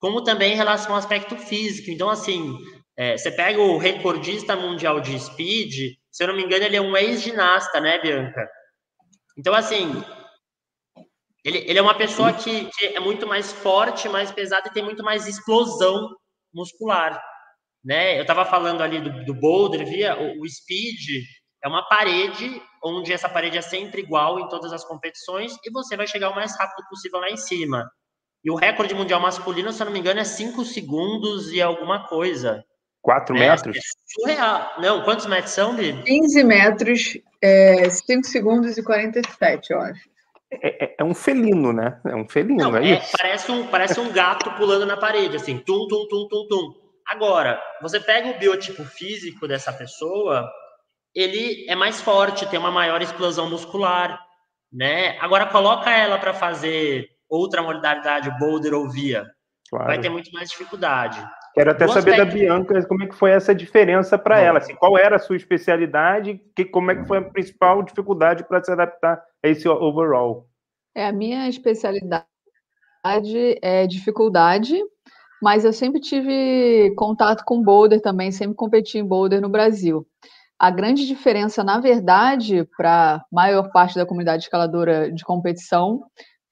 como 0.00 0.24
também 0.24 0.54
em 0.54 0.56
relação 0.56 0.92
ao 0.92 0.98
aspecto 0.98 1.36
físico. 1.36 1.90
Então, 1.90 2.08
assim, 2.08 2.56
é, 2.96 3.16
você 3.16 3.30
pega 3.30 3.60
o 3.60 3.78
recordista 3.78 4.56
mundial 4.56 5.00
de 5.00 5.18
speed, 5.20 5.94
se 6.10 6.24
eu 6.24 6.28
não 6.28 6.34
me 6.34 6.42
engano, 6.42 6.64
ele 6.64 6.76
é 6.76 6.80
um 6.80 6.96
ex-ginasta, 6.96 7.80
né, 7.80 8.00
Bianca? 8.00 8.48
Então, 9.38 9.54
assim, 9.54 10.02
ele, 11.44 11.58
ele 11.58 11.78
é 11.78 11.82
uma 11.82 11.94
pessoa 11.94 12.32
que, 12.32 12.64
que, 12.72 12.86
é 12.86 13.00
muito 13.00 13.26
mais 13.26 13.52
forte, 13.52 14.08
mais 14.08 14.30
pesada 14.32 14.68
e 14.68 14.72
tem 14.72 14.82
muito 14.82 15.04
mais 15.04 15.26
explosão 15.26 16.10
muscular, 16.52 17.22
né? 17.84 18.18
Eu 18.18 18.22
estava 18.22 18.44
falando 18.44 18.82
ali 18.82 19.00
do, 19.00 19.24
do 19.24 19.34
boulder, 19.34 19.86
via 19.86 20.18
o, 20.18 20.42
o 20.42 20.48
speed 20.48 21.24
é 21.62 21.68
uma 21.68 21.86
parede 21.86 22.60
onde 22.82 23.12
essa 23.12 23.28
parede 23.28 23.58
é 23.58 23.62
sempre 23.62 24.00
igual 24.00 24.40
em 24.40 24.48
todas 24.48 24.72
as 24.72 24.84
competições 24.84 25.56
e 25.64 25.70
você 25.70 25.96
vai 25.96 26.06
chegar 26.06 26.30
o 26.30 26.34
mais 26.34 26.58
rápido 26.58 26.86
possível 26.88 27.20
lá 27.20 27.30
em 27.30 27.36
cima. 27.36 27.90
E 28.44 28.50
o 28.50 28.54
recorde 28.54 28.94
mundial 28.94 29.20
masculino, 29.20 29.72
se 29.72 29.82
eu 29.82 29.86
não 29.86 29.92
me 29.92 29.98
engano, 29.98 30.20
é 30.20 30.24
5 30.24 30.64
segundos 30.64 31.52
e 31.52 31.60
alguma 31.60 32.06
coisa. 32.06 32.64
4 33.02 33.34
né? 33.34 33.50
metros? 33.50 33.76
É 33.76 33.80
surreal. 34.06 34.72
Não, 34.78 35.02
quantos 35.02 35.26
metros 35.26 35.52
são, 35.52 35.74
Bi? 35.74 36.02
15 36.02 36.44
metros, 36.44 37.18
é, 37.42 37.88
5 37.88 38.26
segundos 38.26 38.78
e 38.78 38.82
47, 38.82 39.72
eu 39.72 39.80
acho. 39.80 40.10
É, 40.52 40.84
é, 40.84 40.96
é, 40.98 41.04
um 41.04 41.14
felino, 41.14 41.72
né? 41.72 42.00
É 42.04 42.14
um 42.14 42.28
felino, 42.28 42.70
não, 42.70 42.76
é, 42.76 42.92
é 42.92 43.02
Parece 43.16 43.52
um, 43.52 43.66
parece 43.68 44.00
um 44.00 44.10
gato 44.10 44.50
pulando 44.52 44.84
na 44.84 44.96
parede, 44.96 45.36
assim, 45.36 45.58
tum, 45.58 45.86
tum, 45.86 46.08
tum, 46.08 46.26
tum, 46.28 46.46
tum. 46.48 46.74
Agora, 47.06 47.60
você 47.80 48.00
pega 48.00 48.28
o 48.28 48.38
biotipo 48.38 48.84
físico 48.84 49.46
dessa 49.46 49.72
pessoa, 49.72 50.50
ele 51.14 51.66
é 51.68 51.76
mais 51.76 52.00
forte, 52.00 52.48
tem 52.48 52.58
uma 52.58 52.70
maior 52.70 53.00
explosão 53.00 53.48
muscular, 53.48 54.20
né? 54.72 55.16
Agora, 55.20 55.46
coloca 55.46 55.90
ela 55.90 56.18
para 56.18 56.34
fazer 56.34 57.08
outra 57.30 57.62
modalidade, 57.62 58.36
boulder 58.38 58.74
ou 58.74 58.90
via, 58.90 59.24
claro. 59.70 59.86
vai 59.86 60.00
ter 60.00 60.08
muito 60.08 60.30
mais 60.32 60.50
dificuldade. 60.50 61.24
Quero 61.54 61.70
até 61.70 61.86
saber 61.88 62.12
aspecto... 62.12 62.26
da 62.26 62.32
Bianca 62.32 62.86
como 62.86 63.02
é 63.02 63.06
que 63.06 63.14
foi 63.14 63.30
essa 63.30 63.54
diferença 63.54 64.18
para 64.18 64.38
ela, 64.38 64.58
assim, 64.58 64.74
qual 64.74 64.98
era 64.98 65.16
a 65.16 65.18
sua 65.18 65.36
especialidade, 65.36 66.40
que, 66.54 66.64
como 66.64 66.90
é 66.90 66.96
que 66.96 67.06
foi 67.06 67.18
a 67.18 67.22
principal 67.22 67.82
dificuldade 67.82 68.44
para 68.44 68.62
se 68.62 68.70
adaptar 68.70 69.22
a 69.44 69.48
esse 69.48 69.68
overall? 69.68 70.48
É, 70.94 71.06
a 71.06 71.12
minha 71.12 71.48
especialidade 71.48 72.26
é 73.62 73.86
dificuldade, 73.86 74.78
mas 75.42 75.64
eu 75.64 75.72
sempre 75.72 76.00
tive 76.00 76.92
contato 76.96 77.44
com 77.44 77.62
boulder 77.62 78.00
também, 78.00 78.30
sempre 78.30 78.56
competi 78.56 78.98
em 78.98 79.06
boulder 79.06 79.40
no 79.40 79.48
Brasil. 79.48 80.06
A 80.58 80.70
grande 80.70 81.06
diferença, 81.06 81.64
na 81.64 81.80
verdade, 81.80 82.68
para 82.76 83.16
a 83.16 83.24
maior 83.32 83.70
parte 83.72 83.94
da 83.94 84.04
comunidade 84.04 84.42
escaladora 84.42 85.10
de 85.10 85.24
competição 85.24 86.02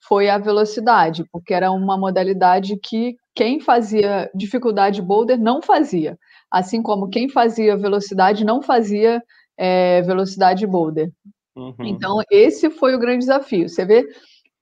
foi 0.08 0.30
a 0.30 0.38
velocidade, 0.38 1.24
porque 1.30 1.52
era 1.52 1.70
uma 1.70 1.98
modalidade 1.98 2.78
que 2.82 3.14
quem 3.34 3.60
fazia 3.60 4.30
dificuldade 4.34 5.02
boulder 5.02 5.38
não 5.38 5.60
fazia, 5.60 6.18
assim 6.50 6.82
como 6.82 7.10
quem 7.10 7.28
fazia 7.28 7.76
velocidade 7.76 8.44
não 8.44 8.62
fazia 8.62 9.22
é, 9.56 10.00
velocidade 10.02 10.66
boulder. 10.66 11.10
Uhum. 11.54 11.74
Então, 11.80 12.22
esse 12.30 12.70
foi 12.70 12.94
o 12.94 12.98
grande 12.98 13.18
desafio. 13.18 13.68
Você 13.68 13.84
vê, 13.84 14.08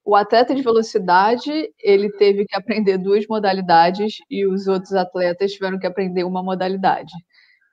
o 0.04 0.16
atleta 0.16 0.54
de 0.54 0.62
velocidade, 0.62 1.50
ele 1.80 2.10
teve 2.12 2.44
que 2.44 2.56
aprender 2.56 2.98
duas 2.98 3.26
modalidades 3.28 4.16
e 4.30 4.46
os 4.46 4.66
outros 4.66 4.94
atletas 4.94 5.52
tiveram 5.52 5.78
que 5.78 5.86
aprender 5.86 6.24
uma 6.24 6.42
modalidade. 6.42 7.12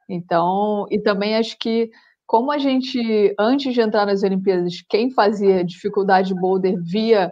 Então, 0.09 0.85
e 0.91 0.99
também 0.99 1.35
acho 1.35 1.57
que 1.57 1.89
como 2.25 2.51
a 2.51 2.57
gente, 2.57 3.35
antes 3.37 3.73
de 3.73 3.81
entrar 3.81 4.05
nas 4.05 4.23
Olimpíadas, 4.23 4.81
quem 4.89 5.11
fazia 5.11 5.63
dificuldade 5.63 6.33
boulder 6.33 6.75
via 6.81 7.31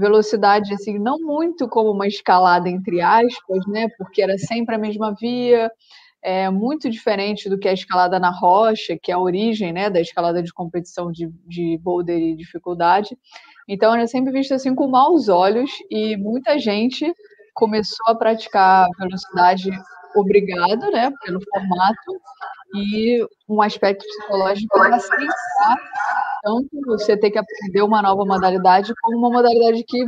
velocidade, 0.00 0.72
assim, 0.74 0.98
não 0.98 1.18
muito 1.18 1.68
como 1.68 1.90
uma 1.90 2.08
escalada, 2.08 2.68
entre 2.68 3.00
aspas, 3.00 3.66
né? 3.68 3.88
Porque 3.98 4.22
era 4.22 4.36
sempre 4.38 4.74
a 4.74 4.78
mesma 4.78 5.14
via, 5.14 5.70
é 6.22 6.50
muito 6.50 6.90
diferente 6.90 7.48
do 7.48 7.58
que 7.58 7.68
a 7.68 7.72
escalada 7.72 8.18
na 8.18 8.30
rocha, 8.30 8.98
que 9.00 9.10
é 9.10 9.14
a 9.14 9.18
origem, 9.18 9.72
né, 9.72 9.88
da 9.88 10.00
escalada 10.00 10.42
de 10.42 10.52
competição 10.52 11.10
de, 11.10 11.28
de 11.46 11.78
boulder 11.78 12.18
e 12.18 12.36
dificuldade. 12.36 13.16
Então, 13.68 13.94
era 13.94 14.06
sempre 14.06 14.32
visto 14.32 14.52
assim 14.52 14.74
com 14.74 14.88
maus 14.88 15.28
olhos 15.28 15.70
e 15.90 16.16
muita 16.16 16.58
gente 16.58 17.12
começou 17.54 18.06
a 18.08 18.14
praticar 18.14 18.88
velocidade 18.98 19.70
obrigado, 20.14 20.90
né, 20.90 21.10
pelo 21.24 21.40
formato 21.40 22.20
e 22.74 23.24
um 23.48 23.62
aspecto 23.62 24.04
psicológico 24.04 24.78
para 24.78 24.98
tanto 26.42 26.68
você 26.86 27.16
ter 27.16 27.30
que 27.30 27.38
aprender 27.38 27.82
uma 27.82 28.02
nova 28.02 28.24
modalidade 28.24 28.92
como 29.00 29.18
uma 29.18 29.30
modalidade 29.30 29.84
que 29.86 29.98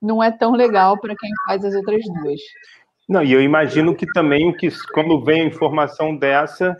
não 0.00 0.22
é 0.22 0.30
tão 0.30 0.52
legal 0.52 0.98
para 1.00 1.14
quem 1.16 1.30
faz 1.46 1.64
as 1.64 1.74
outras 1.74 2.04
duas. 2.22 2.40
Não, 3.08 3.22
e 3.22 3.32
eu 3.32 3.40
imagino 3.40 3.94
que 3.94 4.06
também 4.06 4.52
que 4.52 4.68
quando 4.92 5.24
vem 5.24 5.42
a 5.42 5.46
informação 5.46 6.16
dessa 6.16 6.76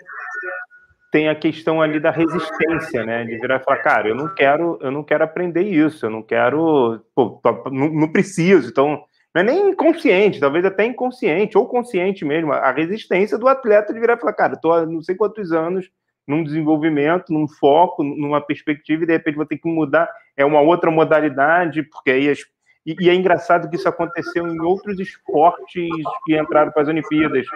tem 1.10 1.28
a 1.28 1.34
questão 1.34 1.80
ali 1.80 1.98
da 1.98 2.10
resistência, 2.10 3.04
né? 3.04 3.24
De 3.24 3.38
virar 3.38 3.56
e 3.56 3.64
falar, 3.64 3.78
cara, 3.78 4.08
eu 4.08 4.14
não 4.14 4.28
quero, 4.34 4.78
eu 4.82 4.90
não 4.90 5.02
quero 5.02 5.24
aprender 5.24 5.62
isso, 5.62 6.04
eu 6.04 6.10
não 6.10 6.22
quero, 6.22 7.00
pô, 7.14 7.40
não, 7.72 7.88
não 7.88 8.12
preciso. 8.12 8.68
Então, 8.68 9.02
não 9.34 9.40
é 9.40 9.44
nem 9.44 9.70
inconsciente, 9.70 10.40
talvez 10.40 10.64
até 10.64 10.84
inconsciente, 10.84 11.56
ou 11.56 11.66
consciente 11.66 12.24
mesmo, 12.24 12.52
a 12.52 12.70
resistência 12.70 13.38
do 13.38 13.48
atleta 13.48 13.92
de 13.92 14.00
virar 14.00 14.16
e 14.16 14.20
falar, 14.20 14.32
cara, 14.34 14.54
estou 14.54 14.72
há 14.72 14.84
não 14.84 15.00
sei 15.00 15.14
quantos 15.14 15.50
anos 15.52 15.90
num 16.28 16.44
desenvolvimento, 16.44 17.32
num 17.32 17.48
foco, 17.48 18.04
numa 18.04 18.40
perspectiva, 18.40 19.02
e 19.02 19.06
de 19.06 19.12
repente 19.14 19.36
vou 19.36 19.46
ter 19.46 19.56
que 19.56 19.68
mudar, 19.68 20.08
é 20.36 20.44
uma 20.44 20.60
outra 20.60 20.90
modalidade, 20.90 21.82
porque 21.82 22.10
aí 22.10 22.28
as... 22.28 22.40
e, 22.84 22.94
e 23.00 23.08
é 23.08 23.14
engraçado 23.14 23.68
que 23.68 23.76
isso 23.76 23.88
aconteceu 23.88 24.46
em 24.46 24.60
outros 24.60 25.00
esportes 25.00 25.88
que 26.24 26.38
entraram 26.38 26.70
para 26.70 26.82
as 26.82 26.88
Olimpíadas 26.88 27.46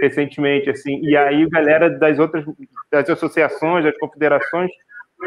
recentemente, 0.00 0.70
assim, 0.70 1.00
e 1.02 1.16
aí 1.16 1.46
galera 1.50 1.90
das 1.90 2.18
outras, 2.18 2.44
das 2.90 3.10
associações, 3.10 3.84
das 3.84 3.98
confederações 3.98 4.70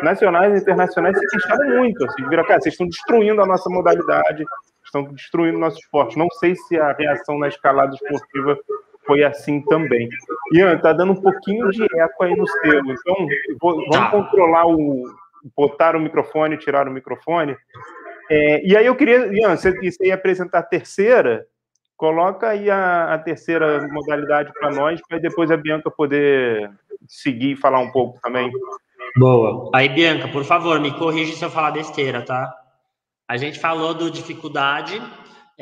nacionais 0.01 0.55
e 0.55 0.61
internacionais 0.61 1.17
se 1.19 1.27
queixaram 1.27 1.77
muito, 1.77 2.03
assim, 2.05 2.27
viram, 2.29 2.43
cara, 2.45 2.61
vocês 2.61 2.73
estão 2.73 2.87
destruindo 2.87 3.41
a 3.41 3.45
nossa 3.45 3.69
modalidade, 3.69 4.45
estão 4.83 5.03
destruindo 5.03 5.59
nosso 5.59 5.77
esporte. 5.77 6.17
Não 6.17 6.29
sei 6.39 6.55
se 6.55 6.79
a 6.79 6.93
reação 6.93 7.37
na 7.37 7.49
escalada 7.49 7.93
esportiva 7.93 8.57
foi 9.05 9.23
assim 9.23 9.61
também. 9.61 10.09
Ian, 10.53 10.77
tá 10.77 10.93
dando 10.93 11.13
um 11.13 11.21
pouquinho 11.21 11.69
de 11.69 11.83
eco 11.83 12.23
aí 12.23 12.35
no 12.35 12.47
seu, 12.47 12.79
então 12.79 13.27
vou, 13.59 13.75
vamos 13.75 13.91
tá. 13.91 14.11
controlar 14.11 14.67
o. 14.67 15.03
botar 15.55 15.95
o 15.95 15.99
microfone, 15.99 16.57
tirar 16.57 16.87
o 16.87 16.91
microfone. 16.91 17.55
É, 18.29 18.65
e 18.65 18.75
aí 18.75 18.85
eu 18.85 18.95
queria, 18.95 19.27
Ian, 19.33 19.55
você, 19.55 19.71
você 19.71 20.07
ia 20.07 20.15
apresentar 20.15 20.59
a 20.59 20.63
terceira, 20.63 21.45
coloca 21.97 22.49
aí 22.49 22.69
a, 22.69 23.13
a 23.13 23.17
terceira 23.19 23.87
modalidade 23.89 24.51
para 24.53 24.71
nós, 24.71 25.01
para 25.07 25.19
depois 25.19 25.51
a 25.51 25.57
Bianca 25.57 25.91
poder 25.91 26.71
seguir 27.07 27.51
e 27.51 27.57
falar 27.57 27.79
um 27.79 27.91
pouco 27.91 28.19
também. 28.21 28.51
Boa. 29.17 29.69
Aí, 29.75 29.89
Bianca, 29.89 30.27
por 30.27 30.43
favor, 30.43 30.79
me 30.79 30.91
corrija 30.97 31.35
se 31.35 31.43
eu 31.43 31.49
falar 31.49 31.71
besteira, 31.71 32.21
tá? 32.21 32.51
A 33.27 33.37
gente 33.37 33.59
falou 33.59 33.93
do 33.93 34.09
dificuldade, 34.09 35.01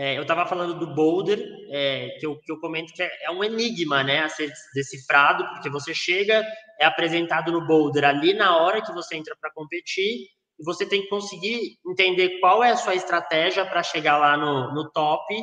é, 0.01 0.17
eu 0.17 0.23
estava 0.23 0.47
falando 0.47 0.79
do 0.79 0.95
boulder, 0.95 1.39
é, 1.69 2.17
que, 2.19 2.25
eu, 2.25 2.35
que 2.39 2.51
eu 2.51 2.59
comento 2.59 2.91
que 2.91 3.03
é, 3.03 3.25
é, 3.25 3.29
um 3.29 3.43
enigma 3.43 4.03
né, 4.03 4.21
a 4.21 4.29
ser 4.29 4.51
decifrado, 4.73 5.47
porque 5.49 5.69
você 5.69 5.93
chega, 5.93 6.43
é 6.79 6.85
apresentado 6.85 7.51
no 7.51 7.67
boulder 7.67 8.03
ali 8.05 8.33
na 8.33 8.57
hora 8.57 8.81
que 8.81 8.91
você 8.91 9.15
entra 9.15 9.35
para 9.39 9.51
competir, 9.53 10.25
e 10.59 10.65
você 10.65 10.87
tem 10.87 11.03
que 11.03 11.07
conseguir 11.07 11.77
entender 11.85 12.39
qual 12.39 12.63
é 12.63 12.71
a 12.71 12.77
sua 12.77 12.95
estratégia 12.95 13.63
para 13.63 13.83
chegar 13.83 14.17
lá 14.17 14.35
no, 14.35 14.73
no 14.73 14.91
top, 14.91 15.35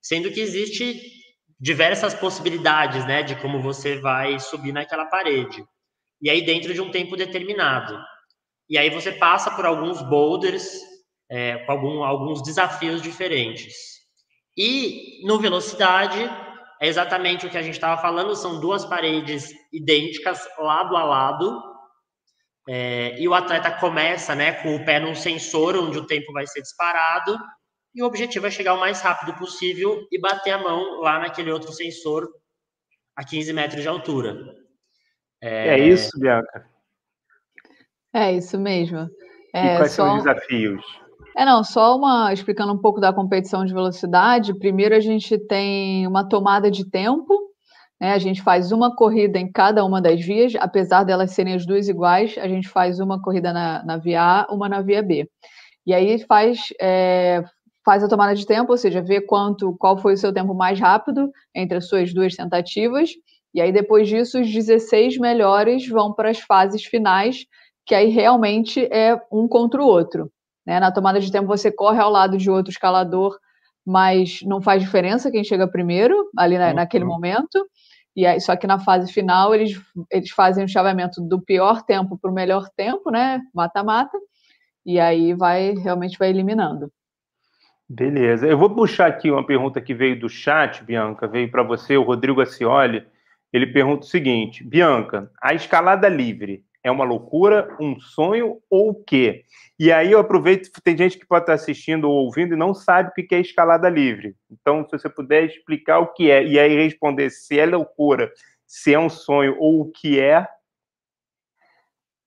sendo 0.00 0.30
que 0.30 0.40
existe 0.40 1.00
diversas 1.58 2.14
possibilidades 2.14 3.04
né, 3.04 3.24
de 3.24 3.34
como 3.40 3.60
você 3.60 3.98
vai 3.98 4.38
subir 4.38 4.70
naquela 4.70 5.06
parede. 5.06 5.64
E 6.22 6.30
aí 6.30 6.46
dentro 6.46 6.72
de 6.72 6.80
um 6.80 6.92
tempo 6.92 7.16
determinado. 7.16 7.98
e 8.70 8.78
aí 8.78 8.90
você 8.90 9.10
passa 9.10 9.50
por 9.50 9.66
alguns 9.66 10.00
boulders 10.02 10.87
é, 11.30 11.58
com 11.58 11.72
algum, 11.72 12.02
alguns 12.02 12.42
desafios 12.42 13.02
diferentes. 13.02 13.98
E 14.56 15.20
no 15.26 15.38
velocidade 15.38 16.18
é 16.80 16.86
exatamente 16.86 17.46
o 17.46 17.50
que 17.50 17.58
a 17.58 17.62
gente 17.62 17.74
estava 17.74 18.00
falando, 18.00 18.34
são 18.34 18.60
duas 18.60 18.84
paredes 18.84 19.52
idênticas, 19.72 20.48
lado 20.58 20.96
a 20.96 21.04
lado, 21.04 21.62
é, 22.68 23.18
e 23.18 23.26
o 23.26 23.34
atleta 23.34 23.70
começa 23.70 24.34
né, 24.34 24.52
com 24.62 24.76
o 24.76 24.84
pé 24.84 25.00
num 25.00 25.14
sensor 25.14 25.76
onde 25.76 25.98
o 25.98 26.06
tempo 26.06 26.32
vai 26.32 26.46
ser 26.46 26.60
disparado, 26.60 27.38
e 27.94 28.02
o 28.02 28.06
objetivo 28.06 28.46
é 28.46 28.50
chegar 28.50 28.74
o 28.74 28.80
mais 28.80 29.00
rápido 29.00 29.34
possível 29.34 30.06
e 30.12 30.20
bater 30.20 30.52
a 30.52 30.58
mão 30.58 31.00
lá 31.00 31.18
naquele 31.18 31.50
outro 31.50 31.72
sensor 31.72 32.28
a 33.16 33.24
15 33.24 33.52
metros 33.52 33.82
de 33.82 33.88
altura. 33.88 34.36
É, 35.40 35.70
é 35.70 35.78
isso, 35.78 36.10
Bianca? 36.18 36.68
É 38.12 38.32
isso 38.32 38.58
mesmo. 38.58 39.08
É, 39.54 39.74
e 39.74 39.76
quais 39.78 39.92
só... 39.92 40.04
são 40.04 40.18
os 40.18 40.24
desafios? 40.24 41.07
É, 41.38 41.44
não, 41.44 41.62
só 41.62 41.96
uma 41.96 42.32
explicando 42.32 42.72
um 42.72 42.78
pouco 42.78 43.00
da 43.00 43.12
competição 43.12 43.64
de 43.64 43.72
velocidade. 43.72 44.58
Primeiro 44.58 44.96
a 44.96 44.98
gente 44.98 45.38
tem 45.38 46.04
uma 46.04 46.28
tomada 46.28 46.68
de 46.68 46.84
tempo, 46.90 47.32
né? 48.00 48.12
A 48.12 48.18
gente 48.18 48.42
faz 48.42 48.72
uma 48.72 48.96
corrida 48.96 49.38
em 49.38 49.48
cada 49.48 49.84
uma 49.84 50.02
das 50.02 50.20
vias, 50.20 50.54
apesar 50.58 51.04
delas 51.04 51.30
serem 51.30 51.54
as 51.54 51.64
duas 51.64 51.88
iguais, 51.88 52.36
a 52.38 52.48
gente 52.48 52.68
faz 52.68 52.98
uma 52.98 53.22
corrida 53.22 53.52
na, 53.52 53.84
na 53.84 53.96
via 53.96 54.20
A, 54.20 54.52
uma 54.52 54.68
na 54.68 54.82
via 54.82 55.00
B. 55.00 55.30
E 55.86 55.94
aí 55.94 56.18
faz, 56.26 56.58
é, 56.80 57.44
faz 57.84 58.02
a 58.02 58.08
tomada 58.08 58.34
de 58.34 58.44
tempo, 58.44 58.72
ou 58.72 58.76
seja, 58.76 59.00
vê 59.00 59.20
quanto, 59.20 59.76
qual 59.78 59.96
foi 59.96 60.14
o 60.14 60.18
seu 60.18 60.32
tempo 60.34 60.54
mais 60.54 60.80
rápido 60.80 61.30
entre 61.54 61.78
as 61.78 61.86
suas 61.88 62.12
duas 62.12 62.34
tentativas. 62.34 63.10
E 63.54 63.60
aí, 63.60 63.70
depois 63.70 64.08
disso, 64.08 64.40
os 64.40 64.52
16 64.52 65.18
melhores 65.18 65.86
vão 65.86 66.12
para 66.12 66.30
as 66.30 66.40
fases 66.40 66.84
finais, 66.84 67.46
que 67.86 67.94
aí 67.94 68.08
realmente 68.08 68.88
é 68.92 69.16
um 69.30 69.46
contra 69.46 69.80
o 69.80 69.86
outro. 69.86 70.28
Né? 70.68 70.78
Na 70.78 70.92
tomada 70.92 71.18
de 71.18 71.32
tempo, 71.32 71.46
você 71.46 71.72
corre 71.72 71.98
ao 71.98 72.10
lado 72.10 72.36
de 72.36 72.50
outro 72.50 72.70
escalador, 72.70 73.38
mas 73.86 74.40
não 74.42 74.60
faz 74.60 74.82
diferença 74.82 75.30
quem 75.30 75.42
chega 75.42 75.66
primeiro, 75.66 76.14
ali 76.36 76.58
na, 76.58 76.68
uhum. 76.68 76.74
naquele 76.74 77.06
momento. 77.06 77.66
E 78.14 78.26
aí, 78.26 78.38
só 78.38 78.54
que 78.54 78.66
na 78.66 78.78
fase 78.78 79.10
final, 79.10 79.54
eles, 79.54 79.80
eles 80.12 80.28
fazem 80.28 80.66
o 80.66 80.68
chaveamento 80.68 81.22
do 81.22 81.40
pior 81.40 81.82
tempo 81.82 82.18
para 82.18 82.30
o 82.30 82.34
melhor 82.34 82.68
tempo, 82.76 83.10
né? 83.10 83.40
Mata-mata. 83.54 84.18
E 84.84 85.00
aí 85.00 85.32
vai 85.32 85.72
realmente 85.72 86.18
vai 86.18 86.28
eliminando. 86.28 86.92
Beleza. 87.88 88.46
Eu 88.46 88.58
vou 88.58 88.68
puxar 88.68 89.06
aqui 89.06 89.30
uma 89.30 89.46
pergunta 89.46 89.80
que 89.80 89.94
veio 89.94 90.20
do 90.20 90.28
chat, 90.28 90.84
Bianca, 90.84 91.26
veio 91.26 91.50
para 91.50 91.62
você, 91.62 91.96
o 91.96 92.02
Rodrigo 92.02 92.42
Acioli. 92.42 93.06
Ele 93.50 93.66
pergunta 93.68 94.04
o 94.04 94.08
seguinte: 94.08 94.62
Bianca, 94.62 95.30
a 95.40 95.54
escalada 95.54 96.08
livre 96.10 96.62
é 96.82 96.90
uma 96.90 97.04
loucura, 97.04 97.76
um 97.80 97.98
sonho 98.00 98.58
ou 98.70 98.90
o 98.90 98.94
quê? 99.04 99.44
E 99.78 99.92
aí 99.92 100.12
eu 100.12 100.18
aproveito, 100.18 100.70
tem 100.82 100.96
gente 100.96 101.18
que 101.18 101.26
pode 101.26 101.42
estar 101.42 101.54
assistindo 101.54 102.08
ou 102.08 102.24
ouvindo 102.24 102.54
e 102.54 102.58
não 102.58 102.74
sabe 102.74 103.10
o 103.10 103.12
que 103.12 103.34
é 103.34 103.40
escalada 103.40 103.88
livre. 103.88 104.34
Então, 104.50 104.84
se 104.84 104.98
você 104.98 105.08
puder 105.08 105.44
explicar 105.44 105.98
o 105.98 106.12
que 106.12 106.30
é, 106.30 106.44
e 106.44 106.58
aí 106.58 106.74
responder 106.76 107.30
se 107.30 107.58
é 107.58 107.66
loucura, 107.66 108.32
se 108.66 108.92
é 108.92 108.98
um 108.98 109.08
sonho 109.08 109.56
ou 109.58 109.80
o 109.82 109.90
que 109.90 110.20
é. 110.20 110.46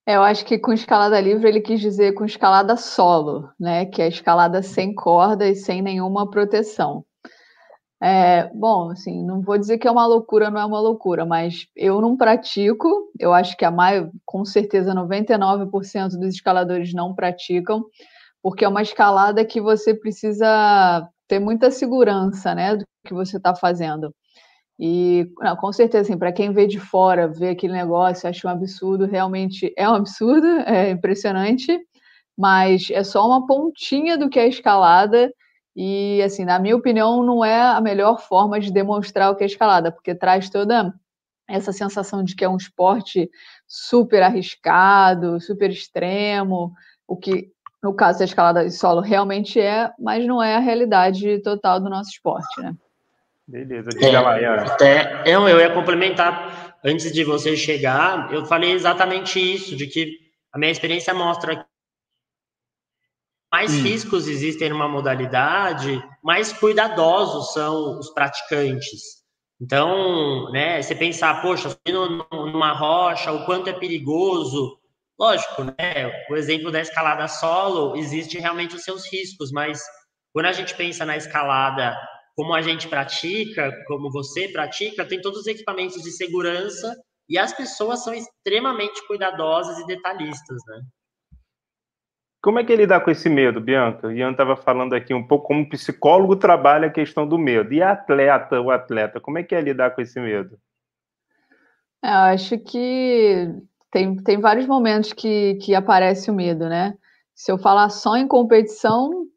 é 0.07 0.15
eu 0.15 0.23
acho 0.23 0.45
que 0.45 0.57
com 0.57 0.73
escalada 0.73 1.19
livre 1.19 1.47
ele 1.47 1.61
quis 1.61 1.79
dizer 1.79 2.13
com 2.13 2.25
escalada 2.25 2.75
solo, 2.75 3.49
né? 3.59 3.85
Que 3.85 4.01
é 4.01 4.07
escalada 4.07 4.61
sem 4.61 4.93
corda 4.93 5.47
e 5.47 5.55
sem 5.55 5.81
nenhuma 5.81 6.29
proteção. 6.29 7.05
É, 8.03 8.49
bom, 8.55 8.89
assim, 8.89 9.23
não 9.23 9.41
vou 9.41 9.57
dizer 9.59 9.77
que 9.77 9.87
é 9.87 9.91
uma 9.91 10.07
loucura, 10.07 10.49
não 10.49 10.59
é 10.59 10.65
uma 10.65 10.79
loucura, 10.79 11.23
mas 11.23 11.67
eu 11.75 12.01
não 12.01 12.17
pratico. 12.17 13.11
Eu 13.19 13.31
acho 13.31 13.55
que 13.55 13.63
a 13.63 13.69
maio, 13.69 14.11
com 14.25 14.43
certeza 14.43 14.95
99% 14.95 16.17
dos 16.17 16.33
escaladores 16.33 16.93
não 16.93 17.13
praticam, 17.13 17.85
porque 18.41 18.65
é 18.65 18.67
uma 18.67 18.81
escalada 18.81 19.45
que 19.45 19.61
você 19.61 19.93
precisa 19.93 21.07
ter 21.27 21.39
muita 21.39 21.69
segurança, 21.69 22.55
né, 22.55 22.75
do 22.75 22.85
que 23.05 23.13
você 23.13 23.37
está 23.37 23.53
fazendo. 23.55 24.13
E 24.79 25.27
não, 25.39 25.55
com 25.57 25.71
certeza, 25.71 26.03
assim, 26.03 26.17
para 26.17 26.31
quem 26.31 26.51
vê 26.51 26.65
de 26.65 26.79
fora, 26.79 27.27
vê 27.27 27.49
aquele 27.49 27.73
negócio, 27.73 28.27
acha 28.27 28.47
um 28.47 28.51
absurdo, 28.51 29.05
realmente 29.05 29.71
é 29.77 29.87
um 29.87 29.93
absurdo, 29.93 30.47
é 30.65 30.89
impressionante, 30.89 31.79
mas 32.37 32.89
é 32.91 33.03
só 33.03 33.27
uma 33.27 33.45
pontinha 33.45 34.17
do 34.17 34.29
que 34.29 34.39
é 34.39 34.47
escalada 34.47 35.31
e, 35.83 36.21
assim, 36.21 36.45
na 36.45 36.59
minha 36.59 36.75
opinião, 36.75 37.23
não 37.23 37.43
é 37.43 37.59
a 37.59 37.81
melhor 37.81 38.21
forma 38.21 38.59
de 38.59 38.71
demonstrar 38.71 39.31
o 39.31 39.35
que 39.35 39.43
é 39.43 39.47
escalada, 39.47 39.91
porque 39.91 40.13
traz 40.13 40.47
toda 40.47 40.93
essa 41.49 41.73
sensação 41.73 42.23
de 42.23 42.35
que 42.35 42.45
é 42.45 42.47
um 42.47 42.55
esporte 42.55 43.27
super 43.67 44.21
arriscado, 44.21 45.41
super 45.41 45.71
extremo, 45.71 46.71
o 47.07 47.17
que, 47.17 47.49
no 47.81 47.95
caso 47.95 48.19
da 48.19 48.25
escalada 48.25 48.63
de 48.63 48.69
solo, 48.69 49.01
realmente 49.01 49.59
é, 49.59 49.91
mas 49.97 50.23
não 50.23 50.43
é 50.43 50.55
a 50.55 50.59
realidade 50.59 51.39
total 51.39 51.79
do 51.79 51.89
nosso 51.89 52.11
esporte, 52.11 52.61
né? 52.61 52.75
Beleza, 53.47 53.89
diga 53.89 54.05
é, 54.05 54.19
lá, 54.19 54.39
Ian. 54.39 54.55
Até, 54.57 55.23
eu, 55.25 55.49
eu 55.49 55.59
ia 55.59 55.73
complementar, 55.73 56.77
antes 56.85 57.11
de 57.11 57.23
você 57.23 57.57
chegar, 57.57 58.31
eu 58.31 58.45
falei 58.45 58.73
exatamente 58.73 59.39
isso, 59.39 59.75
de 59.75 59.87
que 59.87 60.15
a 60.53 60.59
minha 60.59 60.71
experiência 60.71 61.11
mostra 61.11 61.65
mais 63.51 63.73
hum. 63.73 63.83
riscos 63.83 64.27
existem 64.27 64.69
numa 64.69 64.87
modalidade, 64.87 66.01
mais 66.23 66.53
cuidadosos 66.53 67.53
são 67.53 67.99
os 67.99 68.09
praticantes. 68.11 69.21
Então, 69.59 70.49
né, 70.51 70.81
você 70.81 70.95
pensar, 70.95 71.41
poxa, 71.41 71.77
numa 71.87 72.73
rocha, 72.73 73.31
o 73.31 73.45
quanto 73.45 73.69
é 73.69 73.73
perigoso. 73.73 74.79
Lógico, 75.19 75.63
né? 75.63 76.25
O 76.31 76.35
exemplo 76.35 76.71
da 76.71 76.81
escalada 76.81 77.27
solo, 77.27 77.95
existe 77.95 78.39
realmente 78.39 78.75
os 78.75 78.83
seus 78.83 79.05
riscos, 79.11 79.51
mas 79.51 79.79
quando 80.33 80.47
a 80.47 80.51
gente 80.51 80.73
pensa 80.75 81.05
na 81.05 81.15
escalada 81.15 81.95
como 82.35 82.55
a 82.55 82.61
gente 82.61 82.87
pratica, 82.87 83.71
como 83.85 84.09
você 84.09 84.47
pratica, 84.47 85.05
tem 85.05 85.21
todos 85.21 85.41
os 85.41 85.47
equipamentos 85.47 86.01
de 86.01 86.11
segurança 86.11 86.91
e 87.29 87.37
as 87.37 87.53
pessoas 87.53 88.03
são 88.03 88.15
extremamente 88.15 89.05
cuidadosas 89.05 89.77
e 89.77 89.85
detalhistas, 89.85 90.57
né? 90.67 90.81
Como 92.41 92.57
é 92.57 92.63
que 92.63 92.73
ele 92.73 92.87
dá 92.87 92.99
com 92.99 93.11
esse 93.11 93.29
medo, 93.29 93.61
Bianca? 93.61 94.07
O 94.07 94.11
Ian 94.11 94.31
estava 94.31 94.55
falando 94.55 94.93
aqui 94.93 95.13
um 95.13 95.25
pouco 95.25 95.49
como 95.49 95.69
psicólogo 95.69 96.35
trabalha 96.35 96.87
a 96.87 96.91
questão 96.91 97.27
do 97.27 97.37
medo. 97.37 97.71
E 97.71 97.83
atleta, 97.83 98.59
o 98.59 98.71
atleta, 98.71 99.21
como 99.21 99.37
é 99.37 99.43
que 99.43 99.53
é 99.53 99.61
lidar 99.61 99.91
com 99.91 100.01
esse 100.01 100.19
medo? 100.19 100.57
É, 102.03 102.09
eu 102.09 102.33
acho 102.33 102.57
que 102.57 103.47
tem, 103.91 104.15
tem 104.15 104.39
vários 104.39 104.65
momentos 104.65 105.13
que, 105.13 105.55
que 105.61 105.75
aparece 105.75 106.31
o 106.31 106.33
medo, 106.33 106.67
né? 106.67 106.95
Se 107.35 107.51
eu 107.51 107.59
falar 107.59 107.89
só 107.89 108.17
em 108.17 108.27
competição, 108.27 109.27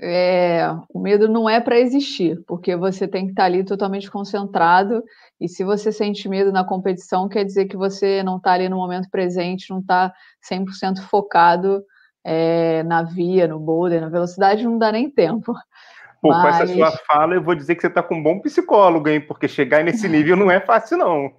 é, 0.00 0.68
o 0.88 1.00
medo 1.00 1.28
não 1.28 1.50
é 1.50 1.60
para 1.60 1.80
existir, 1.80 2.40
porque 2.46 2.76
você 2.76 3.08
tem 3.08 3.24
que 3.24 3.32
estar 3.32 3.46
ali 3.46 3.64
totalmente 3.64 4.08
concentrado. 4.08 5.02
E 5.40 5.48
se 5.48 5.64
você 5.64 5.90
sente 5.90 6.28
medo 6.28 6.52
na 6.52 6.62
competição, 6.62 7.28
quer 7.28 7.44
dizer 7.44 7.66
que 7.66 7.76
você 7.76 8.22
não 8.22 8.36
está 8.36 8.52
ali 8.52 8.68
no 8.68 8.76
momento 8.76 9.10
presente, 9.10 9.70
não 9.70 9.80
está 9.80 10.14
100% 10.48 11.00
focado 11.10 11.82
é, 12.28 12.82
na 12.82 13.04
via, 13.04 13.46
no 13.46 13.60
boulder, 13.60 14.00
na 14.00 14.08
velocidade, 14.08 14.64
não 14.64 14.76
dá 14.76 14.90
nem 14.90 15.08
tempo. 15.08 15.54
Pô, 16.20 16.30
Mas... 16.30 16.42
com 16.42 16.48
essa 16.48 16.66
sua 16.66 16.90
fala, 17.06 17.34
eu 17.34 17.42
vou 17.42 17.54
dizer 17.54 17.76
que 17.76 17.82
você 17.82 17.86
está 17.86 18.02
com 18.02 18.16
um 18.16 18.22
bom 18.22 18.40
psicólogo, 18.40 19.08
hein? 19.08 19.20
Porque 19.20 19.46
chegar 19.46 19.84
nesse 19.84 20.08
nível 20.08 20.36
não 20.36 20.50
é 20.50 20.58
fácil, 20.58 20.98
não. 20.98 21.30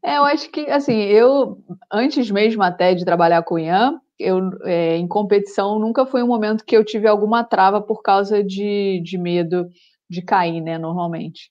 É, 0.00 0.18
eu 0.18 0.24
acho 0.24 0.48
que, 0.50 0.70
assim, 0.70 1.00
eu, 1.00 1.58
antes 1.90 2.30
mesmo 2.30 2.62
até 2.62 2.94
de 2.94 3.04
trabalhar 3.04 3.42
com 3.42 3.56
o 3.56 3.58
Ian, 3.58 3.98
eu, 4.16 4.38
é, 4.64 4.96
em 4.96 5.08
competição, 5.08 5.76
nunca 5.80 6.06
foi 6.06 6.22
um 6.22 6.28
momento 6.28 6.64
que 6.64 6.76
eu 6.76 6.84
tive 6.84 7.08
alguma 7.08 7.42
trava 7.42 7.80
por 7.80 8.00
causa 8.00 8.44
de, 8.44 9.02
de 9.04 9.18
medo 9.18 9.68
de 10.08 10.22
cair, 10.22 10.60
né, 10.60 10.78
normalmente. 10.78 11.50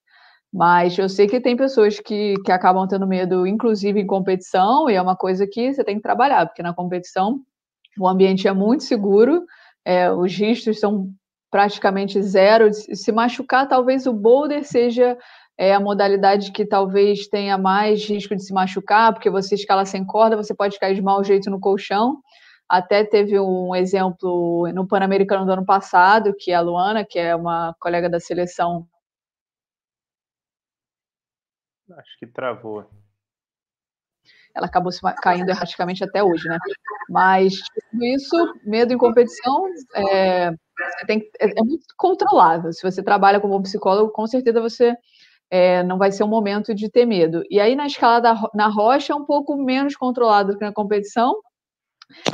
Mas 0.53 0.97
eu 0.97 1.09
sei 1.09 1.27
que 1.27 1.41
tem 1.41 1.57
pessoas 1.57 1.99
que, 1.99 2.35
que 2.45 2.51
acabam 2.53 2.87
tendo 2.87 3.07
medo, 3.07 3.45
inclusive 3.45 3.99
em 3.99 4.07
competição, 4.07 4.89
e 4.89 4.93
é 4.93 5.01
uma 5.01 5.15
coisa 5.15 5.45
que 5.45 5.73
você 5.73 5.83
tem 5.83 5.97
que 5.97 6.01
trabalhar, 6.01 6.45
porque 6.45 6.63
na 6.63 6.73
competição 6.73 7.41
o 7.97 8.07
ambiente 8.07 8.47
é 8.47 8.53
muito 8.53 8.83
seguro, 8.83 9.45
é, 9.85 10.11
os 10.11 10.33
riscos 10.33 10.79
são 10.79 11.09
praticamente 11.49 12.21
zero. 12.21 12.71
Se 12.73 13.11
machucar, 13.11 13.67
talvez 13.67 14.07
o 14.07 14.13
boulder 14.13 14.63
seja 14.63 15.17
é, 15.57 15.73
a 15.73 15.79
modalidade 15.79 16.51
que 16.51 16.65
talvez 16.65 17.27
tenha 17.27 17.57
mais 17.57 18.03
risco 18.05 18.35
de 18.35 18.43
se 18.43 18.53
machucar, 18.53 19.13
porque 19.13 19.29
você 19.29 19.55
escala 19.55 19.85
sem 19.85 20.05
corda, 20.05 20.37
você 20.37 20.55
pode 20.55 20.79
cair 20.79 20.95
de 20.95 21.01
mau 21.01 21.23
jeito 21.23 21.49
no 21.49 21.59
colchão. 21.59 22.21
Até 22.69 23.03
teve 23.03 23.37
um 23.37 23.75
exemplo 23.75 24.71
no 24.73 24.87
Pan-Americano 24.87 25.45
do 25.45 25.51
ano 25.51 25.65
passado, 25.65 26.33
que 26.37 26.51
é 26.51 26.55
a 26.55 26.61
Luana, 26.61 27.05
que 27.05 27.19
é 27.19 27.35
uma 27.35 27.75
colega 27.79 28.09
da 28.09 28.19
seleção. 28.19 28.87
Acho 31.97 32.17
que 32.17 32.25
travou 32.25 32.87
ela 34.55 34.67
acabou 34.67 34.91
caindo 35.21 35.49
erraticamente 35.49 36.03
até 36.03 36.23
hoje, 36.23 36.47
né? 36.47 36.57
Mas 37.09 37.55
tudo 37.91 38.03
isso, 38.05 38.35
medo 38.65 38.93
em 38.93 38.97
competição, 38.97 39.65
é, 39.95 40.51
tem, 41.07 41.21
é, 41.39 41.59
é, 41.59 41.63
muito 41.63 41.85
controlável. 41.97 42.71
Se 42.73 42.81
você 42.83 43.03
trabalha 43.03 43.39
como 43.39 43.61
psicólogo, 43.61 44.11
com 44.11 44.27
certeza 44.27 44.61
você 44.61 44.95
é, 45.49 45.83
não 45.83 45.97
vai 45.97 46.11
ser 46.11 46.23
um 46.23 46.27
momento 46.27 46.73
de 46.73 46.89
ter 46.89 47.05
medo. 47.05 47.43
E 47.49 47.59
aí 47.59 47.75
na 47.75 47.87
escalada 47.87 48.33
na 48.53 48.67
rocha 48.67 49.13
é 49.13 49.15
um 49.15 49.25
pouco 49.25 49.55
menos 49.57 49.95
controlado 49.95 50.53
do 50.53 50.57
que 50.57 50.65
na 50.65 50.73
competição, 50.73 51.35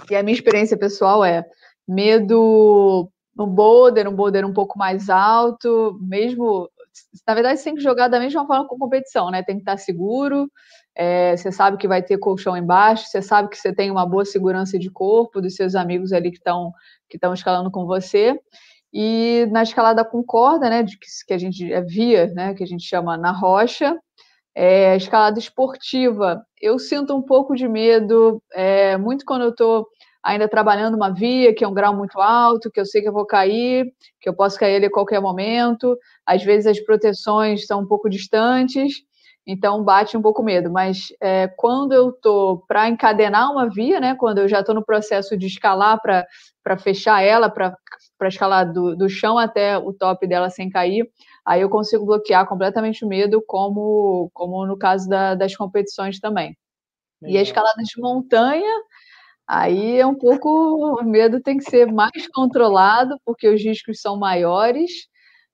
E 0.10 0.16
a 0.16 0.24
minha 0.24 0.36
experiência 0.36 0.78
pessoal 0.78 1.24
é 1.24 1.46
medo 1.88 3.10
no 3.36 3.48
boulder, 3.48 4.08
um 4.08 4.16
boulder 4.16 4.46
um 4.46 4.54
pouco 4.54 4.78
mais 4.78 5.10
alto, 5.10 5.98
mesmo. 6.02 6.70
Na 7.28 7.34
verdade, 7.36 7.60
você 7.60 7.66
tem 7.66 7.76
que 7.76 7.82
jogar 7.82 8.08
da 8.08 8.20
mesma 8.20 8.46
forma 8.48 8.68
com 8.68 8.78
competição, 8.78 9.30
né? 9.30 9.44
Tem 9.44 9.56
que 9.56 9.62
estar 9.62 9.78
seguro, 9.78 10.50
é, 11.00 11.38
você 11.38 11.52
sabe 11.52 11.78
que 11.78 11.88
vai 11.88 12.02
ter 12.02 12.18
colchão 12.18 12.58
embaixo, 12.58 13.06
você 13.06 13.22
sabe 13.22 13.50
que 13.50 13.58
você 13.58 13.72
tem 13.72 13.92
uma 13.92 14.04
boa 14.04 14.26
segurança 14.26 14.80
de 14.80 14.90
corpo 14.90 15.40
dos 15.40 15.54
seus 15.54 15.76
amigos 15.76 16.12
ali 16.12 16.32
que 16.32 16.38
estão 16.38 16.74
que 17.08 17.20
escalando 17.36 17.70
com 17.70 17.86
você. 17.86 18.36
E 18.92 19.48
na 19.52 19.62
escalada 19.62 20.04
com 20.04 20.24
corda, 20.24 20.70
né, 20.70 20.82
de 20.82 20.98
que, 20.98 21.06
que 21.28 21.34
a 21.34 21.38
gente 21.38 21.72
é 21.72 21.82
via, 21.82 22.28
né, 22.34 22.56
que 22.56 22.64
a 22.64 22.68
gente 22.68 22.84
chama 22.84 23.16
na 23.16 23.32
rocha, 23.32 23.96
é, 24.56 24.96
escalada 24.96 25.38
esportiva, 25.38 26.44
eu 26.60 26.80
sinto 26.80 27.16
um 27.16 27.22
pouco 27.22 27.54
de 27.54 27.68
medo, 27.68 28.42
é, 28.52 28.98
muito 28.98 29.24
quando 29.24 29.44
eu 29.44 29.50
estou 29.52 29.88
ainda 30.24 30.50
trabalhando 30.50 30.96
uma 30.96 31.14
via, 31.14 31.54
que 31.54 31.64
é 31.64 31.68
um 31.68 31.74
grau 31.76 31.96
muito 31.96 32.20
alto, 32.20 32.72
que 32.72 32.80
eu 32.80 32.86
sei 32.88 33.04
que 33.04 33.08
eu 33.08 33.14
vou 33.14 33.26
cair, 33.26 33.86
que 34.20 34.28
eu 34.28 34.34
posso 34.34 34.58
cair 34.58 34.78
ali 34.78 34.88
a 34.88 34.92
qualquer 34.92 35.22
momento. 35.22 35.96
Às 36.26 36.44
vezes 36.44 36.66
as 36.66 36.80
proteções 36.80 37.62
estão 37.62 37.82
um 37.82 37.88
pouco 37.88 38.10
distantes, 38.10 39.04
então 39.48 39.82
bate 39.82 40.18
um 40.18 40.22
pouco 40.22 40.44
medo. 40.44 40.70
Mas 40.70 41.08
é, 41.22 41.48
quando 41.48 41.94
eu 41.94 42.10
estou 42.10 42.66
para 42.68 42.90
encadenar 42.90 43.50
uma 43.50 43.70
via, 43.70 44.00
né, 44.02 44.14
quando 44.16 44.40
eu 44.40 44.48
já 44.50 44.60
estou 44.60 44.76
no 44.76 44.84
processo 44.84 45.38
de 45.38 45.48
escalar 45.48 46.02
para 46.02 46.78
fechar 46.78 47.24
ela, 47.24 47.50
para 47.50 47.78
escalar 48.24 48.72
do, 48.72 48.94
do 48.96 49.08
chão 49.08 49.38
até 49.38 49.78
o 49.78 49.94
top 49.94 50.28
dela 50.28 50.50
sem 50.50 50.70
cair, 50.70 51.10
aí 51.46 51.62
eu 51.62 51.70
consigo 51.70 52.06
bloquear 52.06 52.46
completamente 52.46 53.06
o 53.06 53.08
medo, 53.08 53.42
como, 53.48 54.30
como 54.34 54.66
no 54.66 54.78
caso 54.78 55.08
da, 55.08 55.34
das 55.34 55.56
competições 55.56 56.20
também. 56.20 56.58
Legal. 57.22 57.36
E 57.36 57.38
a 57.38 57.42
escalada 57.42 57.82
de 57.82 58.02
montanha, 58.02 58.82
aí 59.48 59.98
é 59.98 60.06
um 60.06 60.16
pouco. 60.16 60.50
O 61.00 61.04
medo 61.04 61.42
tem 61.42 61.58
que 61.58 61.64
ser 61.70 61.92
mais 61.92 62.28
controlado, 62.34 63.18
porque 63.26 63.48
os 63.48 63.64
riscos 63.64 64.02
são 64.02 64.20
maiores. 64.20 64.92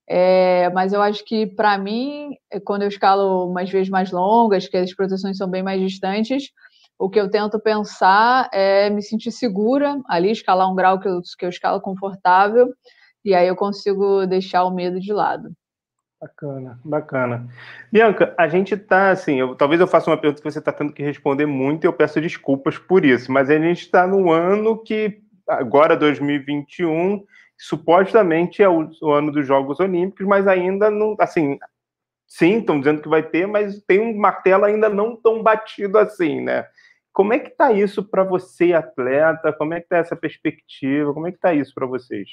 É, 0.07 0.69
mas 0.71 0.91
eu 0.93 1.01
acho 1.01 1.23
que, 1.23 1.45
para 1.45 1.77
mim, 1.77 2.35
é 2.51 2.59
quando 2.59 2.81
eu 2.81 2.87
escalo 2.87 3.49
umas 3.49 3.69
vezes 3.69 3.89
mais 3.89 4.11
longas, 4.11 4.67
que 4.67 4.77
as 4.77 4.93
proteções 4.93 5.37
são 5.37 5.49
bem 5.49 5.63
mais 5.63 5.79
distantes, 5.79 6.51
o 6.99 7.09
que 7.09 7.19
eu 7.19 7.29
tento 7.29 7.59
pensar 7.59 8.49
é 8.53 8.89
me 8.89 9.01
sentir 9.01 9.31
segura 9.31 9.99
ali, 10.07 10.31
escalar 10.31 10.71
um 10.71 10.75
grau 10.75 10.99
que 10.99 11.07
eu, 11.07 11.21
que 11.37 11.45
eu 11.45 11.49
escalo 11.49 11.81
confortável, 11.81 12.73
e 13.23 13.33
aí 13.33 13.47
eu 13.47 13.55
consigo 13.55 14.25
deixar 14.25 14.65
o 14.65 14.71
medo 14.71 14.99
de 14.99 15.13
lado. 15.13 15.51
Bacana, 16.23 16.79
bacana. 16.85 17.49
Bianca, 17.91 18.33
a 18.37 18.47
gente 18.47 18.75
está 18.75 19.11
assim, 19.11 19.39
eu, 19.39 19.55
talvez 19.55 19.81
eu 19.81 19.87
faça 19.87 20.09
uma 20.09 20.17
pergunta 20.17 20.41
que 20.41 20.49
você 20.49 20.59
está 20.59 20.71
tendo 20.71 20.93
que 20.93 21.03
responder 21.03 21.45
muito 21.45 21.83
e 21.83 21.87
eu 21.87 21.91
peço 21.91 22.21
desculpas 22.21 22.77
por 22.77 23.03
isso, 23.03 23.29
mas 23.29 23.49
a 23.49 23.59
gente 23.59 23.81
está 23.81 24.07
no 24.07 24.31
ano 24.31 24.81
que, 24.81 25.21
agora 25.45 25.97
2021, 25.97 27.25
supostamente 27.63 28.61
é 28.61 28.67
o, 28.67 28.89
o, 29.01 29.11
ano 29.11 29.31
dos 29.31 29.47
Jogos 29.47 29.79
Olímpicos, 29.79 30.27
mas 30.27 30.47
ainda 30.47 30.91
não, 30.91 31.15
assim, 31.17 31.57
sim, 32.27 32.57
estão 32.57 32.77
dizendo 32.77 33.01
que 33.01 33.07
vai 33.07 33.23
ter, 33.23 33.47
mas 33.47 33.81
tem 33.83 34.01
um 34.01 34.17
martelo 34.17 34.65
ainda 34.65 34.89
não 34.89 35.15
tão 35.15 35.41
batido 35.41 35.97
assim, 35.97 36.41
né? 36.41 36.67
Como 37.13 37.31
é 37.31 37.39
que 37.39 37.49
está 37.49 37.71
isso 37.71 38.03
para 38.03 38.23
você, 38.23 38.73
atleta? 38.73 39.53
Como 39.53 39.73
é 39.73 39.79
que 39.79 39.85
está 39.85 39.97
essa 39.97 40.15
perspectiva? 40.15 41.13
Como 41.13 41.25
é 41.25 41.31
que 41.31 41.37
está 41.37 41.53
isso 41.53 41.73
para 41.73 41.85
vocês? 41.85 42.27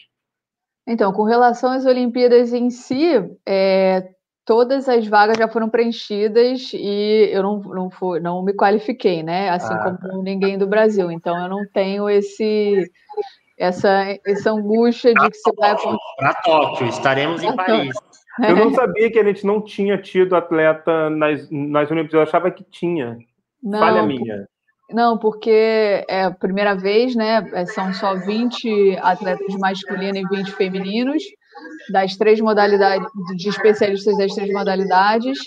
Então, 0.85 1.13
com 1.13 1.23
relação 1.23 1.71
às 1.71 1.87
Olimpíadas 1.87 2.53
em 2.53 2.69
si, 2.69 3.13
é, 3.47 4.09
todas 4.45 4.89
as 4.89 5.07
vagas 5.07 5.37
já 5.37 5.47
foram 5.47 5.69
preenchidas 5.69 6.73
e 6.73 7.29
eu 7.31 7.43
não, 7.43 7.61
não, 7.61 7.91
não 8.21 8.43
me 8.43 8.53
qualifiquei, 8.53 9.23
né? 9.23 9.51
Assim 9.51 9.75
ah. 9.75 9.85
como 9.85 9.99
tá. 9.99 10.09
ninguém 10.25 10.59
do 10.59 10.67
Brasil. 10.67 11.09
Então, 11.09 11.39
eu 11.41 11.49
não 11.49 11.65
tenho 11.73 12.09
esse 12.11 12.91
essa, 13.61 14.19
essa 14.27 14.51
angústia 14.51 15.13
de 15.13 15.31
que 15.31 15.37
se 15.37 15.53
vai. 15.55 15.77
Para 16.17 16.35
Tóquio, 16.43 16.89
estaremos 16.89 17.43
em 17.43 17.55
Paris. 17.55 17.95
Eu 18.43 18.57
não 18.57 18.73
sabia 18.73 19.13
que 19.13 19.19
a 19.19 19.25
gente 19.25 19.45
não 19.45 19.61
tinha 19.61 20.01
tido 20.01 20.35
atleta 20.35 21.11
nas, 21.11 21.47
nas 21.51 21.91
Olimpíadas, 21.91 22.15
eu 22.15 22.23
achava 22.23 22.51
que 22.51 22.65
tinha. 22.65 23.19
Não, 23.63 23.79
Falha 23.79 24.03
minha. 24.03 24.47
Não, 24.91 25.19
porque 25.19 26.05
é 26.09 26.25
a 26.25 26.31
primeira 26.31 26.75
vez, 26.75 27.15
né? 27.15 27.47
É, 27.53 27.67
são 27.67 27.93
só 27.93 28.15
20 28.15 28.97
atletas 29.03 29.55
masculinos 29.57 30.17
e 30.17 30.37
20 30.37 30.53
femininos, 30.53 31.23
das 31.93 32.17
três 32.17 32.41
modalidades, 32.41 33.07
de 33.37 33.49
especialistas 33.49 34.17
das 34.17 34.35
três 34.35 34.51
modalidades. 34.51 35.39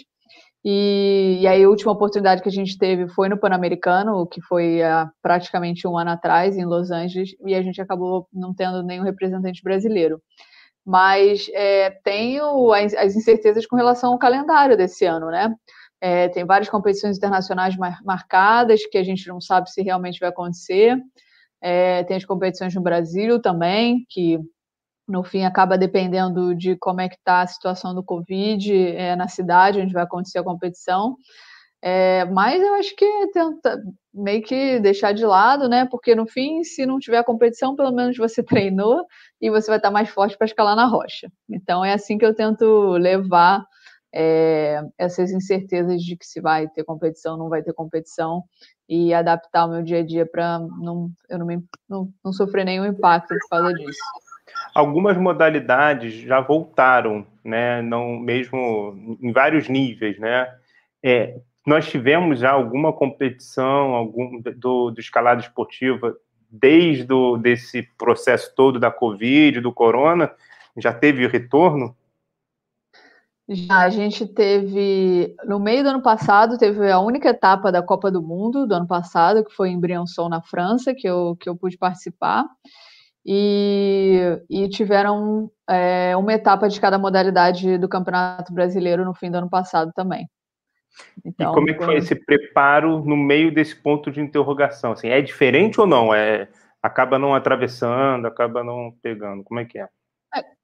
E, 0.66 1.40
e 1.42 1.48
aí 1.48 1.64
a 1.64 1.70
última 1.70 1.92
oportunidade 1.92 2.42
que 2.42 2.48
a 2.48 2.52
gente 2.52 2.78
teve 2.78 3.08
foi 3.10 3.28
no 3.28 3.38
Pan-Americano, 3.38 4.26
que 4.26 4.42
foi 4.42 4.82
há 4.82 5.12
praticamente 5.22 5.86
um 5.88 5.98
ano 5.98 6.12
atrás, 6.12 6.56
em 6.56 6.66
Los 6.66 6.90
Angeles, 6.90 7.36
e 7.46 7.54
a 7.54 7.62
gente 7.62 7.82
acabou 7.82 8.28
não 8.32 8.54
tendo 8.54 8.82
nenhum 8.82 9.04
representante 9.04 9.62
brasileiro. 9.62 10.22
Mas 10.86 11.48
é, 11.54 11.90
tenho 12.04 12.72
as, 12.74 12.94
as 12.94 13.16
incertezas 13.16 13.66
com 13.66 13.76
relação 13.76 14.14
ao 14.14 14.20
calendário 14.20 14.78
desse 14.78 15.06
ano, 15.06 15.28
né? 15.30 15.54
É, 16.00 16.28
tem 16.30 16.46
várias 16.46 16.70
competições 16.70 17.18
internacionais 17.18 17.76
marcadas 18.04 18.86
que 18.86 18.98
a 18.98 19.04
gente 19.04 19.28
não 19.28 19.40
sabe 19.40 19.70
se 19.70 19.82
realmente 19.82 20.20
vai 20.20 20.30
acontecer. 20.30 20.98
É, 21.62 22.04
tem 22.04 22.18
as 22.18 22.26
competições 22.26 22.76
no 22.76 22.82
Brasil 22.82 23.42
também, 23.42 24.06
que 24.10 24.38
no 25.08 25.24
fim 25.24 25.44
acaba 25.44 25.78
dependendo 25.78 26.56
de 26.56 26.76
como 26.78 27.02
é 27.02 27.10
que 27.10 27.16
está 27.16 27.42
a 27.42 27.48
situação 27.48 27.94
do 27.94 28.04
Covid 28.04 28.74
é, 28.74 29.16
na 29.16 29.28
cidade 29.28 29.82
onde 29.82 29.94
vai 29.94 30.04
acontecer 30.04 30.40
a 30.40 30.44
competição. 30.44 31.16
É, 31.82 32.24
mas 32.26 32.62
eu 32.62 32.76
acho 32.76 32.96
que 32.96 33.06
tenta 33.34 33.82
meio 34.14 34.42
que 34.42 34.80
deixar 34.80 35.12
de 35.12 35.26
lado, 35.26 35.68
né? 35.68 35.86
Porque 35.86 36.16
no 36.16 36.26
fim, 36.26 36.64
se 36.64 36.86
não 36.86 36.98
tiver 36.98 37.22
competição, 37.24 37.76
pelo 37.76 37.92
menos 37.92 38.18
você 38.18 38.42
treinou 38.72 39.06
e 39.42 39.50
você 39.50 39.68
vai 39.68 39.78
estar 39.78 39.92
mais 39.92 40.10
forte 40.10 40.38
para 40.38 40.46
escalar 40.46 40.76
na 40.76 40.86
rocha. 40.86 41.30
Então 41.50 41.84
é 41.84 41.94
assim 41.94 42.18
que 42.18 42.26
eu 42.26 42.34
tento 42.34 42.92
levar 42.92 43.66
é, 44.16 44.82
essas 44.98 45.32
incertezas 45.32 46.02
de 46.02 46.16
que 46.16 46.26
se 46.26 46.40
vai 46.40 46.70
ter 46.70 46.86
competição, 46.86 47.38
não 47.38 47.50
vai 47.50 47.62
ter 47.62 47.74
competição, 47.74 48.44
e 48.88 49.14
adaptar 49.14 49.66
o 49.66 49.70
meu 49.70 49.84
dia 49.84 50.00
a 50.00 50.06
dia 50.06 50.26
para 50.26 50.60
não, 50.60 51.10
eu 51.30 51.40
não, 51.40 51.46
me, 51.46 51.64
não, 51.90 52.14
não 52.24 52.34
sofrer 52.34 52.66
nenhum 52.66 52.86
impacto 52.86 53.30
por 53.30 53.50
causa 53.50 53.74
disso. 53.74 54.00
Algumas 54.74 55.18
modalidades 55.18 56.14
já 56.14 56.40
voltaram, 56.40 57.26
né? 57.44 57.82
Não 57.82 58.18
mesmo 58.20 59.18
em 59.22 59.32
vários 59.32 59.68
níveis, 59.68 60.20
né? 60.20 60.54
É, 61.02 61.40
nós 61.66 61.90
tivemos 61.90 62.40
já 62.40 62.52
alguma 62.52 62.92
competição 62.94 63.94
algum 63.94 64.42
do, 64.42 64.92
do 64.92 65.00
escalado 65.00 65.42
esportiva 65.42 66.16
desde 66.50 67.12
o, 67.12 67.38
desse 67.38 67.84
processo 67.98 68.54
todo 68.56 68.80
da 68.80 68.92
Covid, 68.92 69.60
do 69.60 69.74
corona, 69.74 70.32
já 70.78 70.94
teve 70.94 71.28
retorno? 71.28 71.96
Já 73.50 73.82
a 73.82 73.90
gente 73.90 74.26
teve, 74.26 75.36
no 75.46 75.60
meio 75.60 75.84
do 75.84 75.90
ano 75.90 76.02
passado, 76.02 76.58
teve 76.58 76.90
a 76.90 77.00
única 77.00 77.30
etapa 77.30 77.72
da 77.72 77.82
Copa 77.82 78.10
do 78.10 78.22
Mundo 78.22 78.66
do 78.66 78.74
ano 78.74 78.88
passado, 78.88 79.44
que 79.44 79.54
foi 79.54 79.70
em 79.70 79.80
Briançon, 79.80 80.30
na 80.30 80.42
França, 80.42 80.94
que 80.94 81.08
eu, 81.08 81.36
que 81.38 81.50
eu 81.50 81.56
pude 81.56 81.78
participar. 81.78 82.46
E, 83.26 84.42
e 84.50 84.68
tiveram 84.68 85.50
é, 85.70 86.16
uma 86.18 86.34
etapa 86.34 86.68
de 86.68 86.80
cada 86.80 86.98
modalidade 86.98 87.78
do 87.78 87.88
Campeonato 87.88 88.54
Brasileiro 88.54 89.06
no 89.06 89.14
fim 89.14 89.32
do 89.32 89.38
ano 89.38 89.50
passado 89.50 89.92
também. 89.96 90.28
Então, 91.26 91.52
e 91.52 91.56
como 91.56 91.70
é 91.70 91.74
que 91.74 91.84
foi 91.84 91.96
esse 91.98 92.16
preparo 92.16 93.04
no 93.04 93.16
meio 93.16 93.54
desse 93.54 93.76
ponto 93.76 94.12
de 94.12 94.22
interrogação? 94.22 94.92
Assim, 94.92 95.08
é 95.08 95.22
diferente 95.22 95.80
ou 95.80 95.88
não? 95.88 96.14
É, 96.14 96.48
acaba 96.82 97.18
não 97.18 97.34
atravessando, 97.34 98.26
acaba 98.26 98.64
não 98.64 98.94
pegando? 99.02 99.44
Como 99.44 99.60
é 99.60 99.66
que 99.66 99.80
é? 99.80 99.88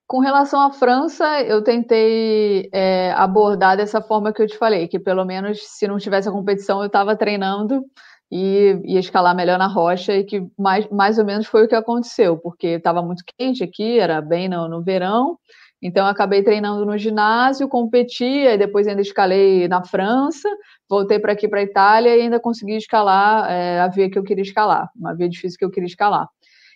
Com 0.10 0.22
relação 0.22 0.60
à 0.60 0.72
França, 0.72 1.39
eu 1.43 1.64
tentei 1.64 2.68
é, 2.74 3.12
abordar 3.12 3.78
dessa 3.78 4.01
forma 4.01 4.34
que 4.34 4.41
eu 4.41 4.47
te 4.47 4.57
falei, 4.57 4.88
que 4.88 4.97
pelo 4.97 5.24
menos 5.24 5.60
se 5.62 5.88
não 5.88 5.99
tivesse 5.99 6.28
a 6.28 6.32
competição, 6.32 6.80
eu 6.80 6.88
estava 6.88 7.16
treinando 7.16 7.86
e 8.32 8.80
ia 8.86 9.00
escalar 9.00 9.36
melhor 9.36 9.58
na 9.58 9.68
rocha, 9.68 10.14
e 10.14 10.24
que 10.24 10.46
mais, 10.58 10.88
mais 10.90 11.18
ou 11.18 11.26
menos 11.26 11.48
foi 11.48 11.66
o 11.66 11.68
que 11.68 11.76
aconteceu, 11.76 12.38
porque 12.38 12.68
estava 12.68 13.02
muito 13.02 13.24
quente 13.38 13.64
aqui, 13.64 14.00
era 14.00 14.22
bem 14.22 14.48
no, 14.48 14.68
no 14.68 14.84
verão, 14.84 15.38
então 15.82 16.06
acabei 16.06 16.44
treinando 16.44 16.86
no 16.86 16.98
ginásio, 16.98 17.68
competi, 17.70 18.24
e 18.26 18.58
depois 18.58 18.88
ainda 18.88 19.02
escalei 19.02 19.68
na 19.68 19.84
França, 19.84 20.50
voltei 20.90 21.20
para 21.20 21.34
aqui 21.34 21.48
para 21.48 21.60
a 21.60 21.64
Itália 21.64 22.18
e 22.18 22.22
ainda 22.22 22.40
consegui 22.40 22.76
escalar 22.76 23.50
é, 23.50 23.80
a 23.80 23.88
via 23.88 24.10
que 24.10 24.20
eu 24.20 24.24
queria 24.24 24.44
escalar, 24.44 24.90
uma 24.96 25.16
via 25.16 25.30
difícil 25.30 25.58
que 25.58 25.66
eu 25.66 25.72
queria 25.72 25.88
escalar. 25.88 26.28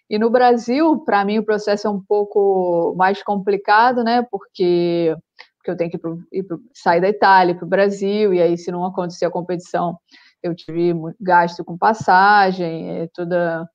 E 0.10 0.18
no 0.20 0.30
Brasil, 0.30 1.00
para 1.00 1.24
mim, 1.26 1.40
o 1.40 1.46
processo 1.46 1.88
é 1.88 1.90
um 1.90 2.00
pouco 2.00 2.94
mais 2.98 3.24
complicado, 3.24 4.04
né? 4.04 4.26
Porque, 4.30 5.16
porque 5.58 5.72
eu 5.72 5.78
tenho 5.78 5.90
que 5.90 5.98
ir, 5.98 6.00
pro, 6.00 6.20
ir 6.32 6.44
pro, 6.44 6.60
sair 6.74 7.02
da 7.02 7.10
Itália 7.10 7.56
para 7.56 7.66
o 7.66 7.70
Brasil, 7.70 8.34
e 8.34 8.42
aí, 8.42 8.58
se 8.58 8.72
não 8.72 8.86
acontecer 8.86 9.26
a 9.26 9.32
competição, 9.32 9.98
eu 10.44 10.56
tive 10.56 10.94
gasto 11.20 11.64
com 11.64 11.78
passagem, 11.78 13.02
é, 13.02 13.08
toda, 13.14 13.68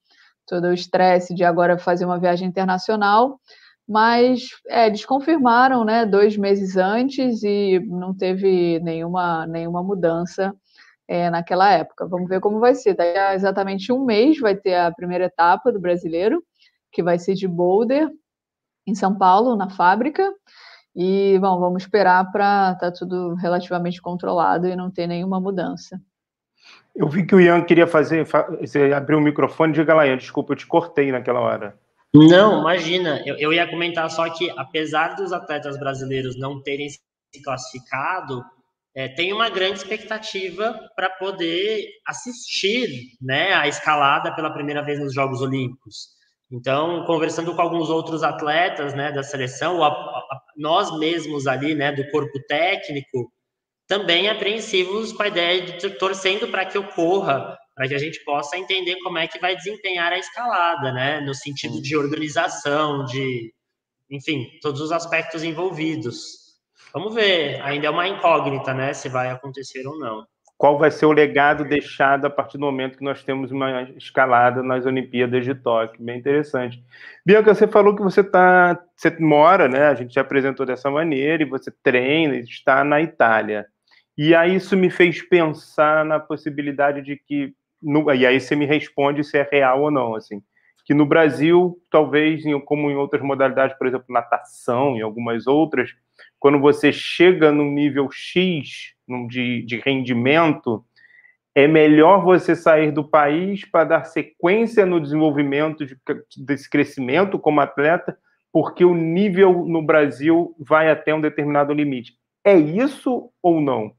todo 0.47 0.69
o 0.69 0.73
estresse 0.75 1.35
de 1.35 1.45
agora 1.45 1.79
fazer 1.79 2.05
uma 2.05 2.19
viagem 2.19 2.49
internacional. 2.49 3.41
Mas 3.89 4.51
é, 4.69 4.87
eles 4.87 5.05
confirmaram, 5.07 5.85
né, 5.85 6.05
dois 6.05 6.37
meses 6.37 6.77
antes 6.77 7.43
e 7.43 7.81
não 7.87 8.15
teve 8.15 8.79
nenhuma, 8.81 9.47
nenhuma 9.47 9.83
mudança 9.83 10.55
é, 11.09 11.31
naquela 11.31 11.73
época. 11.73 12.07
Vamos 12.07 12.29
ver 12.29 12.41
como 12.41 12.61
vai 12.61 12.75
ser. 12.75 12.95
Daqui 12.95 13.19
a 13.19 13.35
exatamente 13.35 13.91
um 13.91 14.05
mês 14.05 14.39
vai 14.39 14.55
ter 14.55 14.75
a 14.75 14.93
primeira 14.93 15.25
etapa 15.25 15.73
do 15.73 15.81
brasileiro, 15.81 16.43
que 16.93 17.03
vai 17.03 17.19
ser 17.19 17.35
de 17.35 17.49
boulder, 17.49 18.11
em 18.87 18.95
São 18.95 19.17
Paulo, 19.17 19.57
na 19.57 19.71
fábrica. 19.71 20.31
E, 20.95 21.39
bom, 21.39 21.59
vamos 21.59 21.85
esperar 21.85 22.31
para 22.31 22.73
estar 22.73 22.91
tá 22.91 22.93
tudo 22.93 23.35
relativamente 23.37 24.03
controlado 24.03 24.67
e 24.67 24.77
não 24.77 24.91
ter 24.91 25.07
nenhuma 25.07 25.41
mudança. 25.41 26.01
Eu 26.99 27.09
vi 27.09 27.25
que 27.25 27.33
o 27.33 27.41
Ian 27.41 27.63
queria 27.63 27.87
fazer. 27.87 28.27
Você 28.61 28.93
abriu 28.93 29.19
o 29.19 29.21
microfone, 29.21 29.73
diga 29.73 29.95
lá, 29.95 30.05
Ian, 30.05 30.17
desculpa, 30.17 30.53
eu 30.53 30.57
te 30.57 30.67
cortei 30.67 31.13
naquela 31.13 31.39
hora. 31.39 31.79
Não, 32.13 32.61
imagina. 32.61 33.23
Eu, 33.25 33.37
eu 33.37 33.53
ia 33.53 33.71
comentar 33.71 34.11
só 34.11 34.29
que, 34.31 34.51
apesar 34.57 35.15
dos 35.15 35.33
atletas 35.33 35.79
brasileiros 35.79 36.37
não 36.37 36.61
terem 36.61 36.89
se 36.89 36.99
classificado, 37.45 38.43
é, 38.97 39.07
tem 39.07 39.33
uma 39.33 39.49
grande 39.49 39.79
expectativa 39.79 40.77
para 40.97 41.09
poder 41.09 41.87
assistir 42.05 42.89
né, 43.23 43.53
a 43.53 43.69
escalada 43.69 44.35
pela 44.35 44.53
primeira 44.53 44.83
vez 44.83 44.99
nos 44.99 45.15
Jogos 45.15 45.41
Olímpicos. 45.41 46.09
Então, 46.51 47.05
conversando 47.05 47.55
com 47.55 47.63
alguns 47.63 47.91
outros 47.91 48.25
atletas 48.25 48.95
né, 48.95 49.13
da 49.13 49.23
seleção, 49.23 49.85
a, 49.85 49.89
a, 49.89 50.41
nós 50.57 50.99
mesmos 50.99 51.47
ali, 51.47 51.77
né, 51.77 51.93
do 51.93 52.11
corpo 52.11 52.41
técnico, 52.49 53.31
também 53.89 54.29
apreensivos 54.29 55.13
com 55.13 55.23
a 55.23 55.29
ideia 55.29 55.63
de 55.63 55.91
torcendo 55.91 56.47
para 56.49 56.67
que 56.67 56.77
ocorra, 56.77 57.59
para 57.75 57.89
que 57.89 57.95
a 57.95 57.99
gente 57.99 58.23
possa 58.23 58.59
entender 58.59 58.97
como 59.03 59.17
é 59.17 59.27
que 59.27 59.41
vai 59.41 59.57
desempenhar 59.57 60.13
a 60.13 60.19
escalada, 60.19 60.93
né, 60.93 61.21
no 61.23 61.35
sentido 61.35 61.81
de 61.81 61.97
organização, 61.97 63.07
de, 63.07 63.53
enfim, 64.11 64.47
todos 64.61 64.83
os 64.83 64.93
aspectos 64.93 65.43
envolvidos. 65.43 66.49
Vamos 66.93 67.15
ver, 67.15 67.63
ainda 67.63 67.87
é 67.87 67.91
uma 67.91 68.07
incógnita, 68.07 68.75
né, 68.75 68.93
se 68.93 69.09
vai 69.09 69.31
acontecer 69.31 69.87
ou 69.87 69.99
não. 69.99 70.27
Qual 70.59 70.77
vai 70.77 70.91
ser 70.91 71.07
o 71.07 71.13
legado 71.13 71.65
deixado 71.65 72.27
a 72.27 72.31
partir 72.31 72.59
do 72.59 72.67
momento 72.67 72.99
que 72.99 73.05
nós 73.05 73.23
temos 73.23 73.53
uma 73.53 73.83
escalada 73.97 74.61
nas 74.61 74.85
Olimpíadas 74.85 75.45
de 75.45 75.55
Tóquio? 75.55 76.05
Bem 76.05 76.19
interessante. 76.19 76.83
Bianca, 77.25 77.55
você 77.55 77.69
falou 77.69 77.95
que 77.95 78.03
você 78.03 78.25
tá, 78.25 78.77
você 78.97 79.17
mora, 79.21 79.69
né? 79.69 79.87
A 79.87 79.95
gente 79.95 80.11
te 80.11 80.19
apresentou 80.19 80.67
dessa 80.67 80.91
maneira 80.91 81.45
e 81.45 81.47
você 81.47 81.71
treina, 81.71 82.35
está 82.35 82.83
na 82.83 83.01
Itália. 83.01 83.69
E 84.19 84.35
aí 84.35 84.57
isso 84.57 84.77
me 84.77 84.91
fez 84.91 85.23
pensar 85.23 86.05
na 86.05 86.19
possibilidade 86.19 87.03
de 87.03 87.17
que, 87.17 87.55
no, 87.81 88.13
e 88.13 88.27
aí 88.27 88.41
você 88.41 88.57
me 88.57 88.67
responde 88.67 89.23
se 89.23 89.39
é 89.39 89.49
real 89.49 89.83
ou 89.83 89.93
não, 89.93 90.17
assim, 90.17 90.43
que 90.85 90.93
no 90.93 91.07
Brasil, 91.07 91.81
talvez, 91.89 92.43
como 92.65 92.91
em 92.91 92.97
outras 92.97 93.23
modalidades, 93.23 93.79
por 93.79 93.87
exemplo, 93.87 94.07
natação 94.09 94.97
e 94.97 95.03
algumas 95.03 95.47
outras, 95.47 95.91
quando 96.41 96.59
você 96.59 96.91
chega 96.93 97.53
no 97.53 97.63
nível 97.63 98.09
X 98.11 98.93
de, 99.29 99.63
de 99.63 99.79
rendimento, 99.79 100.85
é 101.55 101.69
melhor 101.69 102.25
você 102.25 102.57
sair 102.57 102.91
do 102.91 103.05
país 103.05 103.65
para 103.65 103.85
dar 103.85 104.05
sequência 104.05 104.85
no 104.85 105.01
desenvolvimento 105.01 105.87
de, 105.87 105.97
desse 106.39 106.69
crescimento 106.69 107.39
como 107.39 107.61
atleta, 107.61 108.19
porque 108.53 108.85
o 108.85 108.95
nível 108.95 109.65
no 109.65 109.81
Brasil 109.81 110.57
vai 110.59 110.91
até 110.91 111.15
um 111.15 111.21
determinado 111.21 111.73
limite. 111.73 112.15
É 112.45 112.57
isso 112.57 113.31
ou 113.41 113.61
não? 113.61 113.93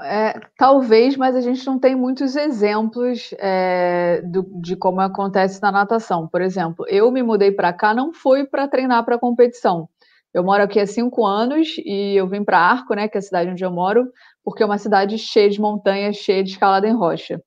É, 0.00 0.38
talvez, 0.56 1.16
mas 1.16 1.34
a 1.34 1.40
gente 1.40 1.66
não 1.66 1.78
tem 1.78 1.96
muitos 1.96 2.36
exemplos 2.36 3.34
é, 3.38 4.22
do, 4.24 4.44
de 4.60 4.76
como 4.76 5.00
acontece 5.00 5.60
na 5.60 5.72
natação. 5.72 6.28
Por 6.28 6.40
exemplo, 6.40 6.84
eu 6.88 7.10
me 7.10 7.22
mudei 7.22 7.50
para 7.50 7.72
cá 7.72 7.92
não 7.92 8.12
foi 8.12 8.46
para 8.46 8.68
treinar 8.68 9.04
para 9.04 9.18
competição. 9.18 9.88
Eu 10.32 10.44
moro 10.44 10.62
aqui 10.62 10.78
há 10.78 10.86
cinco 10.86 11.26
anos 11.26 11.76
e 11.78 12.14
eu 12.14 12.28
vim 12.28 12.44
para 12.44 12.58
Arco, 12.58 12.94
né, 12.94 13.08
que 13.08 13.16
é 13.16 13.20
a 13.20 13.22
cidade 13.22 13.50
onde 13.50 13.64
eu 13.64 13.72
moro, 13.72 14.06
porque 14.44 14.62
é 14.62 14.66
uma 14.66 14.78
cidade 14.78 15.18
cheia 15.18 15.50
de 15.50 15.60
montanhas, 15.60 16.16
cheia 16.16 16.44
de 16.44 16.50
escalada 16.50 16.86
em 16.86 16.94
rocha. 16.94 17.42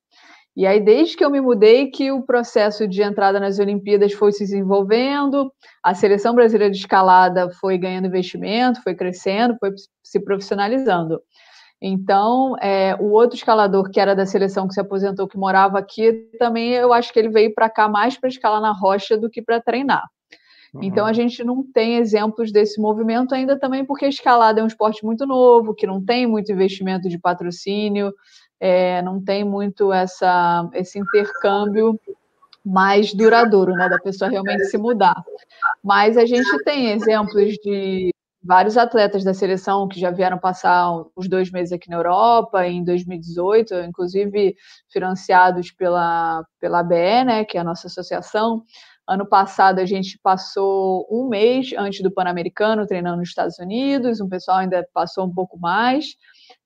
E 0.54 0.66
aí, 0.66 0.80
desde 0.80 1.16
que 1.16 1.24
eu 1.24 1.30
me 1.30 1.40
mudei, 1.40 1.90
que 1.90 2.12
o 2.12 2.22
processo 2.22 2.86
de 2.86 3.02
entrada 3.02 3.40
nas 3.40 3.58
Olimpíadas 3.58 4.12
foi 4.12 4.32
se 4.32 4.40
desenvolvendo, 4.40 5.50
a 5.82 5.94
seleção 5.94 6.34
brasileira 6.34 6.70
de 6.70 6.78
escalada 6.78 7.50
foi 7.52 7.78
ganhando 7.78 8.08
investimento, 8.08 8.82
foi 8.82 8.94
crescendo, 8.94 9.56
foi 9.58 9.70
se 10.02 10.20
profissionalizando. 10.20 11.22
Então, 11.84 12.56
é, 12.60 12.94
o 13.00 13.10
outro 13.10 13.36
escalador 13.36 13.90
que 13.90 13.98
era 13.98 14.14
da 14.14 14.24
seleção 14.24 14.68
que 14.68 14.74
se 14.74 14.80
aposentou, 14.80 15.26
que 15.26 15.36
morava 15.36 15.80
aqui, 15.80 16.12
também 16.38 16.70
eu 16.70 16.92
acho 16.92 17.12
que 17.12 17.18
ele 17.18 17.28
veio 17.28 17.52
para 17.52 17.68
cá 17.68 17.88
mais 17.88 18.16
para 18.16 18.28
escalar 18.28 18.60
na 18.60 18.72
rocha 18.72 19.18
do 19.18 19.28
que 19.28 19.42
para 19.42 19.60
treinar. 19.60 20.04
Então 20.80 21.04
a 21.04 21.12
gente 21.12 21.44
não 21.44 21.62
tem 21.62 21.96
exemplos 21.96 22.50
desse 22.50 22.80
movimento 22.80 23.34
ainda 23.34 23.58
também 23.58 23.84
porque 23.84 24.06
a 24.06 24.08
escalada 24.08 24.60
é 24.60 24.64
um 24.64 24.66
esporte 24.66 25.04
muito 25.04 25.26
novo, 25.26 25.74
que 25.74 25.86
não 25.86 26.02
tem 26.02 26.26
muito 26.26 26.50
investimento 26.50 27.10
de 27.10 27.18
patrocínio, 27.18 28.14
é, 28.58 29.02
não 29.02 29.22
tem 29.22 29.44
muito 29.44 29.92
essa, 29.92 30.70
esse 30.72 30.98
intercâmbio 30.98 32.00
mais 32.64 33.12
duradouro, 33.12 33.72
né, 33.72 33.88
da 33.88 33.98
pessoa 33.98 34.30
realmente 34.30 34.64
se 34.66 34.78
mudar. 34.78 35.22
Mas 35.82 36.16
a 36.16 36.24
gente 36.24 36.56
tem 36.64 36.92
exemplos 36.92 37.54
de 37.62 38.11
vários 38.44 38.76
atletas 38.76 39.24
da 39.24 39.32
seleção 39.32 39.86
que 39.86 40.00
já 40.00 40.10
vieram 40.10 40.38
passar 40.38 40.90
os 41.14 41.28
dois 41.28 41.50
meses 41.50 41.72
aqui 41.72 41.88
na 41.88 41.96
Europa, 41.96 42.66
em 42.66 42.82
2018, 42.84 43.74
inclusive 43.80 44.56
financiados 44.92 45.70
pela, 45.70 46.44
pela 46.60 46.80
ABE, 46.80 47.24
né, 47.24 47.44
que 47.44 47.56
é 47.56 47.60
a 47.60 47.64
nossa 47.64 47.86
associação, 47.86 48.62
Ano 49.06 49.26
passado 49.26 49.80
a 49.80 49.84
gente 49.84 50.18
passou 50.22 51.06
um 51.10 51.28
mês 51.28 51.72
antes 51.76 52.02
do 52.02 52.10
Pan-Americano 52.10 52.86
treinando 52.86 53.16
nos 53.16 53.28
Estados 53.28 53.58
Unidos, 53.58 54.20
um 54.20 54.28
pessoal 54.28 54.58
ainda 54.58 54.86
passou 54.94 55.26
um 55.26 55.34
pouco 55.34 55.58
mais. 55.58 56.14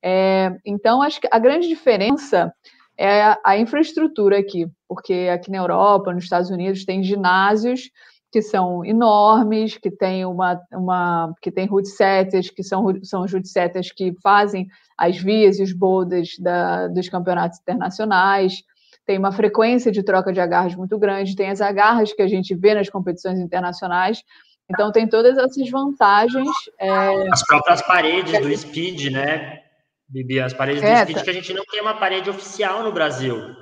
É, 0.03 0.55
então, 0.63 1.01
acho 1.01 1.19
que 1.19 1.27
a 1.31 1.39
grande 1.39 1.67
diferença 1.67 2.53
é 2.95 3.35
a 3.43 3.57
infraestrutura 3.57 4.37
aqui, 4.37 4.67
porque 4.87 5.29
aqui 5.33 5.49
na 5.49 5.57
Europa, 5.57 6.13
nos 6.13 6.23
Estados 6.23 6.49
Unidos, 6.51 6.85
tem 6.85 7.03
ginásios 7.03 7.89
que 8.31 8.41
são 8.41 8.83
enormes, 8.83 9.77
que 9.77 9.89
tem 9.89 10.25
uma, 10.25 10.59
uma 10.71 11.33
que 11.41 11.51
tem 11.51 11.65
route 11.65 11.87
setters, 11.89 12.49
que 12.49 12.63
são, 12.63 12.85
são 13.03 13.25
setters 13.43 13.91
que 13.91 14.13
fazem 14.21 14.67
as 14.97 15.17
vias 15.17 15.59
e 15.59 15.63
os 15.63 15.73
boulders 15.73 16.37
da, 16.39 16.87
dos 16.87 17.07
campeonatos 17.09 17.59
internacionais 17.59 18.63
tem 19.07 19.17
uma 19.17 19.31
frequência 19.31 19.89
de 19.89 20.03
troca 20.03 20.33
de 20.33 20.41
agarras 20.41 20.75
muito 20.75 20.99
grande, 20.99 21.35
tem 21.35 21.49
as 21.49 21.61
agarras 21.61 22.11
que 22.11 22.21
a 22.21 22.27
gente 22.27 22.53
vê 22.53 22.73
nas 22.73 22.89
competições 22.89 23.39
internacionais. 23.39 24.21
Então, 24.69 24.91
tem 24.91 25.07
todas 25.07 25.37
essas 25.37 25.69
vantagens. 25.69 26.49
É... 26.77 27.31
As 27.31 27.41
próprias 27.45 27.81
paredes 27.81 28.37
do 28.41 28.55
speed, 28.55 29.13
né, 29.13 29.61
Bibi? 30.09 30.41
As 30.41 30.53
paredes 30.53 30.83
é, 30.83 30.93
do 30.93 31.01
speed, 31.03 31.17
tá... 31.17 31.23
que 31.23 31.29
a 31.29 31.33
gente 31.33 31.53
não 31.53 31.63
tem 31.71 31.81
uma 31.81 31.93
parede 31.93 32.29
oficial 32.29 32.83
no 32.83 32.91
Brasil. 32.91 33.55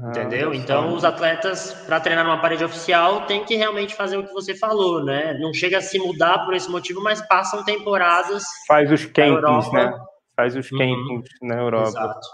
Ah, 0.00 0.10
entendeu? 0.10 0.54
Então, 0.54 0.94
os 0.94 1.04
atletas, 1.04 1.72
para 1.86 2.00
treinar 2.00 2.24
numa 2.24 2.40
parede 2.40 2.64
oficial, 2.64 3.26
tem 3.26 3.44
que 3.44 3.56
realmente 3.56 3.94
fazer 3.94 4.16
o 4.16 4.26
que 4.26 4.32
você 4.32 4.54
falou, 4.54 5.04
né? 5.04 5.36
Não 5.40 5.52
chega 5.52 5.78
a 5.78 5.82
se 5.82 5.98
mudar 5.98 6.44
por 6.44 6.54
esse 6.54 6.70
motivo, 6.70 7.02
mas 7.02 7.20
passam 7.22 7.64
temporadas. 7.64 8.44
Faz 8.66 8.90
os 8.92 9.04
campings, 9.06 9.72
né? 9.72 9.98
Faz 10.36 10.54
os 10.54 10.70
uhum. 10.70 10.78
campings 10.78 11.28
uhum. 11.42 11.48
na 11.48 11.56
Europa. 11.56 11.88
Exato. 11.88 12.28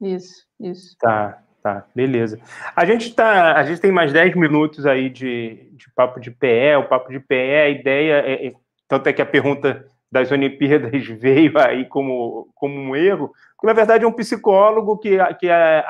Isso, 0.00 0.44
isso. 0.60 0.96
Tá, 0.98 1.42
tá, 1.62 1.86
beleza. 1.94 2.40
A 2.74 2.84
gente 2.84 3.14
tá, 3.14 3.56
a 3.56 3.64
gente 3.64 3.80
tem 3.80 3.92
mais 3.92 4.12
10 4.12 4.34
minutos 4.34 4.86
aí 4.86 5.08
de, 5.08 5.70
de 5.72 5.86
papo 5.94 6.20
de 6.20 6.30
PE. 6.30 6.76
O 6.80 6.88
papo 6.88 7.10
de 7.10 7.20
PE, 7.20 7.34
a 7.34 7.68
ideia 7.68 8.14
é, 8.26 8.46
é 8.48 8.52
tanto 8.88 9.08
é 9.08 9.12
que 9.12 9.22
a 9.22 9.26
pergunta 9.26 9.86
das 10.10 10.30
Olimpíadas 10.32 11.06
veio 11.20 11.58
aí 11.58 11.84
como, 11.86 12.48
como 12.54 12.74
um 12.74 12.96
erro, 12.96 13.32
porque 13.54 13.66
na 13.66 13.72
verdade 13.72 14.04
é 14.04 14.08
um 14.08 14.12
psicólogo 14.12 14.98
que, 14.98 15.16
que 15.34 15.48
é 15.48 15.84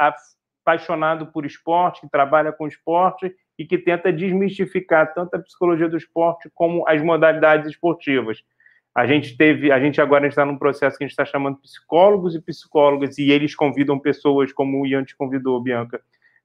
apaixonado 0.67 1.29
por 1.29 1.47
esporte, 1.47 2.01
que 2.01 2.11
trabalha 2.11 2.51
com 2.51 2.67
esporte 2.67 3.33
e 3.57 3.65
que 3.65 3.79
tenta 3.79 4.13
desmistificar 4.13 5.15
tanto 5.15 5.37
a 5.37 5.39
psicologia 5.39 5.89
do 5.89 5.97
esporte 5.97 6.51
como 6.53 6.87
as 6.89 7.01
modalidades 7.01 7.71
esportivas. 7.71 8.43
A 8.93 9.07
gente 9.07 9.37
teve, 9.37 9.71
a 9.71 9.79
gente 9.79 10.01
agora 10.01 10.27
está 10.27 10.45
num 10.45 10.59
processo 10.59 10.99
que 10.99 11.05
a 11.05 11.07
gente 11.07 11.13
está 11.13 11.25
chamando 11.25 11.59
psicólogos 11.59 12.35
e 12.35 12.41
psicólogas, 12.41 13.17
e 13.17 13.31
eles 13.31 13.55
convidam 13.55 13.99
pessoas 13.99 14.53
como 14.53 14.81
o 14.81 14.87
Ian 14.87 15.05
te 15.05 15.17
convidou, 15.17 15.63
Bianca, 15.63 16.01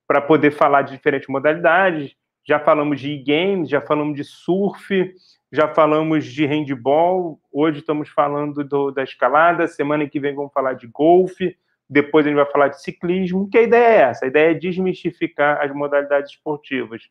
para 0.08 0.22
poder 0.22 0.52
falar 0.52 0.84
de 0.84 0.92
diferentes 0.92 1.28
modalidades. 1.28 2.16
Já 2.48 2.60
falamos 2.60 3.00
de 3.00 3.12
e-games, 3.12 3.70
já 3.70 3.82
falamos 3.82 4.16
de 4.16 4.24
surf, 4.24 5.16
já 5.52 5.68
falamos 5.68 6.26
de 6.26 6.46
handball, 6.46 7.40
hoje 7.52 7.80
estamos 7.80 8.10
falando 8.10 8.64
do, 8.64 8.92
da 8.92 9.04
escalada, 9.04 9.68
semana 9.68 10.08
que 10.08 10.20
vem 10.20 10.36
vamos 10.36 10.54
falar 10.54 10.74
de 10.74 10.88
golfe, 10.88 11.56
depois 11.92 12.26
a 12.26 12.30
gente 12.30 12.38
vai 12.38 12.50
falar 12.50 12.70
de 12.70 12.82
ciclismo, 12.82 13.50
que 13.50 13.58
a 13.58 13.64
ideia 13.64 13.86
é 13.86 14.02
essa, 14.04 14.24
a 14.24 14.30
ideia 14.30 14.52
é 14.52 14.54
desmistificar 14.54 15.62
as 15.62 15.74
modalidades 15.74 16.32
esportivas. 16.32 17.02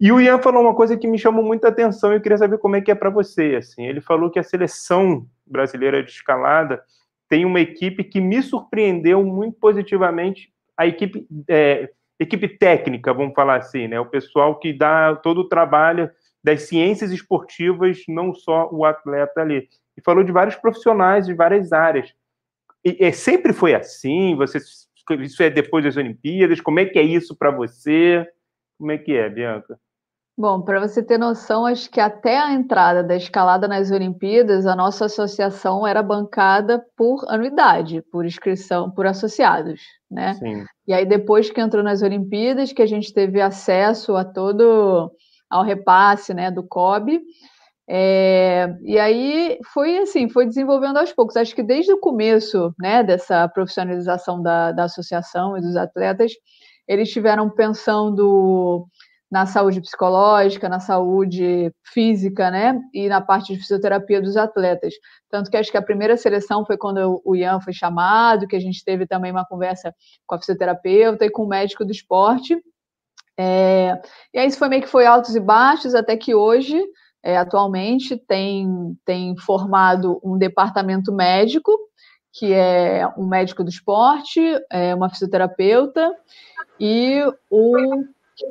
E 0.00 0.12
o 0.12 0.20
Ian 0.20 0.38
falou 0.38 0.62
uma 0.62 0.76
coisa 0.76 0.96
que 0.96 1.08
me 1.08 1.18
chamou 1.18 1.44
muita 1.44 1.68
atenção 1.68 2.12
e 2.12 2.16
eu 2.16 2.20
queria 2.20 2.38
saber 2.38 2.58
como 2.58 2.76
é 2.76 2.80
que 2.80 2.92
é 2.92 2.94
para 2.94 3.10
você. 3.10 3.56
Assim, 3.56 3.84
ele 3.84 4.00
falou 4.00 4.30
que 4.30 4.38
a 4.38 4.42
seleção 4.44 5.26
brasileira 5.44 6.04
de 6.04 6.10
escalada 6.12 6.80
tem 7.28 7.44
uma 7.44 7.60
equipe 7.60 8.04
que 8.04 8.20
me 8.20 8.40
surpreendeu 8.42 9.24
muito 9.24 9.58
positivamente, 9.58 10.52
a 10.76 10.86
equipe, 10.86 11.26
é, 11.48 11.90
equipe 12.20 12.46
técnica, 12.46 13.12
vamos 13.12 13.34
falar 13.34 13.56
assim, 13.56 13.88
né? 13.88 13.98
O 13.98 14.06
pessoal 14.06 14.56
que 14.58 14.72
dá 14.72 15.16
todo 15.16 15.38
o 15.38 15.48
trabalho 15.48 16.08
das 16.44 16.62
ciências 16.62 17.10
esportivas, 17.10 18.02
não 18.06 18.32
só 18.32 18.68
o 18.70 18.84
atleta 18.84 19.40
ali. 19.40 19.68
E 19.96 20.02
falou 20.02 20.22
de 20.22 20.30
vários 20.30 20.54
profissionais 20.54 21.26
de 21.26 21.34
várias 21.34 21.72
áreas. 21.72 22.14
É, 22.84 23.12
sempre 23.12 23.52
foi 23.52 23.74
assim? 23.74 24.34
Você 24.36 24.58
isso 25.20 25.42
é 25.42 25.50
depois 25.50 25.84
das 25.84 25.96
Olimpíadas? 25.96 26.60
Como 26.60 26.78
é 26.78 26.84
que 26.84 26.98
é 26.98 27.02
isso 27.02 27.36
para 27.36 27.50
você? 27.50 28.26
Como 28.78 28.92
é 28.92 28.98
que 28.98 29.12
é, 29.12 29.28
Bianca? 29.28 29.78
Bom, 30.36 30.62
para 30.62 30.80
você 30.80 31.02
ter 31.02 31.18
noção, 31.18 31.66
acho 31.66 31.90
que 31.90 32.00
até 32.00 32.38
a 32.38 32.52
entrada 32.52 33.02
da 33.02 33.14
escalada 33.14 33.68
nas 33.68 33.90
Olimpíadas, 33.90 34.66
a 34.66 34.74
nossa 34.74 35.04
associação 35.04 35.86
era 35.86 36.02
bancada 36.02 36.82
por 36.96 37.24
anuidade, 37.28 38.02
por 38.10 38.24
inscrição, 38.24 38.90
por 38.90 39.06
associados, 39.06 39.80
né? 40.10 40.32
Sim. 40.34 40.64
E 40.86 40.94
aí 40.94 41.04
depois 41.04 41.50
que 41.50 41.60
entrou 41.60 41.82
nas 41.82 42.00
Olimpíadas, 42.00 42.72
que 42.72 42.80
a 42.80 42.86
gente 42.86 43.12
teve 43.12 43.42
acesso 43.42 44.16
a 44.16 44.24
todo 44.24 45.12
ao 45.50 45.62
repasse, 45.62 46.32
né, 46.32 46.50
do 46.50 46.62
COB, 46.62 47.20
é, 47.94 48.74
e 48.80 48.98
aí 48.98 49.58
foi 49.74 49.98
assim, 49.98 50.26
foi 50.26 50.46
desenvolvendo 50.46 50.96
aos 50.96 51.12
poucos. 51.12 51.36
Acho 51.36 51.54
que 51.54 51.62
desde 51.62 51.92
o 51.92 52.00
começo, 52.00 52.74
né, 52.78 53.02
dessa 53.02 53.46
profissionalização 53.48 54.40
da, 54.40 54.72
da 54.72 54.84
associação 54.84 55.58
e 55.58 55.60
dos 55.60 55.76
atletas, 55.76 56.32
eles 56.88 57.10
tiveram 57.10 57.50
pensando 57.50 58.86
na 59.30 59.44
saúde 59.44 59.82
psicológica, 59.82 60.70
na 60.70 60.80
saúde 60.80 61.70
física, 61.84 62.50
né? 62.50 62.80
E 62.94 63.10
na 63.10 63.20
parte 63.20 63.52
de 63.52 63.60
fisioterapia 63.60 64.22
dos 64.22 64.38
atletas. 64.38 64.94
Tanto 65.28 65.50
que 65.50 65.58
acho 65.58 65.70
que 65.70 65.76
a 65.76 65.82
primeira 65.82 66.16
seleção 66.16 66.64
foi 66.64 66.78
quando 66.78 67.20
o 67.22 67.36
Ian 67.36 67.60
foi 67.60 67.74
chamado, 67.74 68.46
que 68.46 68.56
a 68.56 68.60
gente 68.60 68.82
teve 68.82 69.06
também 69.06 69.30
uma 69.30 69.44
conversa 69.44 69.94
com 70.26 70.34
a 70.34 70.38
fisioterapeuta 70.38 71.26
e 71.26 71.30
com 71.30 71.44
o 71.44 71.48
médico 71.48 71.84
do 71.84 71.92
esporte. 71.92 72.56
É, 73.38 74.00
e 74.32 74.38
aí 74.38 74.48
isso 74.48 74.58
foi 74.58 74.68
meio 74.68 74.82
que 74.82 74.88
foi 74.88 75.04
altos 75.04 75.34
e 75.34 75.40
baixos, 75.40 75.94
até 75.94 76.16
que 76.16 76.34
hoje, 76.34 76.82
é, 77.22 77.36
atualmente, 77.36 78.16
tem, 78.16 78.96
tem 79.04 79.36
formado 79.36 80.20
um 80.24 80.36
departamento 80.36 81.12
médico, 81.12 81.72
que 82.32 82.52
é 82.52 83.06
um 83.16 83.26
médico 83.26 83.62
do 83.62 83.70
esporte, 83.70 84.40
é 84.70 84.94
uma 84.94 85.10
fisioterapeuta 85.10 86.12
e 86.80 87.22
o 87.50 88.04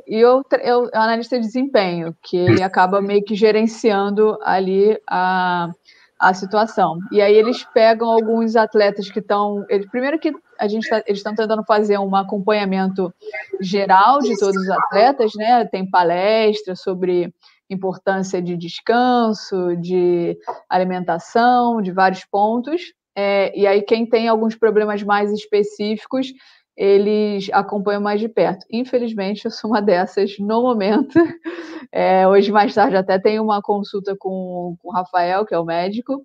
e 0.06 0.24
o, 0.24 0.38
o 0.40 0.90
analista 0.92 1.38
de 1.38 1.46
desempenho, 1.46 2.16
que 2.22 2.36
ele 2.36 2.62
acaba 2.62 3.02
meio 3.02 3.22
que 3.24 3.34
gerenciando 3.34 4.38
ali 4.42 4.98
a, 5.08 5.70
a 6.18 6.34
situação. 6.34 6.98
E 7.10 7.20
aí 7.20 7.34
eles 7.34 7.64
pegam 7.74 8.10
alguns 8.10 8.54
atletas 8.56 9.10
que 9.10 9.18
estão. 9.18 9.66
Primeiro 9.90 10.18
que 10.18 10.32
a 10.58 10.68
gente 10.68 10.88
tá, 10.88 11.02
eles 11.06 11.18
estão 11.18 11.34
tentando 11.34 11.64
fazer 11.64 11.98
um 11.98 12.14
acompanhamento 12.14 13.12
geral 13.60 14.20
de 14.20 14.38
todos 14.38 14.56
os 14.56 14.70
atletas, 14.70 15.32
né? 15.34 15.64
Tem 15.64 15.88
palestra 15.88 16.76
sobre 16.76 17.34
importância 17.72 18.40
de 18.42 18.56
descanso, 18.56 19.76
de 19.76 20.36
alimentação, 20.68 21.80
de 21.80 21.92
vários 21.92 22.24
pontos. 22.24 22.82
É, 23.16 23.58
e 23.58 23.66
aí, 23.66 23.82
quem 23.82 24.06
tem 24.06 24.28
alguns 24.28 24.56
problemas 24.56 25.02
mais 25.02 25.30
específicos 25.32 26.28
eles 26.76 27.48
acompanham 27.52 28.00
mais 28.00 28.20
de 28.20 28.28
perto. 28.28 28.64
Infelizmente, 28.70 29.44
eu 29.44 29.50
sou 29.50 29.70
uma 29.70 29.82
dessas 29.82 30.38
no 30.38 30.62
momento. 30.62 31.14
É, 31.94 32.26
hoje, 32.26 32.50
mais 32.50 32.74
tarde, 32.74 32.96
até 32.96 33.18
tenho 33.18 33.42
uma 33.42 33.60
consulta 33.60 34.16
com, 34.18 34.76
com 34.80 34.88
o 34.88 34.92
Rafael, 34.92 35.44
que 35.44 35.54
é 35.54 35.58
o 35.58 35.64
médico. 35.64 36.24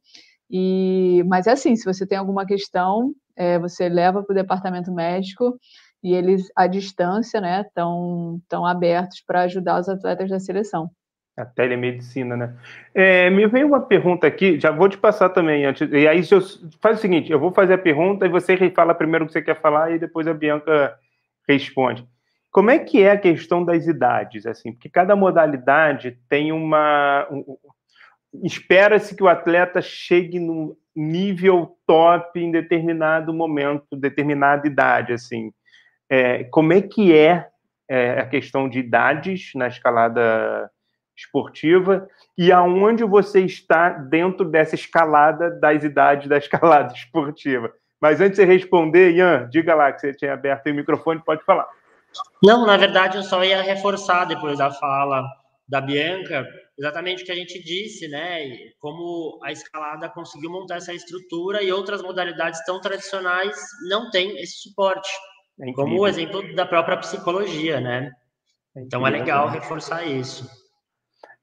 E, 0.49 1.23
mas 1.27 1.45
é 1.45 1.51
assim: 1.51 1.75
se 1.75 1.83
você 1.83 2.07
tem 2.07 2.17
alguma 2.17 2.45
questão, 2.45 3.13
é, 3.35 3.59
você 3.59 3.89
leva 3.89 4.23
para 4.23 4.31
o 4.31 4.35
departamento 4.35 4.93
médico 4.93 5.59
e 6.01 6.13
eles, 6.13 6.47
à 6.55 6.67
distância, 6.67 7.41
né, 7.41 7.63
estão 7.67 8.65
abertos 8.65 9.21
para 9.27 9.41
ajudar 9.41 9.81
os 9.81 9.89
atletas 9.89 10.29
da 10.29 10.39
seleção. 10.39 10.89
A 11.37 11.45
telemedicina, 11.45 12.35
né? 12.35 12.55
É, 12.95 13.29
me 13.29 13.45
veio 13.45 13.67
uma 13.67 13.79
pergunta 13.79 14.25
aqui, 14.25 14.59
já 14.59 14.71
vou 14.71 14.89
te 14.89 14.97
passar 14.97 15.29
também. 15.29 15.65
Antes, 15.65 15.87
e 15.91 16.07
aí, 16.07 16.21
eu, 16.31 16.41
faz 16.81 16.97
o 16.97 17.01
seguinte: 17.01 17.31
eu 17.31 17.39
vou 17.39 17.51
fazer 17.51 17.75
a 17.75 17.77
pergunta 17.77 18.25
e 18.25 18.29
você 18.29 18.57
fala 18.71 18.95
primeiro 18.95 19.23
o 19.23 19.27
que 19.27 19.33
você 19.33 19.41
quer 19.43 19.61
falar 19.61 19.91
e 19.91 19.99
depois 19.99 20.27
a 20.27 20.33
Bianca 20.33 20.97
responde. 21.47 22.03
Como 22.51 22.71
é 22.71 22.79
que 22.79 23.03
é 23.03 23.11
a 23.11 23.17
questão 23.19 23.63
das 23.63 23.85
idades? 23.85 24.47
assim? 24.47 24.71
Porque 24.71 24.89
cada 24.89 25.15
modalidade 25.15 26.17
tem 26.27 26.51
uma. 26.51 27.27
Um, 27.29 27.55
Espera-se 28.43 29.15
que 29.15 29.23
o 29.23 29.27
atleta 29.27 29.79
chegue 29.79 30.39
no 30.39 30.75
nível 30.95 31.77
top 31.85 32.39
em 32.39 32.51
determinado 32.51 33.31
momento, 33.31 33.95
determinada 33.95 34.67
idade. 34.67 35.13
assim. 35.13 35.51
É, 36.09 36.45
como 36.45 36.73
é 36.73 36.81
que 36.81 37.15
é, 37.15 37.47
é 37.87 38.21
a 38.21 38.25
questão 38.25 38.67
de 38.67 38.79
idades 38.79 39.51
na 39.53 39.67
escalada 39.67 40.69
esportiva 41.17 42.07
e 42.37 42.51
aonde 42.51 43.03
você 43.03 43.41
está 43.41 43.89
dentro 43.89 44.45
dessa 44.45 44.75
escalada 44.75 45.49
das 45.49 45.83
idades 45.83 46.27
da 46.27 46.37
escalada 46.37 46.93
esportiva. 46.95 47.73
Mas 47.99 48.21
antes 48.21 48.37
de 48.37 48.43
você 48.43 48.45
responder, 48.45 49.11
Ian, 49.11 49.49
diga 49.49 49.73
lá 49.73 49.91
que 49.91 49.99
você 49.99 50.13
tinha 50.13 50.33
aberto 50.33 50.69
o 50.69 50.73
microfone, 50.73 51.19
pode 51.25 51.43
falar. 51.43 51.67
Não, 52.43 52.65
na 52.65 52.77
verdade, 52.77 53.17
eu 53.17 53.23
só 53.23 53.43
ia 53.43 53.61
reforçar 53.61 54.25
depois 54.25 54.57
da 54.57 54.71
fala 54.71 55.23
da 55.67 55.81
Bianca 55.81 56.47
exatamente 56.77 57.23
o 57.23 57.25
que 57.25 57.31
a 57.31 57.35
gente 57.35 57.61
disse, 57.63 58.07
né? 58.07 58.39
Como 58.79 59.39
a 59.43 59.51
escalada 59.51 60.07
conseguiu 60.09 60.51
montar 60.51 60.75
essa 60.75 60.93
estrutura 60.93 61.63
e 61.63 61.71
outras 61.71 62.01
modalidades 62.01 62.63
tão 62.65 62.79
tradicionais 62.79 63.57
não 63.89 64.11
têm 64.11 64.39
esse 64.39 64.61
suporte. 64.61 65.09
É 65.59 65.73
como 65.73 65.99
o 65.99 66.07
exemplo 66.07 66.55
da 66.55 66.65
própria 66.65 66.97
psicologia, 66.97 67.81
né? 67.81 68.11
É 68.75 68.81
então 68.81 69.05
é 69.05 69.09
legal 69.09 69.49
reforçar 69.49 70.05
isso. 70.05 70.47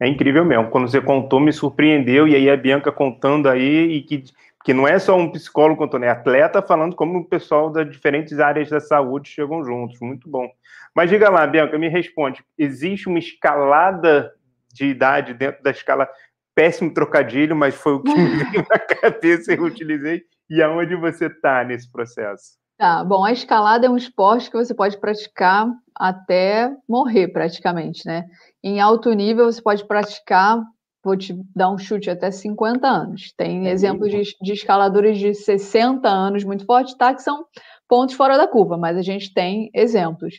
É 0.00 0.08
incrível 0.08 0.44
mesmo. 0.44 0.70
Quando 0.70 0.88
você 0.88 1.00
contou, 1.00 1.40
me 1.40 1.52
surpreendeu. 1.52 2.26
E 2.26 2.34
aí 2.34 2.50
a 2.50 2.56
Bianca 2.56 2.90
contando 2.90 3.48
aí, 3.48 3.96
e 3.96 4.02
que, 4.02 4.24
que 4.64 4.74
não 4.74 4.86
é 4.86 4.98
só 4.98 5.16
um 5.16 5.30
psicólogo 5.30 5.78
contando, 5.78 6.04
é 6.04 6.10
atleta 6.10 6.60
falando 6.60 6.96
como 6.96 7.18
o 7.18 7.24
pessoal 7.24 7.70
das 7.70 7.88
diferentes 7.90 8.38
áreas 8.40 8.68
da 8.68 8.80
saúde 8.80 9.28
chegam 9.28 9.64
juntos. 9.64 9.98
Muito 10.00 10.28
bom. 10.28 10.48
Mas 10.94 11.10
diga 11.10 11.30
lá, 11.30 11.46
Bianca, 11.46 11.78
me 11.78 11.88
responde. 11.88 12.44
Existe 12.58 13.08
uma 13.08 13.18
escalada 13.18 14.32
de 14.72 14.86
idade 14.86 15.34
dentro 15.34 15.62
da 15.62 15.70
escala? 15.70 16.08
Péssimo 16.54 16.94
trocadilho, 16.94 17.56
mas 17.56 17.74
foi 17.74 17.94
o 17.94 18.02
que 18.02 18.14
me 18.14 18.44
veio 18.44 18.64
na 18.70 18.78
cabeça 18.78 19.52
e 19.52 19.56
eu 19.56 19.64
utilizei. 19.64 20.22
E 20.48 20.62
aonde 20.62 20.94
você 20.94 21.26
está 21.26 21.64
nesse 21.64 21.90
processo? 21.90 22.58
Tá, 22.76 23.04
bom, 23.04 23.24
a 23.24 23.32
escalada 23.32 23.86
é 23.86 23.90
um 23.90 23.96
esporte 23.96 24.50
que 24.50 24.56
você 24.56 24.74
pode 24.74 24.98
praticar 24.98 25.68
até 25.94 26.70
morrer, 26.88 27.28
praticamente, 27.28 28.06
né? 28.06 28.24
Em 28.64 28.80
alto 28.80 29.12
nível, 29.12 29.44
você 29.44 29.60
pode 29.60 29.86
praticar, 29.86 30.58
vou 31.04 31.14
te 31.18 31.38
dar 31.54 31.70
um 31.70 31.76
chute, 31.76 32.08
até 32.08 32.30
50 32.30 32.88
anos. 32.88 33.30
Tem 33.36 33.68
é 33.68 33.70
exemplos 33.70 34.10
de, 34.10 34.22
de, 34.40 34.52
escaladores 34.54 35.18
de 35.18 35.34
60 35.34 36.08
anos 36.08 36.44
muito 36.44 36.64
fortes, 36.64 36.94
tá? 36.94 37.12
Que 37.12 37.20
são 37.20 37.44
pontos 37.86 38.14
fora 38.14 38.38
da 38.38 38.48
curva, 38.48 38.78
mas 38.78 38.96
a 38.96 39.02
gente 39.02 39.34
tem 39.34 39.68
exemplos. 39.74 40.36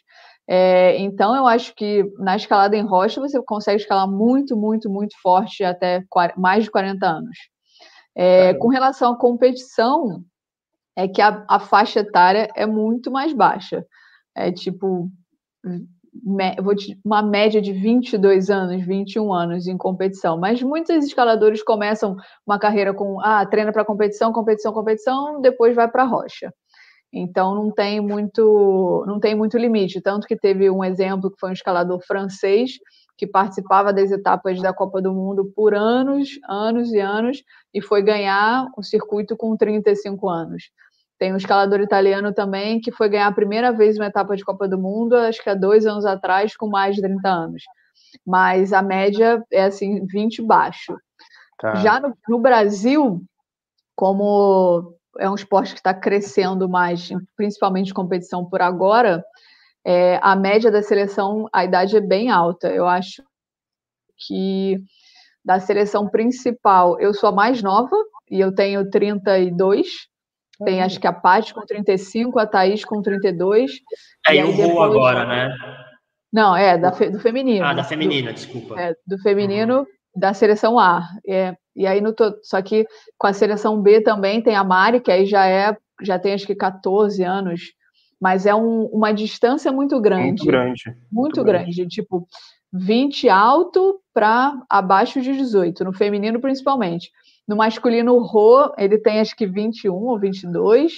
É, 0.47 0.97
então, 0.97 1.35
eu 1.35 1.45
acho 1.45 1.75
que 1.75 2.03
na 2.17 2.35
escalada 2.35 2.75
em 2.75 2.81
rocha 2.81 3.21
você 3.21 3.39
consegue 3.43 3.81
escalar 3.81 4.09
muito, 4.09 4.57
muito, 4.57 4.89
muito 4.89 5.15
forte 5.21 5.63
até 5.63 6.03
mais 6.35 6.63
de 6.63 6.71
40 6.71 7.05
anos. 7.05 7.37
É, 8.15 8.55
com 8.55 8.69
relação 8.69 9.13
à 9.13 9.17
competição, 9.19 10.23
é 10.95 11.07
que 11.07 11.21
a, 11.21 11.45
a, 11.47 11.59
faixa 11.59 11.99
etária 11.99 12.49
é 12.55 12.65
muito 12.65 13.11
mais 13.11 13.33
baixa. 13.33 13.85
É 14.33 14.51
tipo 14.51 15.11
uma 17.03 17.21
média 17.21 17.61
de 17.61 17.73
22 17.73 18.49
anos, 18.49 18.85
21 18.85 19.33
anos 19.33 19.67
em 19.67 19.77
competição. 19.77 20.37
Mas 20.37 20.61
muitos 20.61 21.05
escaladores 21.05 21.63
começam 21.63 22.15
uma 22.45 22.59
carreira 22.59 22.93
com, 22.93 23.19
ah, 23.21 23.45
treina 23.45 23.71
para 23.71 23.85
competição, 23.85 24.31
competição, 24.31 24.73
competição, 24.73 25.41
depois 25.41 25.75
vai 25.75 25.89
para 25.89 26.03
a 26.03 26.07
rocha. 26.07 26.53
Então 27.11 27.55
não 27.55 27.71
tem 27.71 28.01
muito, 28.01 29.03
não 29.07 29.19
tem 29.19 29.35
muito 29.35 29.57
limite. 29.57 30.01
Tanto 30.01 30.27
que 30.27 30.35
teve 30.35 30.69
um 30.69 30.83
exemplo 30.83 31.31
que 31.31 31.39
foi 31.39 31.49
um 31.49 31.53
escalador 31.53 31.99
francês 32.05 32.71
que 33.17 33.25
participava 33.25 33.93
das 33.93 34.11
etapas 34.11 34.61
da 34.61 34.73
Copa 34.73 35.01
do 35.01 35.13
Mundo 35.13 35.51
por 35.55 35.73
anos, 35.73 36.31
anos 36.49 36.91
e 36.91 36.99
anos, 36.99 37.41
e 37.73 37.81
foi 37.81 38.01
ganhar 38.01 38.67
o 38.77 38.83
circuito 38.83 39.37
com 39.37 39.55
35 39.55 40.27
anos. 40.27 40.63
Tem 41.17 41.33
um 41.33 41.37
escalador 41.37 41.79
italiano 41.79 42.33
também 42.33 42.79
que 42.79 42.91
foi 42.91 43.09
ganhar 43.09 43.27
a 43.27 43.31
primeira 43.31 43.71
vez 43.71 43.97
uma 43.97 44.07
etapa 44.07 44.35
de 44.35 44.43
Copa 44.43 44.67
do 44.67 44.77
Mundo, 44.77 45.15
acho 45.15 45.41
que 45.41 45.49
há 45.49 45.55
dois 45.55 45.85
anos 45.85 46.05
atrás, 46.05 46.55
com 46.55 46.67
mais 46.67 46.95
de 46.95 47.01
30 47.01 47.29
anos. 47.29 47.63
Mas 48.25 48.73
a 48.73 48.81
média 48.81 49.43
é 49.51 49.63
assim, 49.63 50.05
20 50.05 50.41
baixo. 50.41 50.95
Tá. 51.57 51.75
Já 51.75 51.99
no, 51.99 52.13
no 52.27 52.39
Brasil, 52.39 53.21
como 53.95 54.93
é 55.17 55.29
um 55.29 55.35
esporte 55.35 55.73
que 55.73 55.79
está 55.79 55.93
crescendo 55.93 56.67
mais, 56.67 57.09
principalmente 57.37 57.93
competição 57.93 58.45
por 58.45 58.61
agora, 58.61 59.23
é, 59.85 60.19
a 60.21 60.35
média 60.35 60.69
da 60.69 60.81
seleção, 60.81 61.47
a 61.53 61.63
idade 61.63 61.95
é 61.95 62.01
bem 62.01 62.29
alta. 62.29 62.67
Eu 62.67 62.87
acho 62.87 63.23
que 64.17 64.83
da 65.43 65.59
seleção 65.59 66.09
principal, 66.09 66.99
eu 66.99 67.13
sou 67.13 67.29
a 67.29 67.31
mais 67.31 67.61
nova 67.61 67.95
e 68.29 68.39
eu 68.39 68.53
tenho 68.53 68.89
32, 68.89 69.87
tem 70.63 70.81
acho 70.81 70.99
que 70.99 71.07
a 71.07 71.13
Paty 71.13 71.53
com 71.53 71.65
35, 71.65 72.39
a 72.39 72.47
Thaís 72.47 72.85
com 72.85 73.01
32. 73.01 73.71
É, 74.27 74.35
e 74.35 74.43
o 74.43 74.51
Ru 74.51 74.81
agora, 74.81 75.25
né? 75.25 75.55
Não, 76.31 76.55
é 76.55 76.77
da, 76.77 76.89
do 76.89 77.19
feminino. 77.19 77.65
Ah, 77.65 77.73
da 77.73 77.83
feminina, 77.83 78.31
do, 78.31 78.35
desculpa. 78.35 78.79
É, 78.79 78.93
do 79.07 79.17
feminino 79.19 79.79
uhum. 79.79 79.85
da 80.15 80.33
seleção 80.33 80.77
A. 80.77 81.07
É, 81.27 81.55
e 81.75 81.87
aí 81.87 82.01
no 82.01 82.13
só 82.43 82.61
que 82.61 82.85
com 83.17 83.27
a 83.27 83.33
seleção 83.33 83.81
B 83.81 84.01
também 84.01 84.41
tem 84.41 84.55
a 84.55 84.63
Mari, 84.63 84.99
que 84.99 85.11
aí 85.11 85.25
já 85.25 85.47
é 85.47 85.75
já 86.01 86.19
tem 86.19 86.33
acho 86.33 86.45
que 86.45 86.55
14 86.55 87.23
anos, 87.23 87.61
mas 88.19 88.45
é 88.45 88.53
um, 88.53 88.85
uma 88.87 89.13
distância 89.13 89.71
muito 89.71 89.99
grande. 90.01 90.27
Muito 90.27 90.45
grande. 90.45 90.83
Muito, 90.85 90.97
muito 91.11 91.43
grande. 91.43 91.75
grande. 91.75 91.87
Tipo, 91.87 92.27
20 92.73 93.29
alto 93.29 94.01
para 94.13 94.53
abaixo 94.69 95.21
de 95.21 95.33
18, 95.33 95.85
no 95.85 95.93
feminino 95.93 96.39
principalmente. 96.39 97.09
No 97.47 97.55
masculino, 97.55 98.13
o 98.13 98.23
Rô, 98.23 98.73
ele 98.77 98.97
tem 98.97 99.19
acho 99.19 99.35
que 99.35 99.45
21 99.45 99.93
ou 99.93 100.19
22. 100.19 100.93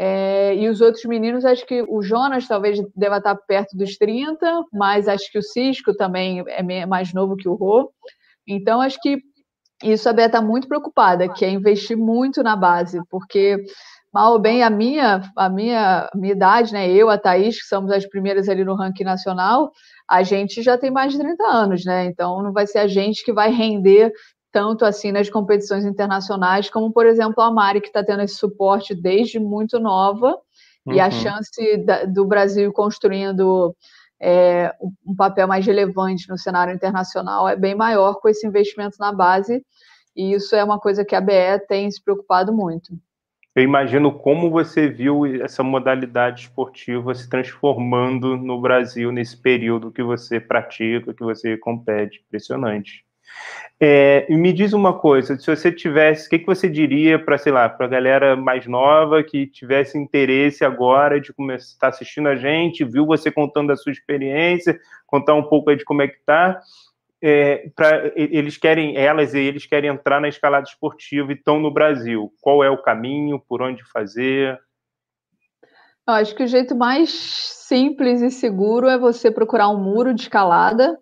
É, 0.00 0.54
e 0.54 0.68
os 0.68 0.80
outros 0.80 1.04
meninos, 1.04 1.44
acho 1.44 1.66
que 1.66 1.82
o 1.82 2.00
Jonas 2.02 2.46
talvez 2.46 2.78
deva 2.94 3.18
estar 3.18 3.34
perto 3.34 3.76
dos 3.76 3.96
30, 3.96 4.64
mas 4.72 5.08
acho 5.08 5.30
que 5.30 5.38
o 5.38 5.42
Cisco 5.42 5.92
também 5.92 6.44
é 6.46 6.86
mais 6.86 7.12
novo 7.12 7.36
que 7.36 7.48
o 7.48 7.54
Rô. 7.54 7.92
Então, 8.46 8.80
acho 8.80 8.98
que 9.00 9.20
isso 9.82 10.08
a 10.08 10.12
Bia 10.12 10.26
está 10.26 10.40
muito 10.40 10.68
preocupada, 10.68 11.28
que 11.28 11.44
é 11.44 11.50
investir 11.50 11.96
muito 11.96 12.42
na 12.42 12.56
base, 12.56 13.00
porque 13.10 13.62
mal 14.12 14.32
ou 14.32 14.38
bem 14.38 14.62
a 14.62 14.70
minha, 14.70 15.22
a 15.36 15.48
minha, 15.48 16.08
a 16.12 16.16
minha 16.16 16.32
idade, 16.32 16.72
né? 16.72 16.90
Eu, 16.90 17.10
a 17.10 17.18
Thaís, 17.18 17.60
que 17.60 17.66
somos 17.66 17.90
as 17.92 18.06
primeiras 18.08 18.48
ali 18.48 18.64
no 18.64 18.74
ranking 18.74 19.04
nacional, 19.04 19.70
a 20.08 20.22
gente 20.22 20.62
já 20.62 20.78
tem 20.78 20.90
mais 20.90 21.12
de 21.12 21.18
30 21.18 21.44
anos, 21.44 21.84
né? 21.84 22.06
Então 22.06 22.42
não 22.42 22.52
vai 22.52 22.66
ser 22.66 22.78
a 22.78 22.88
gente 22.88 23.24
que 23.24 23.32
vai 23.32 23.50
render 23.50 24.12
tanto 24.52 24.84
assim 24.84 25.12
nas 25.12 25.28
competições 25.28 25.84
internacionais, 25.84 26.70
como, 26.70 26.92
por 26.92 27.06
exemplo, 27.06 27.42
a 27.42 27.50
Mari, 27.50 27.80
que 27.80 27.88
está 27.88 28.02
tendo 28.02 28.22
esse 28.22 28.36
suporte 28.36 28.94
desde 28.94 29.38
muito 29.38 29.78
nova, 29.78 30.38
uhum. 30.86 30.94
e 30.94 31.00
a 31.00 31.06
uhum. 31.06 31.10
chance 31.10 31.76
da, 31.84 32.04
do 32.04 32.24
Brasil 32.24 32.72
construindo 32.72 33.74
é, 34.20 34.74
um 35.06 35.14
papel 35.14 35.46
mais 35.46 35.64
relevante 35.64 36.28
no 36.28 36.36
cenário 36.36 36.74
internacional 36.74 37.48
é 37.48 37.54
bem 37.54 37.74
maior 37.74 38.14
com 38.14 38.28
esse 38.28 38.46
investimento 38.46 38.96
na 38.98 39.12
base, 39.12 39.62
e 40.16 40.32
isso 40.32 40.56
é 40.56 40.64
uma 40.64 40.78
coisa 40.78 41.04
que 41.04 41.14
a 41.14 41.20
BE 41.20 41.66
tem 41.68 41.90
se 41.90 42.02
preocupado 42.02 42.52
muito. 42.52 42.92
Eu 43.54 43.62
imagino 43.62 44.16
como 44.16 44.50
você 44.50 44.88
viu 44.88 45.26
essa 45.42 45.64
modalidade 45.64 46.42
esportiva 46.42 47.12
se 47.14 47.28
transformando 47.28 48.36
no 48.36 48.60
Brasil 48.60 49.10
nesse 49.10 49.36
período 49.36 49.90
que 49.90 50.02
você 50.02 50.38
pratica, 50.38 51.12
que 51.12 51.24
você 51.24 51.56
compete. 51.56 52.22
Impressionante. 52.24 53.04
É, 53.80 54.26
me 54.28 54.52
diz 54.52 54.72
uma 54.72 54.98
coisa, 54.98 55.38
se 55.38 55.46
você 55.46 55.70
tivesse, 55.70 56.26
o 56.26 56.30
que, 56.30 56.40
que 56.40 56.46
você 56.46 56.68
diria 56.68 57.16
para, 57.16 57.38
sei 57.38 57.52
lá, 57.52 57.68
para 57.68 57.86
a 57.86 57.88
galera 57.88 58.34
mais 58.34 58.66
nova 58.66 59.22
que 59.22 59.46
tivesse 59.46 59.96
interesse 59.96 60.64
agora 60.64 61.20
de 61.20 61.32
começar 61.32 61.72
estar 61.74 61.88
assistindo 61.88 62.28
a 62.28 62.34
gente, 62.34 62.84
viu 62.84 63.06
você 63.06 63.30
contando 63.30 63.70
a 63.70 63.76
sua 63.76 63.92
experiência, 63.92 64.80
contar 65.06 65.34
um 65.34 65.44
pouco 65.44 65.70
aí 65.70 65.76
de 65.76 65.84
como 65.84 66.02
é 66.02 66.08
que 66.08 66.18
tá, 66.26 66.60
é, 67.22 67.70
para 67.74 68.12
eles 68.16 68.56
querem, 68.56 68.96
elas 68.96 69.34
e 69.34 69.38
eles 69.38 69.64
querem 69.64 69.90
entrar 69.90 70.20
na 70.20 70.28
escalada 70.28 70.66
esportiva 70.66 71.30
e 71.30 71.36
estão 71.36 71.60
no 71.60 71.72
Brasil. 71.72 72.32
Qual 72.40 72.64
é 72.64 72.70
o 72.70 72.82
caminho, 72.82 73.40
por 73.48 73.62
onde 73.62 73.84
fazer? 73.84 74.58
Eu 76.06 76.14
acho 76.14 76.34
que 76.34 76.42
o 76.42 76.48
jeito 76.48 76.74
mais 76.74 77.10
simples 77.10 78.22
e 78.22 78.30
seguro 78.30 78.88
é 78.88 78.98
você 78.98 79.30
procurar 79.30 79.68
um 79.68 79.78
muro 79.78 80.14
de 80.14 80.22
escalada 80.22 80.98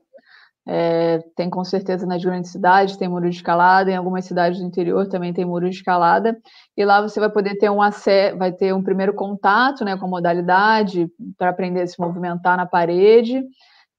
é, 0.67 1.21
tem 1.37 1.49
com 1.49 1.63
certeza 1.65 2.05
nas 2.07 2.25
grandes 2.25 2.51
cidades, 2.51 2.97
tem 2.97 3.09
muro 3.09 3.31
de 3.31 3.37
escalada, 3.37 3.91
em 3.91 3.97
algumas 3.97 4.25
cidades 4.25 4.59
do 4.59 4.67
interior 4.67 5.07
também 5.09 5.33
tem 5.33 5.45
muro 5.45 5.71
de 5.71 5.77
escalada, 5.77 6.37
e 6.77 6.85
lá 6.85 7.01
você 7.01 7.21
vai 7.21 7.31
poder 7.31 7.57
ter 7.57 7.71
um 7.71 7.81
acesso, 7.81 8.37
vai 8.37 8.53
ter 8.53 8.75
um 8.75 8.83
primeiro 8.83 9.15
contato 9.15 9.85
né, 9.85 9.97
com 9.97 10.07
a 10.07 10.09
modalidade, 10.09 11.09
para 11.39 11.51
aprender 11.51 11.83
a 11.83 11.87
se 11.87 12.01
movimentar 12.01 12.57
na 12.57 12.67
parede 12.67 13.43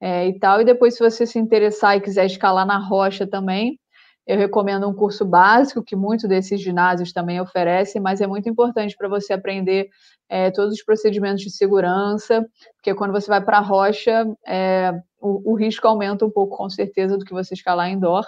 é, 0.02 0.28
e 0.28 0.38
tal, 0.40 0.62
e 0.62 0.66
depois, 0.66 0.96
se 0.96 1.04
você 1.04 1.26
se 1.26 1.40
interessar 1.40 1.96
e 1.96 2.02
quiser 2.02 2.26
escalar 2.26 2.66
na 2.66 2.78
rocha 2.78 3.26
também, 3.26 3.80
eu 4.28 4.38
recomendo 4.38 4.88
um 4.88 4.94
curso 4.94 5.24
básico 5.24 5.82
que 5.82 5.96
muitos 5.96 6.28
desses 6.28 6.60
ginásios 6.62 7.14
também 7.14 7.40
oferecem, 7.40 8.02
mas 8.02 8.20
é 8.20 8.28
muito 8.28 8.50
importante 8.50 8.96
para 8.98 9.08
você 9.08 9.32
aprender 9.32 9.90
é, 10.28 10.52
todos 10.52 10.74
os 10.74 10.84
procedimentos 10.84 11.42
de 11.42 11.50
segurança, 11.50 12.46
porque 12.76 12.94
quando 12.94 13.14
você 13.14 13.28
vai 13.28 13.42
para 13.42 13.60
a 13.60 13.62
rocha, 13.62 14.28
é, 14.46 14.92
o, 15.22 15.54
o, 15.54 15.56
risco 15.56 15.88
aumenta 15.88 16.26
um 16.26 16.30
pouco, 16.30 16.58
com 16.58 16.70
certeza, 16.70 17.18
do 17.18 17.24
que 17.24 17.34
você 17.34 17.54
escalar 17.54 17.90
indoor, 17.90 18.26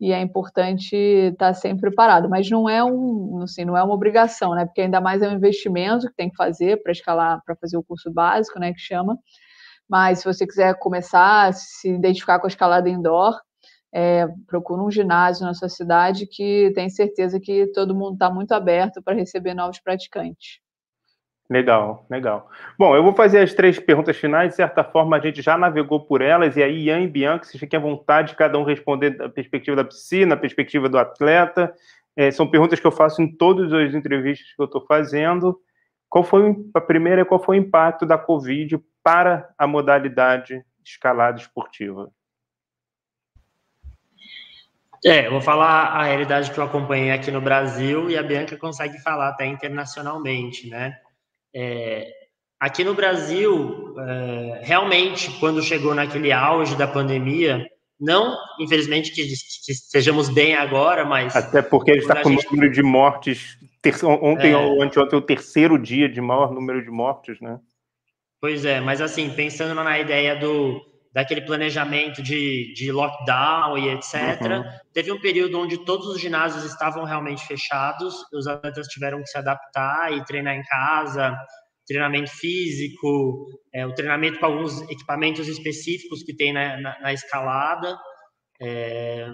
e 0.00 0.12
é 0.12 0.20
importante 0.20 0.94
estar 0.94 1.48
tá 1.48 1.54
sempre 1.54 1.80
preparado. 1.80 2.28
Mas 2.28 2.48
não 2.48 2.68
é 2.68 2.82
um, 2.82 3.40
assim, 3.42 3.64
não 3.64 3.76
é 3.76 3.82
uma 3.82 3.92
obrigação, 3.92 4.54
né? 4.54 4.64
Porque 4.64 4.80
ainda 4.80 5.00
mais 5.00 5.20
é 5.20 5.28
um 5.28 5.34
investimento 5.34 6.06
que 6.06 6.14
tem 6.14 6.30
que 6.30 6.36
fazer 6.36 6.82
para 6.82 6.92
escalar, 6.92 7.42
para 7.44 7.56
fazer 7.56 7.76
o 7.76 7.82
curso 7.82 8.10
básico, 8.10 8.58
né? 8.58 8.72
Que 8.72 8.80
chama. 8.80 9.18
Mas 9.88 10.20
se 10.20 10.24
você 10.24 10.46
quiser 10.46 10.78
começar 10.78 11.52
se 11.52 11.90
identificar 11.90 12.38
com 12.38 12.46
a 12.46 12.48
escalada 12.48 12.88
indoor, 12.88 13.36
é, 13.92 14.28
procura 14.46 14.82
um 14.82 14.90
ginásio 14.90 15.44
na 15.44 15.54
sua 15.54 15.68
cidade 15.68 16.26
que 16.26 16.72
tem 16.74 16.88
certeza 16.88 17.40
que 17.40 17.66
todo 17.68 17.94
mundo 17.94 18.14
está 18.14 18.30
muito 18.30 18.52
aberto 18.52 19.02
para 19.02 19.14
receber 19.14 19.54
novos 19.54 19.80
praticantes. 19.80 20.60
Legal, 21.50 22.06
legal. 22.08 22.48
Bom, 22.78 22.94
eu 22.94 23.02
vou 23.02 23.12
fazer 23.12 23.40
as 23.40 23.52
três 23.52 23.76
perguntas 23.76 24.16
finais, 24.16 24.50
de 24.50 24.54
certa 24.54 24.84
forma 24.84 25.16
a 25.16 25.20
gente 25.20 25.42
já 25.42 25.58
navegou 25.58 25.98
por 25.98 26.22
elas, 26.22 26.56
e 26.56 26.62
aí 26.62 26.84
Ian 26.84 27.00
e 27.00 27.08
Bianca, 27.08 27.44
vocês 27.44 27.58
fiquem 27.58 27.76
à 27.76 27.82
vontade, 27.82 28.36
cada 28.36 28.56
um 28.56 28.62
responder 28.62 29.10
da 29.10 29.28
perspectiva 29.28 29.76
da 29.76 29.84
piscina, 29.84 30.36
da 30.36 30.40
perspectiva 30.40 30.88
do 30.88 30.96
atleta. 30.96 31.74
É, 32.16 32.30
são 32.30 32.48
perguntas 32.48 32.78
que 32.78 32.86
eu 32.86 32.92
faço 32.92 33.20
em 33.20 33.36
todas 33.36 33.72
as 33.72 33.92
entrevistas 33.94 34.52
que 34.54 34.62
eu 34.62 34.66
estou 34.66 34.86
fazendo. 34.86 35.60
Qual 36.08 36.22
foi 36.22 36.54
a 36.72 36.80
primeira? 36.80 37.24
Qual 37.24 37.42
foi 37.42 37.58
o 37.58 37.60
impacto 37.60 38.06
da 38.06 38.16
Covid 38.16 38.80
para 39.02 39.52
a 39.58 39.66
modalidade 39.66 40.64
escalada 40.84 41.40
esportiva? 41.40 42.12
É, 45.04 45.26
eu 45.26 45.30
vou 45.30 45.40
falar 45.40 45.86
a 45.86 46.04
realidade 46.04 46.50
que 46.50 46.58
eu 46.58 46.64
acompanhei 46.64 47.10
aqui 47.10 47.30
no 47.30 47.40
Brasil 47.40 48.10
e 48.10 48.18
a 48.18 48.22
Bianca 48.22 48.56
consegue 48.56 49.00
falar 49.00 49.30
até 49.30 49.46
internacionalmente, 49.46 50.68
né? 50.68 50.94
É, 51.54 52.06
aqui 52.58 52.84
no 52.84 52.94
Brasil, 52.94 53.94
é, 53.98 54.60
realmente, 54.62 55.30
quando 55.40 55.62
chegou 55.62 55.94
naquele 55.94 56.30
auge 56.30 56.76
da 56.76 56.86
pandemia, 56.86 57.66
não, 57.98 58.36
infelizmente, 58.58 59.10
que, 59.12 59.26
que 59.26 59.72
estejamos 59.72 60.28
bem 60.28 60.54
agora, 60.54 61.04
mas. 61.04 61.34
Até 61.34 61.62
porque 61.62 61.92
a 61.92 61.94
gente 61.94 62.02
está 62.02 62.22
com 62.22 62.28
o 62.28 62.32
gente... 62.32 62.50
número 62.50 62.72
de 62.72 62.82
mortes. 62.82 63.58
Ter, 63.82 63.94
ontem 64.04 64.52
é... 64.52 64.56
ou 64.56 64.82
anteontem, 64.82 65.18
o 65.18 65.22
terceiro 65.22 65.78
dia 65.78 66.08
de 66.08 66.20
maior 66.20 66.52
número 66.52 66.82
de 66.82 66.90
mortes, 66.90 67.40
né? 67.40 67.58
Pois 68.38 68.64
é, 68.64 68.80
mas 68.80 69.00
assim, 69.02 69.30
pensando 69.30 69.74
na 69.74 69.98
ideia 69.98 70.34
do, 70.34 70.80
daquele 71.12 71.40
planejamento 71.42 72.22
de, 72.22 72.72
de 72.74 72.92
lockdown 72.92 73.76
e 73.78 73.88
etc. 73.88 74.40
Uhum. 74.42 74.64
Teve 74.92 75.10
um 75.10 75.20
período 75.20 75.58
onde 75.58 75.84
todos 75.84 76.06
os 76.06 76.20
ginásios 76.20 76.64
estavam 76.64 77.04
realmente 77.04 77.44
fechados, 77.46 78.14
os 78.32 78.46
atletas 78.46 78.86
tiveram 78.86 79.20
que 79.20 79.26
se 79.26 79.38
adaptar 79.38 80.12
e 80.12 80.24
treinar 80.24 80.54
em 80.54 80.62
casa, 80.62 81.36
treinamento 81.86 82.30
físico, 82.30 83.46
é, 83.74 83.84
o 83.84 83.94
treinamento 83.94 84.38
com 84.38 84.46
alguns 84.46 84.82
equipamentos 84.82 85.48
específicos 85.48 86.22
que 86.22 86.34
tem 86.34 86.52
na, 86.52 86.76
na, 86.80 87.00
na 87.00 87.12
escalada. 87.12 87.98
É, 88.60 89.28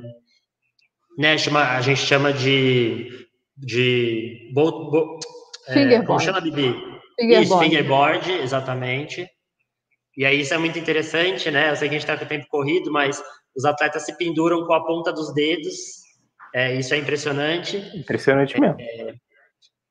né, 1.19 1.37
chama, 1.37 1.63
a 1.63 1.81
gente 1.83 2.01
chama 2.01 2.33
de. 2.33 3.11
de 3.57 4.51
bo, 4.55 4.91
bo, 4.91 5.19
é. 5.69 6.03
Como 6.03 6.21
chama, 6.21 6.41
Bibi? 6.41 6.75
Fingerboard. 7.19 7.45
Isso, 7.45 7.59
fingerboard, 7.59 8.33
exatamente. 8.33 9.29
E 10.17 10.25
aí 10.25 10.41
isso 10.41 10.55
é 10.55 10.59
muito 10.59 10.79
interessante, 10.79 11.51
né? 11.51 11.71
Eu 11.71 11.77
sei 11.77 11.89
que 11.89 11.95
a 11.95 11.99
gente 11.99 12.09
está 12.09 12.17
com 12.17 12.25
o 12.25 12.29
tempo 12.29 12.47
corrido, 12.49 12.91
mas 12.91 13.23
os 13.55 13.65
atletas 13.65 14.05
se 14.05 14.17
penduram 14.17 14.67
com 14.67 14.73
a 14.73 14.85
ponta 14.85 15.13
dos 15.13 15.33
dedos. 15.35 15.77
É, 16.55 16.75
isso 16.75 16.95
é 16.95 16.99
impressionante. 16.99 17.77
Impressionante 17.95 18.59
mesmo. 18.59 18.77
É, 18.81 19.15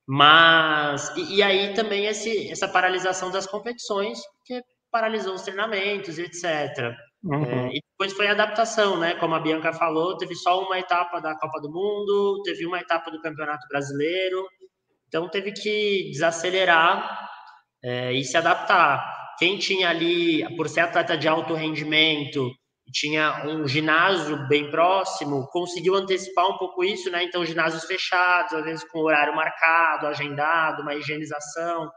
mas 0.08 1.16
e, 1.16 1.36
e, 1.36 1.44
aí 1.44 1.74
também 1.74 2.06
esse, 2.06 2.52
essa 2.52 2.68
paralisação 2.68 3.30
das 3.30 3.46
competições, 3.46 4.20
que 4.46 4.62
paralisou 4.92 5.36
os 5.36 5.42
treinamentos, 5.44 6.18
etc. 6.18 6.96
Uhum. 7.24 7.44
É, 7.44 7.70
e 7.70 7.82
depois 7.92 8.14
foi 8.14 8.28
a 8.28 8.32
adaptação, 8.32 8.98
né? 8.98 9.16
Como 9.16 9.36
a 9.36 9.40
Bianca 9.40 9.74
falou, 9.74 10.18
teve 10.18 10.36
só 10.36 10.64
uma 10.64 10.80
etapa 10.80 11.20
da 11.20 11.38
Copa 11.38 11.60
do 11.60 11.72
Mundo, 11.72 12.42
teve 12.44 12.66
uma 12.66 12.80
etapa 12.80 13.12
do 13.12 13.22
Campeonato 13.22 13.68
Brasileiro, 13.68 14.48
então 15.08 15.30
teve 15.30 15.52
que 15.52 16.10
desacelerar 16.12 17.30
é, 17.84 18.14
e 18.14 18.24
se 18.24 18.38
adaptar 18.38 19.25
quem 19.38 19.58
tinha 19.58 19.90
ali, 19.90 20.44
por 20.56 20.68
ser 20.70 20.82
atleta 20.82 21.18
de 21.18 21.28
alto 21.28 21.54
rendimento, 21.54 22.50
tinha 22.92 23.46
um 23.48 23.68
ginásio 23.68 24.48
bem 24.48 24.70
próximo, 24.70 25.48
conseguiu 25.52 25.96
antecipar 25.96 26.46
um 26.48 26.58
pouco 26.58 26.84
isso, 26.84 27.10
né? 27.10 27.24
Então, 27.24 27.46
ginásios 27.46 27.84
fechados, 27.86 28.54
às 28.54 28.64
vezes 28.64 28.84
com 28.90 29.00
horário 29.00 29.36
marcado, 29.36 30.08
agendado, 30.08 30.82
uma 30.82 30.96
higienização, 30.96 31.90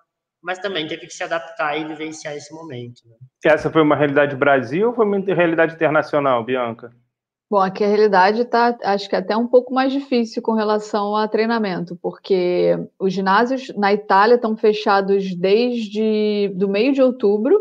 mas 0.43 0.59
também 0.59 0.87
teve 0.87 1.07
que 1.07 1.13
se 1.13 1.23
adaptar 1.23 1.79
e 1.79 1.85
vivenciar 1.85 2.35
esse 2.35 2.53
momento. 2.55 3.03
Né? 3.07 3.17
Essa 3.45 3.71
foi 3.71 3.83
uma 3.83 3.97
realidade 3.97 4.37
Brasil 4.37 4.89
ou 4.89 4.95
foi 4.95 5.05
uma 5.05 5.19
realidade 5.19 5.75
internacional, 5.75 6.45
Bianca? 6.45 6.91
Bom, 7.51 7.61
aqui 7.61 7.83
a 7.83 7.87
realidade 7.87 8.43
está, 8.43 8.77
acho 8.85 9.09
que 9.09 9.17
até 9.17 9.35
um 9.35 9.47
pouco 9.47 9.73
mais 9.73 9.91
difícil 9.91 10.43
com 10.43 10.53
relação 10.53 11.17
a 11.17 11.27
treinamento, 11.27 11.97
porque 12.03 12.77
os 12.99 13.11
ginásios 13.11 13.73
na 13.75 13.91
Itália 13.91 14.35
estão 14.35 14.55
fechados 14.55 15.35
desde 15.35 16.53
do 16.55 16.69
meio 16.69 16.93
de 16.93 17.01
outubro, 17.01 17.59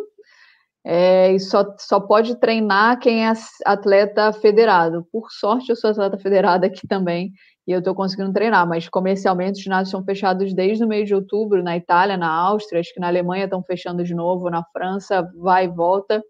é, 0.86 1.32
e 1.34 1.40
só, 1.40 1.64
só 1.80 2.02
pode 2.02 2.36
treinar 2.38 3.00
quem 3.00 3.26
é 3.26 3.34
atleta 3.66 4.34
federado. 4.34 5.08
Por 5.10 5.32
sorte, 5.32 5.70
eu 5.70 5.76
sou 5.78 5.92
atleta 5.92 6.18
federada 6.18 6.68
aqui 6.68 6.86
também, 6.86 7.32
e 7.66 7.72
eu 7.72 7.80
estou 7.80 7.96
conseguindo 7.96 8.34
treinar, 8.34 8.68
mas 8.68 8.90
comercialmente 8.90 9.60
os 9.60 9.64
ginásios 9.64 9.92
são 9.92 10.04
fechados 10.04 10.54
desde 10.54 10.84
o 10.84 10.88
mês 10.88 11.08
de 11.08 11.16
outubro, 11.16 11.64
na 11.64 11.78
Itália, 11.78 12.18
na 12.18 12.30
Áustria, 12.30 12.82
acho 12.82 12.94
que 12.94 13.00
na 13.00 13.08
Alemanha 13.08 13.46
estão 13.46 13.64
fechando 13.64 14.04
de 14.04 14.14
novo, 14.14 14.50
na 14.50 14.66
França 14.74 15.26
vai 15.38 15.64
e 15.64 15.70
volta. 15.70 16.22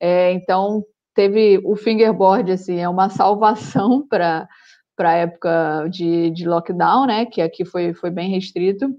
É, 0.00 0.32
então, 0.32 0.84
teve 1.14 1.60
o 1.64 1.76
fingerboard, 1.76 2.52
assim, 2.52 2.78
é 2.78 2.88
uma 2.88 3.08
salvação 3.08 4.06
para 4.08 4.48
para 4.96 5.10
a 5.10 5.16
época 5.16 5.88
de, 5.90 6.30
de 6.30 6.46
lockdown, 6.46 7.06
né, 7.06 7.26
que 7.26 7.42
aqui 7.42 7.64
foi, 7.64 7.92
foi 7.92 8.10
bem 8.10 8.30
restrito, 8.30 8.96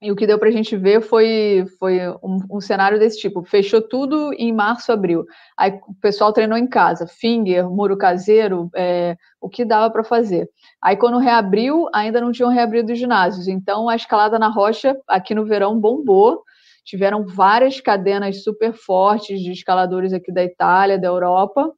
e 0.00 0.12
o 0.12 0.16
que 0.16 0.26
deu 0.26 0.38
para 0.38 0.48
a 0.50 0.52
gente 0.52 0.76
ver 0.76 1.00
foi, 1.00 1.64
foi 1.78 1.98
um, 2.22 2.38
um, 2.50 2.60
cenário 2.60 2.98
desse 2.98 3.18
tipo. 3.18 3.42
Fechou 3.42 3.80
tudo 3.80 4.30
em 4.34 4.52
março, 4.52 4.92
abril. 4.92 5.24
Aí 5.56 5.80
o 5.88 5.94
pessoal 5.94 6.34
treinou 6.34 6.58
em 6.58 6.66
casa, 6.66 7.06
finger, 7.06 7.68
muro 7.68 7.96
caseiro, 7.96 8.68
é, 8.74 9.16
o 9.40 9.48
que 9.48 9.64
dava 9.64 9.90
para 9.90 10.04
fazer. 10.04 10.50
Aí 10.82 10.96
quando 10.96 11.18
reabriu, 11.18 11.88
ainda 11.94 12.20
não 12.20 12.30
tinham 12.30 12.50
reabrido 12.50 12.92
os 12.92 12.98
ginásios. 12.98 13.48
Então 13.48 13.88
a 13.88 13.96
escalada 13.96 14.38
na 14.38 14.48
rocha 14.48 14.94
aqui 15.08 15.34
no 15.34 15.46
verão 15.46 15.80
bombou. 15.80 16.42
Tiveram 16.86 17.26
várias 17.26 17.80
cadenas 17.80 18.42
super 18.42 18.72
fortes 18.72 19.40
de 19.40 19.52
escaladores 19.52 20.12
aqui 20.12 20.32
da 20.32 20.42
Itália, 20.42 20.98
da 20.98 21.08
Europa. 21.08 21.70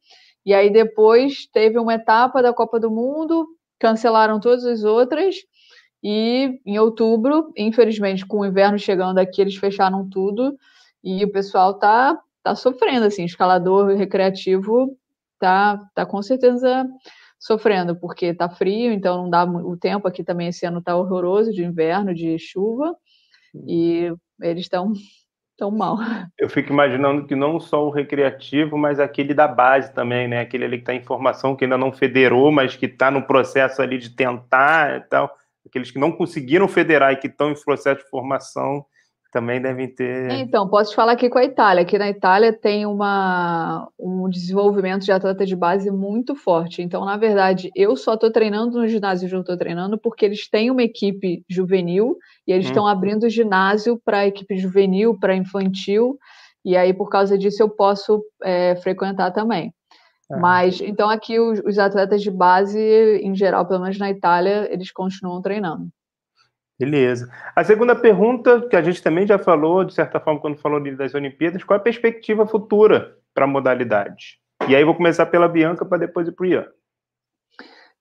E 0.46 0.54
aí 0.54 0.70
depois 0.70 1.48
teve 1.52 1.78
uma 1.78 1.94
etapa 1.94 2.42
da 2.42 2.52
Copa 2.52 2.78
do 2.78 2.90
Mundo, 2.90 3.46
cancelaram 3.80 4.38
todas 4.38 4.64
as 4.64 4.84
outras. 4.84 5.34
E 6.02 6.60
em 6.64 6.78
outubro, 6.78 7.52
infelizmente, 7.56 8.24
com 8.24 8.40
o 8.40 8.46
inverno 8.46 8.78
chegando 8.78 9.18
aqui, 9.18 9.40
eles 9.40 9.56
fecharam 9.56 10.08
tudo. 10.08 10.56
E 11.02 11.24
o 11.24 11.32
pessoal 11.32 11.78
tá, 11.78 12.16
tá 12.42 12.54
sofrendo, 12.54 13.06
assim, 13.06 13.24
escalador 13.24 13.96
recreativo 13.96 14.96
tá, 15.38 15.80
tá 15.94 16.04
com 16.04 16.22
certeza 16.22 16.86
sofrendo, 17.38 17.96
porque 17.96 18.34
tá 18.34 18.48
frio, 18.48 18.92
então 18.92 19.22
não 19.22 19.30
dá 19.30 19.44
o 19.44 19.76
tempo 19.76 20.08
aqui 20.08 20.24
também 20.24 20.48
esse 20.48 20.66
ano 20.66 20.82
tá 20.82 20.96
horroroso 20.96 21.52
de 21.52 21.64
inverno, 21.64 22.12
de 22.12 22.36
chuva, 22.38 22.96
e 23.66 24.12
eles 24.40 24.62
estão 24.62 24.92
tão 25.56 25.70
mal. 25.70 25.96
Eu 26.38 26.48
fico 26.48 26.72
imaginando 26.72 27.26
que 27.26 27.34
não 27.34 27.58
só 27.58 27.86
o 27.86 27.90
recreativo, 27.90 28.78
mas 28.78 29.00
aquele 29.00 29.34
da 29.34 29.48
base 29.48 29.92
também, 29.92 30.28
né? 30.28 30.40
Aquele 30.40 30.64
ali 30.64 30.76
que 30.76 30.82
está 30.82 30.94
em 30.94 31.02
formação, 31.02 31.56
que 31.56 31.64
ainda 31.64 31.78
não 31.78 31.92
federou, 31.92 32.50
mas 32.50 32.76
que 32.76 32.86
está 32.86 33.10
no 33.10 33.22
processo 33.22 33.82
ali 33.82 33.98
de 33.98 34.10
tentar 34.10 34.98
e 34.98 35.00
tal 35.02 35.36
aqueles 35.68 35.90
que 35.90 35.98
não 35.98 36.10
conseguiram 36.10 36.66
federar 36.66 37.12
e 37.12 37.16
que 37.16 37.28
estão 37.28 37.50
em 37.50 37.62
processo 37.62 38.02
de 38.02 38.10
formação 38.10 38.84
também 39.30 39.60
devem 39.60 39.88
ter. 39.88 40.30
Então, 40.30 40.68
posso 40.68 40.90
te 40.90 40.96
falar 40.96 41.12
aqui 41.12 41.28
com 41.28 41.38
a 41.38 41.44
Itália. 41.44 41.82
Aqui 41.82 41.98
na 41.98 42.08
Itália 42.08 42.52
tem 42.52 42.86
uma, 42.86 43.88
um 43.98 44.28
desenvolvimento 44.28 45.04
de 45.04 45.12
atleta 45.12 45.44
de 45.44 45.54
base 45.54 45.90
muito 45.90 46.34
forte. 46.34 46.82
Então, 46.82 47.04
na 47.04 47.16
verdade, 47.16 47.70
eu 47.74 47.94
só 47.94 48.14
estou 48.14 48.32
treinando 48.32 48.78
no 48.78 48.88
ginásio 48.88 49.26
onde 49.26 49.34
eu 49.34 49.40
estou 49.40 49.56
treinando 49.56 49.98
porque 49.98 50.24
eles 50.24 50.48
têm 50.48 50.70
uma 50.70 50.82
equipe 50.82 51.44
juvenil 51.48 52.16
e 52.46 52.52
eles 52.52 52.66
estão 52.66 52.84
hum. 52.84 52.88
abrindo 52.88 53.24
o 53.24 53.30
ginásio 53.30 54.00
para 54.02 54.26
equipe 54.26 54.56
juvenil, 54.56 55.18
para 55.18 55.36
infantil. 55.36 56.18
E 56.64 56.76
aí, 56.76 56.94
por 56.94 57.08
causa 57.10 57.36
disso, 57.36 57.62
eu 57.62 57.68
posso 57.68 58.22
é, 58.42 58.76
frequentar 58.76 59.30
também. 59.30 59.72
É. 60.30 60.36
Mas, 60.36 60.80
então, 60.80 61.08
aqui 61.08 61.38
os, 61.38 61.60
os, 61.60 61.78
atletas 61.78 62.22
de 62.22 62.30
base, 62.30 62.80
em 63.22 63.34
geral, 63.34 63.66
pelo 63.66 63.80
menos 63.80 63.98
na 63.98 64.10
Itália, 64.10 64.68
eles 64.72 64.90
continuam 64.90 65.40
treinando. 65.40 65.88
Beleza. 66.78 67.28
A 67.56 67.64
segunda 67.64 67.96
pergunta, 67.96 68.68
que 68.68 68.76
a 68.76 68.82
gente 68.82 69.02
também 69.02 69.26
já 69.26 69.38
falou, 69.38 69.84
de 69.84 69.92
certa 69.92 70.20
forma, 70.20 70.40
quando 70.40 70.58
falou 70.58 70.80
das 70.96 71.14
Olimpíadas, 71.14 71.64
qual 71.64 71.76
é 71.76 71.80
a 71.80 71.82
perspectiva 71.82 72.46
futura 72.46 73.16
para 73.34 73.44
a 73.44 73.48
modalidade? 73.48 74.38
E 74.68 74.76
aí 74.76 74.84
vou 74.84 74.94
começar 74.94 75.26
pela 75.26 75.48
Bianca 75.48 75.84
para 75.84 75.98
depois 75.98 76.28
ir 76.28 76.32
para 76.32 76.44
o 76.44 76.46
Ian. 76.46 76.66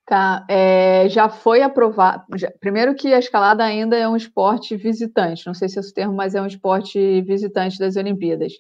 Tá, 0.06 0.46
é, 0.50 1.10
já 1.10 1.28
foi 1.28 1.62
aprovado. 1.62 2.24
Primeiro 2.62 2.96
que 2.96 3.14
a 3.14 3.20
escalada 3.20 3.64
ainda 3.64 3.98
é 3.98 4.08
um 4.08 4.16
esporte 4.16 4.78
visitante, 4.78 5.46
não 5.46 5.54
sei 5.54 5.68
se 5.68 5.78
é 5.78 5.82
esse 5.82 5.94
termo, 5.94 6.14
mas 6.14 6.34
é 6.34 6.42
um 6.42 6.48
esporte 6.48 7.22
visitante 7.24 7.78
das 7.78 7.98
Olimpíadas. 7.98 8.54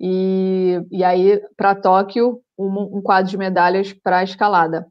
E, 0.00 0.80
e 0.90 1.04
aí, 1.04 1.40
para 1.56 1.74
Tóquio, 1.74 2.40
um, 2.58 2.98
um, 2.98 3.02
quadro 3.02 3.30
de 3.30 3.36
medalhas 3.36 3.92
para 3.92 4.18
a 4.18 4.24
escalada. 4.24 4.86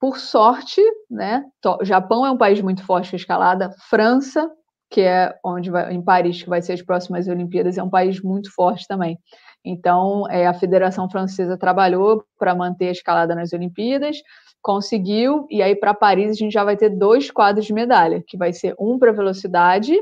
Por 0.00 0.18
sorte, 0.18 0.80
né? 1.10 1.44
Japão 1.82 2.24
é 2.24 2.30
um 2.30 2.36
país 2.36 2.60
muito 2.60 2.84
forte 2.84 3.10
com 3.10 3.16
escalada. 3.16 3.70
França, 3.90 4.48
que 4.90 5.00
é 5.00 5.34
onde 5.44 5.70
vai, 5.70 5.92
em 5.92 6.02
Paris, 6.02 6.42
que 6.42 6.48
vai 6.48 6.62
ser 6.62 6.74
as 6.74 6.82
próximas 6.82 7.26
Olimpíadas, 7.26 7.76
é 7.76 7.82
um 7.82 7.90
país 7.90 8.22
muito 8.22 8.52
forte 8.54 8.86
também. 8.86 9.18
Então, 9.64 10.28
é, 10.30 10.46
a 10.46 10.54
Federação 10.54 11.10
Francesa 11.10 11.58
trabalhou 11.58 12.24
para 12.38 12.54
manter 12.54 12.88
a 12.88 12.92
escalada 12.92 13.34
nas 13.34 13.52
Olimpíadas, 13.52 14.18
conseguiu, 14.62 15.46
e 15.50 15.62
aí 15.62 15.74
para 15.74 15.94
Paris 15.94 16.30
a 16.30 16.34
gente 16.34 16.52
já 16.52 16.64
vai 16.64 16.76
ter 16.76 16.90
dois 16.90 17.30
quadros 17.30 17.66
de 17.66 17.72
medalha, 17.72 18.22
que 18.26 18.36
vai 18.36 18.52
ser 18.52 18.74
um 18.78 18.98
para 18.98 19.12
velocidade 19.12 19.96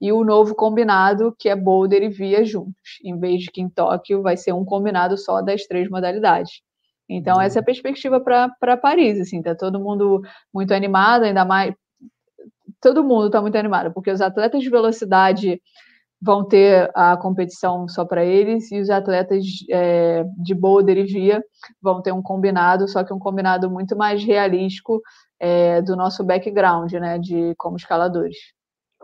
e 0.00 0.12
o 0.12 0.24
novo 0.24 0.54
combinado, 0.54 1.34
que 1.38 1.48
é 1.48 1.56
boulder 1.56 2.02
e 2.02 2.08
via 2.08 2.44
juntos. 2.44 2.98
Em 3.04 3.18
vez 3.18 3.42
de 3.42 3.50
que 3.50 3.60
em 3.60 3.68
Tóquio 3.68 4.22
vai 4.22 4.36
ser 4.36 4.52
um 4.52 4.64
combinado 4.64 5.16
só 5.16 5.40
das 5.42 5.64
três 5.66 5.88
modalidades. 5.88 6.60
Então, 7.08 7.40
essa 7.40 7.58
é 7.58 7.60
a 7.60 7.64
perspectiva 7.64 8.20
para 8.20 8.76
Paris, 8.76 9.20
assim, 9.20 9.42
tá 9.42 9.54
todo 9.54 9.80
mundo 9.80 10.22
muito 10.52 10.72
animado, 10.72 11.24
ainda 11.24 11.44
mais. 11.44 11.74
Todo 12.80 13.04
mundo 13.04 13.26
está 13.26 13.40
muito 13.40 13.56
animado, 13.56 13.92
porque 13.92 14.10
os 14.10 14.20
atletas 14.20 14.62
de 14.62 14.70
velocidade 14.70 15.60
vão 16.20 16.44
ter 16.44 16.88
a 16.94 17.16
competição 17.16 17.88
só 17.88 18.04
para 18.04 18.24
eles, 18.24 18.70
e 18.70 18.80
os 18.80 18.88
atletas 18.88 19.44
é, 19.68 20.24
de 20.38 20.54
boulder 20.54 20.96
e 20.96 21.04
via 21.04 21.42
vão 21.82 22.00
ter 22.00 22.12
um 22.12 22.22
combinado, 22.22 22.86
só 22.86 23.02
que 23.02 23.12
um 23.12 23.18
combinado 23.18 23.68
muito 23.68 23.96
mais 23.96 24.24
realístico 24.24 25.02
é, 25.40 25.82
do 25.82 25.96
nosso 25.96 26.22
background, 26.22 26.92
né, 26.92 27.18
de 27.18 27.54
como 27.56 27.76
escaladores. 27.76 28.36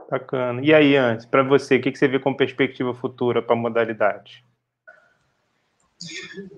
Bacana. 0.09 0.61
E 0.62 0.72
aí, 0.72 0.96
antes, 0.96 1.26
para 1.26 1.42
você, 1.42 1.76
o 1.76 1.82
que, 1.82 1.90
que 1.90 1.99
você 1.99 2.07
vê 2.07 2.20
como 2.20 2.36
perspectiva 2.36 2.94
futura 2.94 3.42
para 3.42 3.55
a 3.55 3.59
modalidade? 3.59 4.44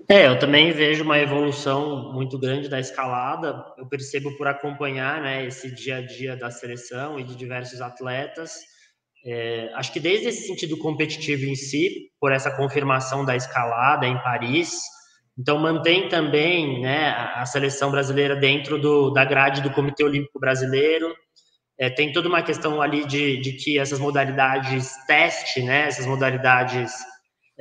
É, 0.07 0.27
eu 0.27 0.37
também 0.37 0.71
vejo 0.71 1.03
uma 1.03 1.17
evolução 1.17 2.13
muito 2.13 2.37
grande 2.37 2.69
da 2.69 2.79
escalada. 2.79 3.65
Eu 3.77 3.87
percebo 3.87 4.35
por 4.37 4.47
acompanhar 4.47 5.21
né, 5.21 5.45
esse 5.45 5.73
dia 5.73 5.97
a 5.97 6.01
dia 6.01 6.35
da 6.35 6.51
seleção 6.51 7.19
e 7.19 7.23
de 7.23 7.35
diversos 7.35 7.81
atletas. 7.81 8.53
É, 9.25 9.71
acho 9.75 9.91
que 9.93 9.99
desde 9.99 10.27
esse 10.27 10.47
sentido 10.47 10.77
competitivo 10.77 11.45
em 11.45 11.55
si, 11.55 12.11
por 12.19 12.31
essa 12.31 12.55
confirmação 12.55 13.23
da 13.23 13.35
escalada 13.35 14.05
em 14.07 14.17
Paris, 14.21 14.79
então 15.37 15.57
mantém 15.59 16.09
também 16.09 16.81
né, 16.81 17.09
a 17.35 17.45
seleção 17.45 17.91
brasileira 17.91 18.35
dentro 18.35 18.79
do, 18.79 19.11
da 19.11 19.23
grade 19.23 19.61
do 19.61 19.71
Comitê 19.71 20.03
Olímpico 20.03 20.39
Brasileiro. 20.39 21.13
É, 21.79 21.89
tem 21.89 22.11
toda 22.11 22.27
uma 22.27 22.43
questão 22.43 22.81
ali 22.81 23.05
de, 23.05 23.37
de 23.37 23.53
que 23.53 23.79
essas 23.79 23.99
modalidades 23.99 24.91
teste, 25.07 25.63
né, 25.63 25.87
essas 25.87 26.05
modalidades 26.05 26.91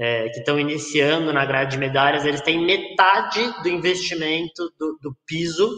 é, 0.01 0.31
que 0.31 0.39
estão 0.39 0.59
iniciando 0.59 1.31
na 1.31 1.45
grade 1.45 1.73
de 1.73 1.79
medalhas, 1.79 2.25
eles 2.25 2.41
têm 2.41 2.65
metade 2.65 3.41
do 3.63 3.69
investimento 3.69 4.73
do, 4.79 4.99
do 5.03 5.17
piso, 5.27 5.69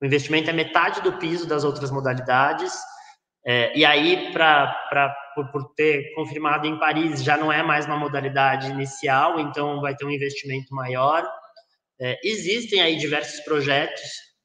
o 0.00 0.04
investimento 0.04 0.50
é 0.50 0.52
metade 0.52 1.00
do 1.00 1.14
piso 1.14 1.48
das 1.48 1.64
outras 1.64 1.90
modalidades, 1.90 2.74
é, 3.46 3.78
e 3.78 3.84
aí, 3.84 4.30
pra, 4.32 4.66
pra, 4.90 5.16
por, 5.34 5.50
por 5.52 5.72
ter 5.74 6.12
confirmado 6.14 6.66
em 6.66 6.78
Paris, 6.78 7.22
já 7.22 7.36
não 7.36 7.50
é 7.50 7.62
mais 7.62 7.86
uma 7.86 7.96
modalidade 7.96 8.68
inicial, 8.68 9.40
então 9.40 9.80
vai 9.80 9.94
ter 9.94 10.04
um 10.04 10.10
investimento 10.10 10.74
maior. 10.74 11.24
É, 11.98 12.18
existem 12.24 12.80
aí 12.80 12.96
diversos 12.96 13.40
projetos, 13.44 14.02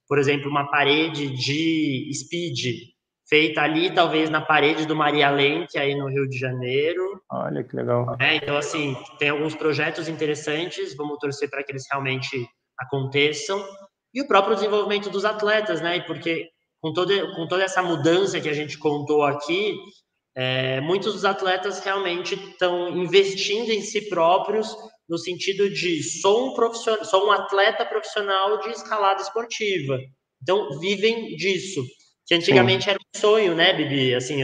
por 0.08 0.20
exemplo, 0.20 0.50
uma 0.50 0.70
parede 0.70 1.32
de 1.36 2.12
speed 2.14 2.91
feita 3.32 3.62
ali, 3.62 3.90
talvez 3.90 4.30
na 4.30 4.42
parede 4.42 4.86
do 4.86 4.94
Maria 4.94 5.30
Lenk, 5.30 5.78
aí 5.78 5.96
no 5.96 6.10
Rio 6.10 6.28
de 6.28 6.38
Janeiro. 6.38 7.24
Olha 7.32 7.64
que 7.64 7.74
legal. 7.74 8.18
É, 8.20 8.36
então, 8.36 8.58
assim, 8.58 8.94
tem 9.18 9.30
alguns 9.30 9.56
projetos 9.56 10.10
interessantes, 10.10 10.94
vamos 10.98 11.18
torcer 11.18 11.50
para 11.50 11.64
que 11.64 11.72
eles 11.72 11.86
realmente 11.90 12.46
aconteçam. 12.78 13.66
E 14.14 14.22
o 14.22 14.28
próprio 14.28 14.56
desenvolvimento 14.56 15.10
dos 15.10 15.24
atletas, 15.24 15.80
né? 15.80 16.02
Porque 16.02 16.50
com, 16.82 16.92
todo, 16.92 17.14
com 17.34 17.48
toda 17.48 17.64
essa 17.64 17.82
mudança 17.82 18.42
que 18.42 18.50
a 18.50 18.54
gente 18.54 18.78
contou 18.78 19.24
aqui, 19.24 19.78
é, 20.36 20.82
muitos 20.82 21.14
dos 21.14 21.24
atletas 21.24 21.80
realmente 21.80 22.36
estão 22.36 22.90
investindo 22.90 23.70
em 23.70 23.82
si 23.82 24.10
próprios 24.10 24.76
no 25.08 25.18
sentido 25.18 25.70
de 25.70 26.04
sou 26.04 26.50
um 26.50 26.54
profissional, 26.54 27.06
sou 27.06 27.28
um 27.28 27.32
atleta 27.32 27.86
profissional 27.86 28.60
de 28.60 28.72
escalada 28.72 29.22
esportiva. 29.22 29.98
Então 30.42 30.78
vivem 30.80 31.36
disso. 31.38 31.82
Que 32.32 32.36
antigamente 32.36 32.86
Sim. 32.86 32.92
era 32.92 32.98
um 32.98 33.20
sonho, 33.20 33.54
né, 33.54 33.74
Bibi? 33.74 34.16
Assim, 34.16 34.42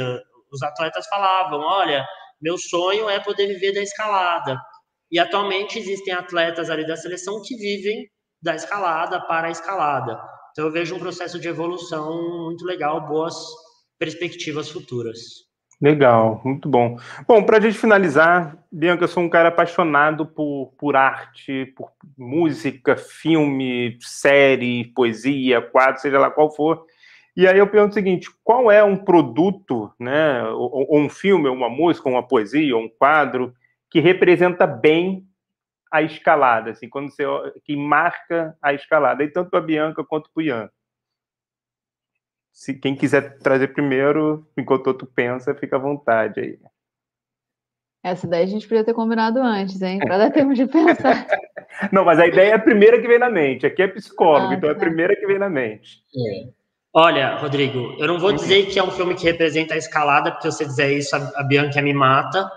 os 0.51 0.61
atletas 0.61 1.07
falavam: 1.07 1.61
olha, 1.61 2.05
meu 2.41 2.57
sonho 2.57 3.09
é 3.09 3.17
poder 3.17 3.47
viver 3.47 3.71
da 3.71 3.81
escalada. 3.81 4.59
E 5.09 5.17
atualmente 5.17 5.79
existem 5.79 6.13
atletas 6.13 6.69
ali 6.69 6.85
da 6.85 6.97
seleção 6.97 7.41
que 7.41 7.55
vivem 7.55 8.05
da 8.41 8.55
escalada 8.55 9.21
para 9.21 9.47
a 9.47 9.51
escalada. 9.51 10.19
Então 10.51 10.65
eu 10.65 10.71
vejo 10.71 10.95
um 10.95 10.99
processo 10.99 11.39
de 11.39 11.47
evolução 11.47 12.43
muito 12.43 12.65
legal, 12.65 13.07
boas 13.07 13.38
perspectivas 13.97 14.69
futuras. 14.69 15.19
Legal, 15.81 16.41
muito 16.43 16.67
bom. 16.67 16.97
Bom, 17.25 17.41
para 17.41 17.57
a 17.57 17.61
gente 17.61 17.77
finalizar, 17.77 18.57
Bianca, 18.69 19.05
eu 19.05 19.07
sou 19.07 19.23
um 19.23 19.29
cara 19.29 19.47
apaixonado 19.47 20.25
por, 20.25 20.73
por 20.77 20.97
arte, 20.97 21.67
por 21.67 21.93
música, 22.17 22.97
filme, 22.97 23.97
série, 24.01 24.91
poesia, 24.93 25.61
quadro, 25.61 26.01
seja 26.01 26.19
lá 26.19 26.29
qual 26.29 26.53
for. 26.53 26.85
E 27.38 27.47
aí 27.47 27.57
eu 27.57 27.67
pergunto 27.67 27.91
o 27.91 27.93
seguinte: 27.93 28.29
qual 28.43 28.69
é 28.69 28.83
um 28.83 28.97
produto, 28.97 29.93
né, 29.99 30.43
ou, 30.49 30.88
ou 30.89 30.99
um 30.99 31.09
filme, 31.09 31.47
ou 31.47 31.55
uma 31.55 31.69
música, 31.69 32.09
ou 32.09 32.15
uma 32.15 32.27
poesia, 32.27 32.75
ou 32.75 32.83
um 32.83 32.89
quadro 32.89 33.53
que 33.89 34.01
representa 34.01 34.67
bem 34.67 35.25
a 35.89 36.01
escalada, 36.01 36.71
assim, 36.71 36.89
quando 36.89 37.09
você 37.09 37.23
que 37.63 37.77
marca 37.77 38.57
a 38.61 38.73
escalada, 38.73 39.23
e 39.23 39.29
tanto 39.29 39.49
para 39.49 39.59
a 39.59 39.61
Bianca 39.61 40.03
quanto 40.03 40.29
para 40.33 40.41
o 40.41 40.43
Ian? 40.43 40.69
se 42.57 42.73
quem 42.73 42.95
quiser 42.95 43.38
trazer 43.38 43.67
primeiro, 43.67 44.43
enquanto 44.57 44.88
outro 44.88 45.05
pensa, 45.05 45.53
fica 45.53 45.75
à 45.75 45.79
vontade 45.79 46.39
aí. 46.39 46.59
Essa 48.03 48.27
daí 48.27 48.41
a 48.41 48.47
gente 48.47 48.67
podia 48.67 48.83
ter 48.83 48.95
combinado 48.95 49.39
antes, 49.39 49.79
hein? 49.79 49.99
Para 49.99 50.17
dar 50.17 50.31
tempo 50.31 50.55
de 50.55 50.65
pensar. 50.65 51.27
Não, 51.93 52.03
mas 52.03 52.17
a 52.17 52.25
ideia 52.25 52.49
é 52.49 52.53
a 52.55 52.59
primeira 52.59 52.99
que 52.99 53.07
vem 53.07 53.19
na 53.19 53.29
mente. 53.29 53.67
Aqui 53.67 53.83
é 53.83 53.88
psicólogo, 53.88 54.53
ah, 54.53 54.55
então 54.55 54.69
é 54.69 54.71
a 54.71 54.75
tá. 54.75 54.79
primeira 54.79 55.15
que 55.15 55.27
vem 55.27 55.38
na 55.38 55.51
mente. 55.51 56.03
É. 56.15 56.49
Olha, 56.99 57.35
Rodrigo, 57.35 57.95
eu 57.99 58.07
não 58.07 58.17
vou 58.17 58.33
dizer 58.33 58.65
que 58.65 58.79
é 58.79 58.83
um 58.83 58.89
filme 58.89 59.13
que 59.13 59.23
representa 59.23 59.75
a 59.75 59.77
escalada, 59.77 60.31
porque 60.31 60.49
se 60.49 60.57
você 60.57 60.65
dizer 60.65 60.97
isso, 60.97 61.15
a 61.15 61.43
Bianca 61.43 61.79
me 61.79 61.93
mata, 61.93 62.49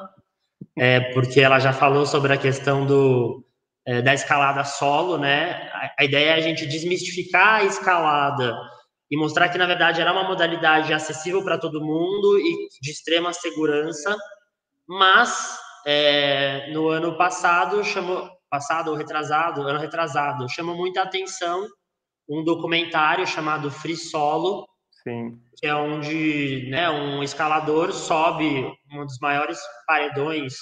é, 0.78 1.12
porque 1.12 1.42
ela 1.42 1.58
já 1.58 1.74
falou 1.74 2.06
sobre 2.06 2.32
a 2.32 2.38
questão 2.38 2.86
do, 2.86 3.44
é, 3.84 4.00
da 4.00 4.14
escalada 4.14 4.64
solo, 4.64 5.18
né? 5.18 5.68
A, 5.74 5.94
a 5.98 6.04
ideia 6.06 6.30
é 6.30 6.32
a 6.36 6.40
gente 6.40 6.64
desmistificar 6.64 7.56
a 7.56 7.64
escalada 7.64 8.56
e 9.10 9.16
mostrar 9.18 9.50
que, 9.50 9.58
na 9.58 9.66
verdade, 9.66 10.00
era 10.00 10.10
uma 10.10 10.24
modalidade 10.24 10.90
acessível 10.90 11.44
para 11.44 11.58
todo 11.58 11.84
mundo 11.84 12.38
e 12.38 12.66
de 12.80 12.90
extrema 12.90 13.34
segurança, 13.34 14.16
mas 14.88 15.58
é, 15.86 16.72
no 16.72 16.88
ano 16.88 17.14
passado, 17.18 17.84
chamou, 17.84 18.26
passado 18.48 18.90
ou 18.90 18.96
retrasado, 18.96 19.68
ano 19.68 19.78
retrasado, 19.78 20.48
chamou 20.48 20.74
muita 20.74 21.02
atenção 21.02 21.68
um 22.30 22.44
documentário 22.44 23.26
chamado 23.26 23.70
Free 23.72 23.96
Solo, 23.96 24.64
Sim. 25.02 25.40
que 25.56 25.66
é 25.66 25.74
onde 25.74 26.68
né, 26.70 26.88
um 26.88 27.22
escalador 27.24 27.92
sobe 27.92 28.72
um 28.92 29.04
dos 29.04 29.18
maiores 29.20 29.58
paredões 29.84 30.54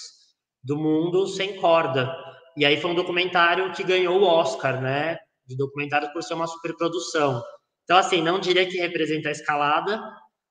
do 0.64 0.76
mundo 0.76 1.26
sem 1.26 1.56
corda. 1.56 2.10
E 2.56 2.64
aí 2.64 2.80
foi 2.80 2.90
um 2.90 2.94
documentário 2.94 3.70
que 3.72 3.84
ganhou 3.84 4.18
o 4.18 4.24
Oscar, 4.24 4.80
né? 4.80 5.18
De 5.46 5.56
documentário 5.56 6.12
por 6.12 6.22
ser 6.22 6.34
uma 6.34 6.46
superprodução. 6.46 7.42
Então, 7.84 7.96
assim, 7.96 8.22
não 8.22 8.40
diria 8.40 8.66
que 8.66 8.78
representa 8.78 9.28
a 9.28 9.32
escalada, 9.32 10.02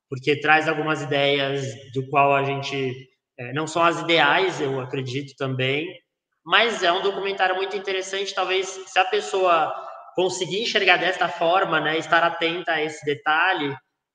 porque 0.10 0.40
traz 0.40 0.68
algumas 0.68 1.02
ideias 1.02 1.66
do 1.94 2.08
qual 2.10 2.34
a 2.34 2.44
gente 2.44 2.94
é, 3.38 3.54
não 3.54 3.68
são 3.68 3.84
as 3.84 4.00
ideais, 4.02 4.62
eu 4.62 4.80
acredito 4.80 5.36
também, 5.38 5.88
mas 6.46 6.82
é 6.82 6.92
um 6.92 7.02
documentário 7.02 7.56
muito 7.56 7.76
interessante. 7.76 8.34
Talvez 8.34 8.68
se 8.68 8.98
a 8.98 9.06
pessoa 9.06 9.87
conseguir 10.18 10.64
enxergar 10.64 10.98
desta 10.98 11.30
forma, 11.30 11.80
né, 11.80 11.96
estar 12.00 12.24
atenta 12.24 12.72
a 12.72 12.82
esse 12.82 13.06
detalhe, 13.06 13.72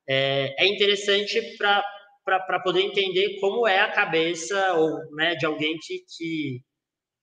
é, 0.09 0.53
é 0.59 0.67
interessante 0.67 1.41
para 1.57 2.59
poder 2.59 2.83
entender 2.83 3.39
como 3.39 3.69
é 3.69 3.79
a 3.79 3.93
cabeça 3.93 4.73
ou 4.73 4.99
né, 5.15 5.37
de 5.37 5.47
alguém 5.47 5.79
que, 5.81 6.01
que 6.17 6.61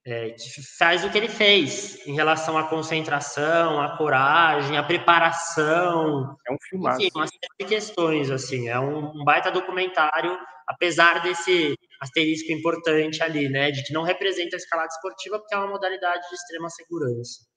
é, 0.07 0.29
que 0.29 0.61
faz 0.77 1.03
o 1.03 1.09
que 1.09 1.17
ele 1.17 1.27
fez 1.27 2.07
em 2.07 2.15
relação 2.15 2.57
à 2.57 2.69
concentração, 2.69 3.81
à 3.81 3.97
coragem, 3.97 4.77
à 4.77 4.81
preparação. 4.81 6.37
É 6.47 6.53
um 6.53 6.57
filmaço. 6.69 7.01
Enfim, 7.01 7.11
uma 7.13 7.27
série 7.27 7.51
de 7.59 7.65
questões, 7.65 8.31
assim. 8.31 8.69
É 8.69 8.79
um, 8.79 9.09
um, 9.09 9.25
baita 9.25 9.51
documentário, 9.51 10.39
apesar 10.65 11.21
desse 11.21 11.75
asterisco 12.01 12.49
importante 12.53 13.21
ali, 13.21 13.49
né? 13.49 13.71
De 13.71 13.83
que 13.83 13.91
não 13.91 14.03
representa 14.03 14.55
a 14.55 14.57
escalada 14.57 14.87
esportiva, 14.87 15.37
porque 15.37 15.53
é 15.53 15.57
uma 15.57 15.67
modalidade 15.67 16.27
de 16.29 16.35
extrema 16.35 16.69
segurança. 16.69 17.48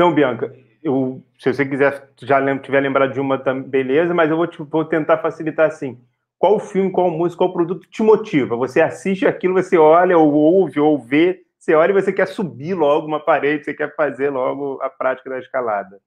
Então, 0.00 0.14
Bianca, 0.14 0.50
eu, 0.82 1.22
se 1.38 1.52
você 1.52 1.66
quiser, 1.66 2.08
já 2.22 2.58
tiver 2.58 2.80
lembrado 2.80 3.12
de 3.12 3.20
uma, 3.20 3.36
beleza, 3.36 4.14
mas 4.14 4.30
eu 4.30 4.36
vou, 4.38 4.48
vou 4.60 4.82
tentar 4.82 5.18
facilitar 5.18 5.66
assim 5.66 6.00
qual 6.38 6.58
filme, 6.58 6.90
qual 6.90 7.10
música, 7.10 7.36
qual 7.36 7.52
produto 7.52 7.86
te 7.86 8.02
motiva? 8.02 8.56
Você 8.56 8.80
assiste 8.80 9.26
aquilo, 9.26 9.52
você 9.52 9.76
olha, 9.76 10.16
ou 10.16 10.32
ouve, 10.32 10.80
ou 10.80 10.98
vê, 10.98 11.42
você 11.58 11.74
olha 11.74 11.90
e 11.90 12.00
você 12.00 12.14
quer 12.14 12.26
subir 12.26 12.72
logo 12.72 13.06
uma 13.06 13.20
parede, 13.20 13.66
você 13.66 13.74
quer 13.74 13.94
fazer 13.94 14.30
logo 14.30 14.80
a 14.80 14.88
prática 14.88 15.28
da 15.28 15.38
escalada. 15.38 16.00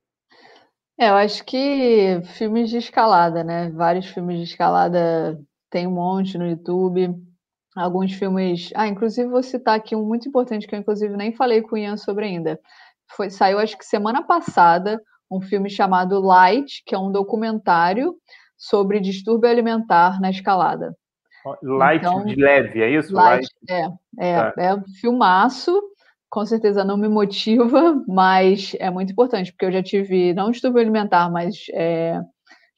É, 1.00 1.10
eu 1.10 1.14
acho 1.14 1.46
que 1.46 2.20
filmes 2.34 2.72
de 2.72 2.78
escalada, 2.78 3.44
né? 3.44 3.70
Vários 3.76 4.08
filmes 4.08 4.40
de 4.40 4.46
escalada, 4.46 5.40
tem 5.70 5.86
um 5.86 5.92
monte 5.92 6.36
no 6.36 6.48
YouTube. 6.48 7.14
Alguns 7.76 8.14
filmes. 8.14 8.72
Ah, 8.76 8.88
inclusive 8.88 9.30
vou 9.30 9.44
citar 9.44 9.76
aqui 9.76 9.96
um 9.96 10.04
muito 10.04 10.28
importante 10.28 10.66
que 10.66 10.74
eu, 10.74 10.80
inclusive, 10.80 11.16
nem 11.16 11.32
falei 11.32 11.62
com 11.62 11.76
o 11.76 11.78
Ian 11.78 11.96
sobre 11.96 12.26
ainda. 12.26 12.60
Foi, 13.16 13.30
saiu, 13.30 13.60
acho 13.60 13.78
que 13.78 13.86
semana 13.86 14.24
passada, 14.24 15.02
um 15.30 15.42
filme 15.42 15.70
chamado 15.70 16.20
Light, 16.20 16.84
que 16.86 16.96
é 16.96 16.98
um 16.98 17.12
documentário 17.12 18.16
sobre 18.58 19.00
distúrbio 19.00 19.50
alimentar 19.50 20.20
na 20.22 20.30
escalada. 20.30 20.96
Light 21.62 22.06
então, 22.06 22.24
de 22.24 22.36
leve, 22.36 22.82
é 22.82 22.90
isso? 22.90 23.14
Light, 23.14 23.48
light. 23.70 23.94
É, 24.20 24.30
é, 24.30 24.52
tá. 24.52 24.54
é 24.58 24.76
um 24.76 24.84
filmaço, 25.02 25.82
com 26.30 26.46
certeza 26.46 26.84
não 26.84 26.98
me 26.98 27.10
motiva, 27.10 28.02
mas 28.08 28.76
é 28.80 28.90
muito 28.90 29.12
importante, 29.12 29.52
porque 29.52 29.66
eu 29.66 29.72
já 29.72 29.84
tive, 29.84 30.34
não 30.34 30.52
distúrbio 30.52 30.82
alimentar, 30.82 31.30
mas 31.30 31.66
é, 31.74 32.20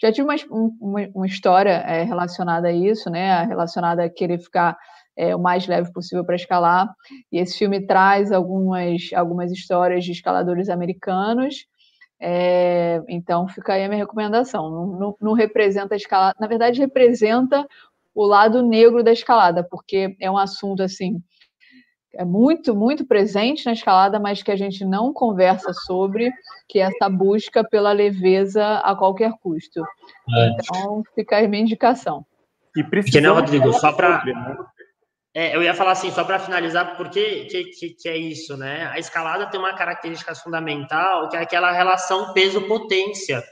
já 0.02 0.12
tive 0.12 0.28
uma, 0.28 0.36
uma, 0.80 1.08
uma 1.14 1.28
história 1.28 1.70
é, 1.70 2.04
relacionada 2.04 2.68
a 2.68 2.74
isso, 2.74 3.10
né? 3.10 3.44
Relacionada 3.44 4.04
a 4.04 4.10
querer 4.10 4.40
ficar 4.40 4.78
é, 5.16 5.36
o 5.36 5.40
mais 5.40 5.68
leve 5.68 5.92
possível 5.92 6.26
para 6.26 6.36
escalar. 6.36 6.94
E 7.32 7.40
esse 7.40 7.58
filme 7.58 7.86
traz 7.86 8.32
algumas, 8.32 9.10
algumas 9.14 9.52
histórias 9.52 10.04
de 10.04 10.12
escaladores 10.12 10.70
americanos. 10.70 11.66
É, 12.20 13.02
então 13.08 13.48
fica 13.48 13.74
aí 13.74 13.84
a 13.84 13.90
minha 13.90 14.02
recomendação. 14.02 14.70
Não, 14.70 14.88
não, 15.00 15.18
não 15.22 15.34
representa 15.34 15.96
a 15.96 15.98
escalada, 15.98 16.36
na 16.40 16.48
verdade, 16.48 16.80
representa 16.80 17.66
o 18.14 18.26
lado 18.26 18.62
negro 18.62 19.04
da 19.04 19.12
escalada, 19.12 19.64
porque 19.64 20.16
é 20.20 20.32
um 20.32 20.38
assunto 20.38 20.82
assim 20.82 21.22
é 22.18 22.24
muito, 22.24 22.76
muito 22.76 23.06
presente 23.06 23.66
na 23.66 23.74
escalada, 23.74 24.20
mas 24.20 24.42
que 24.42 24.52
a 24.52 24.56
gente 24.56 24.84
não 24.86 25.14
conversa 25.14 25.74
sobre, 25.74 26.32
que 26.68 26.80
é 26.80 26.84
essa 26.84 27.10
busca 27.10 27.64
pela 27.64 27.92
leveza 27.92 28.78
a 28.80 28.96
qualquer 28.96 29.34
custo. 29.42 29.82
É. 29.82 30.50
Então, 30.50 31.04
fica 31.14 31.38
aí 31.38 31.48
minha 31.48 31.64
indicação. 31.64 32.26
E 32.76 32.84
precisa, 32.84 33.22
não, 33.22 33.36
Rodrigo, 33.36 33.72
só 33.74 33.92
para. 33.92 34.24
É, 35.38 35.54
eu 35.54 35.62
ia 35.62 35.74
falar 35.74 35.92
assim, 35.92 36.10
só 36.12 36.24
para 36.24 36.40
finalizar, 36.40 36.96
porque 36.96 37.44
que, 37.46 37.66
que, 37.66 37.90
que, 37.90 38.08
é 38.08 38.16
isso, 38.16 38.56
né? 38.56 38.88
A 38.88 38.98
escalada 38.98 39.46
tem 39.48 39.60
uma 39.60 39.76
característica 39.76 40.34
fundamental, 40.34 41.28
que 41.28 41.36
é 41.36 41.42
aquela 41.42 41.74
relação 41.74 42.32
peso-potência. 42.32 43.44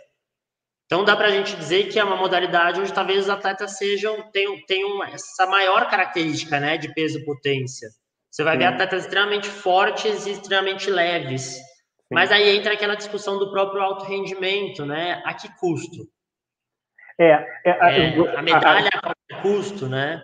Então 0.86 1.04
dá 1.04 1.14
para 1.14 1.28
a 1.28 1.32
gente 1.32 1.58
dizer 1.58 1.90
que 1.90 2.00
é 2.00 2.04
uma 2.04 2.16
modalidade 2.16 2.80
onde 2.80 2.94
talvez 2.94 3.24
os 3.26 3.30
atletas 3.30 3.78
sejam 3.78 4.32
tenham, 4.32 4.56
tenham 4.66 5.04
essa 5.04 5.46
maior 5.46 5.90
característica, 5.90 6.58
né, 6.58 6.78
de 6.78 6.94
peso 6.94 7.24
potência. 7.26 7.90
Você 8.32 8.46
vai 8.46 8.54
Sim. 8.54 8.60
ver 8.60 8.66
atletas 8.66 9.04
extremamente 9.04 9.50
fortes 9.50 10.26
e 10.26 10.32
extremamente 10.32 10.90
leves. 10.90 11.56
Sim. 11.56 11.62
Mas 12.10 12.32
aí 12.32 12.56
entra 12.56 12.74
aquela 12.74 12.96
discussão 12.96 13.38
do 13.38 13.52
próprio 13.52 13.82
alto 13.82 14.06
rendimento, 14.06 14.86
né? 14.86 15.22
A 15.26 15.34
que 15.34 15.50
custo? 15.60 16.08
É, 17.20 17.32
é, 17.66 17.70
é 17.70 18.38
a 18.38 18.42
medalha 18.42 18.90
a, 19.04 19.10
a, 19.10 19.14
a 19.34 19.42
custo, 19.42 19.90
né? 19.90 20.24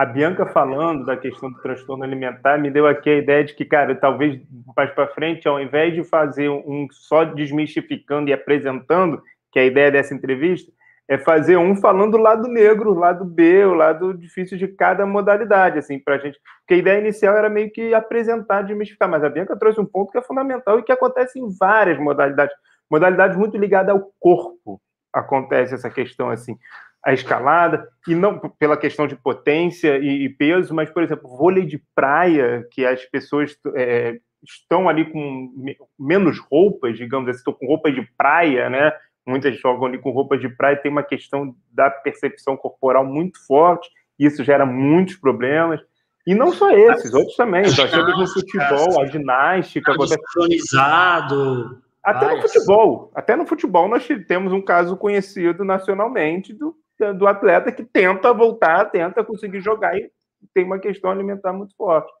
A 0.00 0.06
Bianca 0.06 0.46
falando 0.46 1.04
da 1.04 1.14
questão 1.14 1.52
do 1.52 1.60
transtorno 1.60 2.02
alimentar 2.02 2.56
me 2.56 2.70
deu 2.70 2.86
aqui 2.86 3.10
a 3.10 3.18
ideia 3.18 3.44
de 3.44 3.52
que, 3.52 3.66
cara, 3.66 3.94
talvez 3.94 4.40
mais 4.74 4.90
para 4.92 5.06
frente, 5.08 5.46
ao 5.46 5.60
invés 5.60 5.92
de 5.92 6.02
fazer 6.02 6.48
um 6.48 6.86
só 6.90 7.22
desmistificando 7.22 8.30
e 8.30 8.32
apresentando, 8.32 9.22
que 9.52 9.58
é 9.58 9.62
a 9.62 9.66
ideia 9.66 9.92
dessa 9.92 10.14
entrevista, 10.14 10.72
é 11.06 11.18
fazer 11.18 11.58
um 11.58 11.76
falando 11.76 12.12
do 12.12 12.16
lado 12.16 12.48
negro, 12.48 12.92
o 12.92 12.98
lado 12.98 13.26
B, 13.26 13.66
o 13.66 13.74
lado 13.74 14.16
difícil 14.16 14.56
de 14.56 14.68
cada 14.68 15.04
modalidade, 15.04 15.78
assim, 15.78 15.98
para 15.98 16.14
a 16.14 16.18
gente. 16.18 16.40
Porque 16.60 16.72
a 16.72 16.78
ideia 16.78 16.98
inicial 16.98 17.36
era 17.36 17.50
meio 17.50 17.70
que 17.70 17.92
apresentar, 17.92 18.62
desmistificar, 18.62 19.06
mas 19.06 19.22
a 19.22 19.28
Bianca 19.28 19.54
trouxe 19.54 19.82
um 19.82 19.84
ponto 19.84 20.12
que 20.12 20.16
é 20.16 20.22
fundamental 20.22 20.78
e 20.78 20.82
que 20.82 20.92
acontece 20.92 21.38
em 21.38 21.46
várias 21.58 21.98
modalidades, 21.98 22.56
modalidades 22.90 23.36
muito 23.36 23.58
ligadas 23.58 23.94
ao 23.94 24.10
corpo. 24.18 24.80
Acontece 25.12 25.74
essa 25.74 25.90
questão, 25.90 26.30
assim, 26.30 26.56
a 27.04 27.12
escalada, 27.12 27.88
e 28.06 28.14
não 28.14 28.38
pela 28.38 28.76
questão 28.76 29.06
de 29.06 29.16
potência 29.16 29.98
e, 29.98 30.24
e 30.24 30.28
peso, 30.28 30.74
mas, 30.74 30.90
por 30.90 31.02
exemplo, 31.02 31.28
vôlei 31.36 31.64
de 31.64 31.82
praia, 31.94 32.66
que 32.70 32.84
as 32.84 33.04
pessoas 33.06 33.56
é, 33.74 34.18
estão 34.42 34.88
ali 34.88 35.10
com 35.10 35.50
menos 35.98 36.38
roupas, 36.38 36.96
digamos 36.98 37.28
assim, 37.28 37.38
estão 37.38 37.54
com 37.54 37.66
roupa 37.66 37.90
de 37.90 38.02
praia, 38.16 38.68
né? 38.68 38.92
muitas 39.26 39.58
jogam 39.58 39.86
ali 39.86 39.98
com 39.98 40.10
roupas 40.10 40.40
de 40.40 40.48
praia, 40.48 40.76
tem 40.76 40.90
uma 40.90 41.02
questão 41.02 41.54
da 41.72 41.90
percepção 41.90 42.56
corporal 42.56 43.04
muito 43.04 43.38
forte, 43.46 43.88
isso 44.18 44.42
gera 44.44 44.66
muitos 44.66 45.16
problemas. 45.16 45.80
E 46.26 46.34
não 46.34 46.52
só 46.52 46.70
esses, 46.70 47.14
outros 47.14 47.34
também. 47.36 47.62
Nós 47.62 47.76
temos 47.90 48.18
no 48.18 48.28
futebol, 48.28 49.00
a 49.00 49.06
ginástica. 49.06 49.92
Sincronizado. 50.06 51.82
Até 52.02 52.34
no 52.34 52.42
futebol. 52.42 53.10
Até 53.14 53.36
no 53.36 53.46
futebol 53.46 53.88
nós 53.88 54.06
temos 54.28 54.52
um 54.52 54.60
caso 54.60 54.96
conhecido 54.96 55.64
nacionalmente 55.64 56.52
do 56.52 56.76
do 57.16 57.26
atleta 57.26 57.72
que 57.72 57.82
tenta 57.82 58.32
voltar, 58.32 58.86
tenta 58.86 59.24
conseguir 59.24 59.60
jogar 59.60 59.96
e 59.96 60.10
tem 60.54 60.64
uma 60.64 60.78
questão 60.78 61.10
alimentar 61.10 61.52
muito 61.52 61.74
forte. 61.76 62.12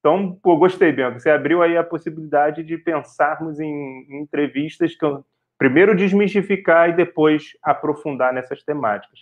Então, 0.00 0.36
pô, 0.42 0.56
gostei, 0.56 0.90
Bianca. 0.90 1.20
Você 1.20 1.30
abriu 1.30 1.62
aí 1.62 1.76
a 1.76 1.84
possibilidade 1.84 2.64
de 2.64 2.76
pensarmos 2.76 3.60
em, 3.60 3.66
em 4.08 4.22
entrevistas 4.22 4.96
que 4.96 5.06
primeiro 5.56 5.94
desmistificar 5.94 6.90
e 6.90 6.92
depois 6.92 7.56
aprofundar 7.62 8.32
nessas 8.32 8.64
temáticas. 8.64 9.20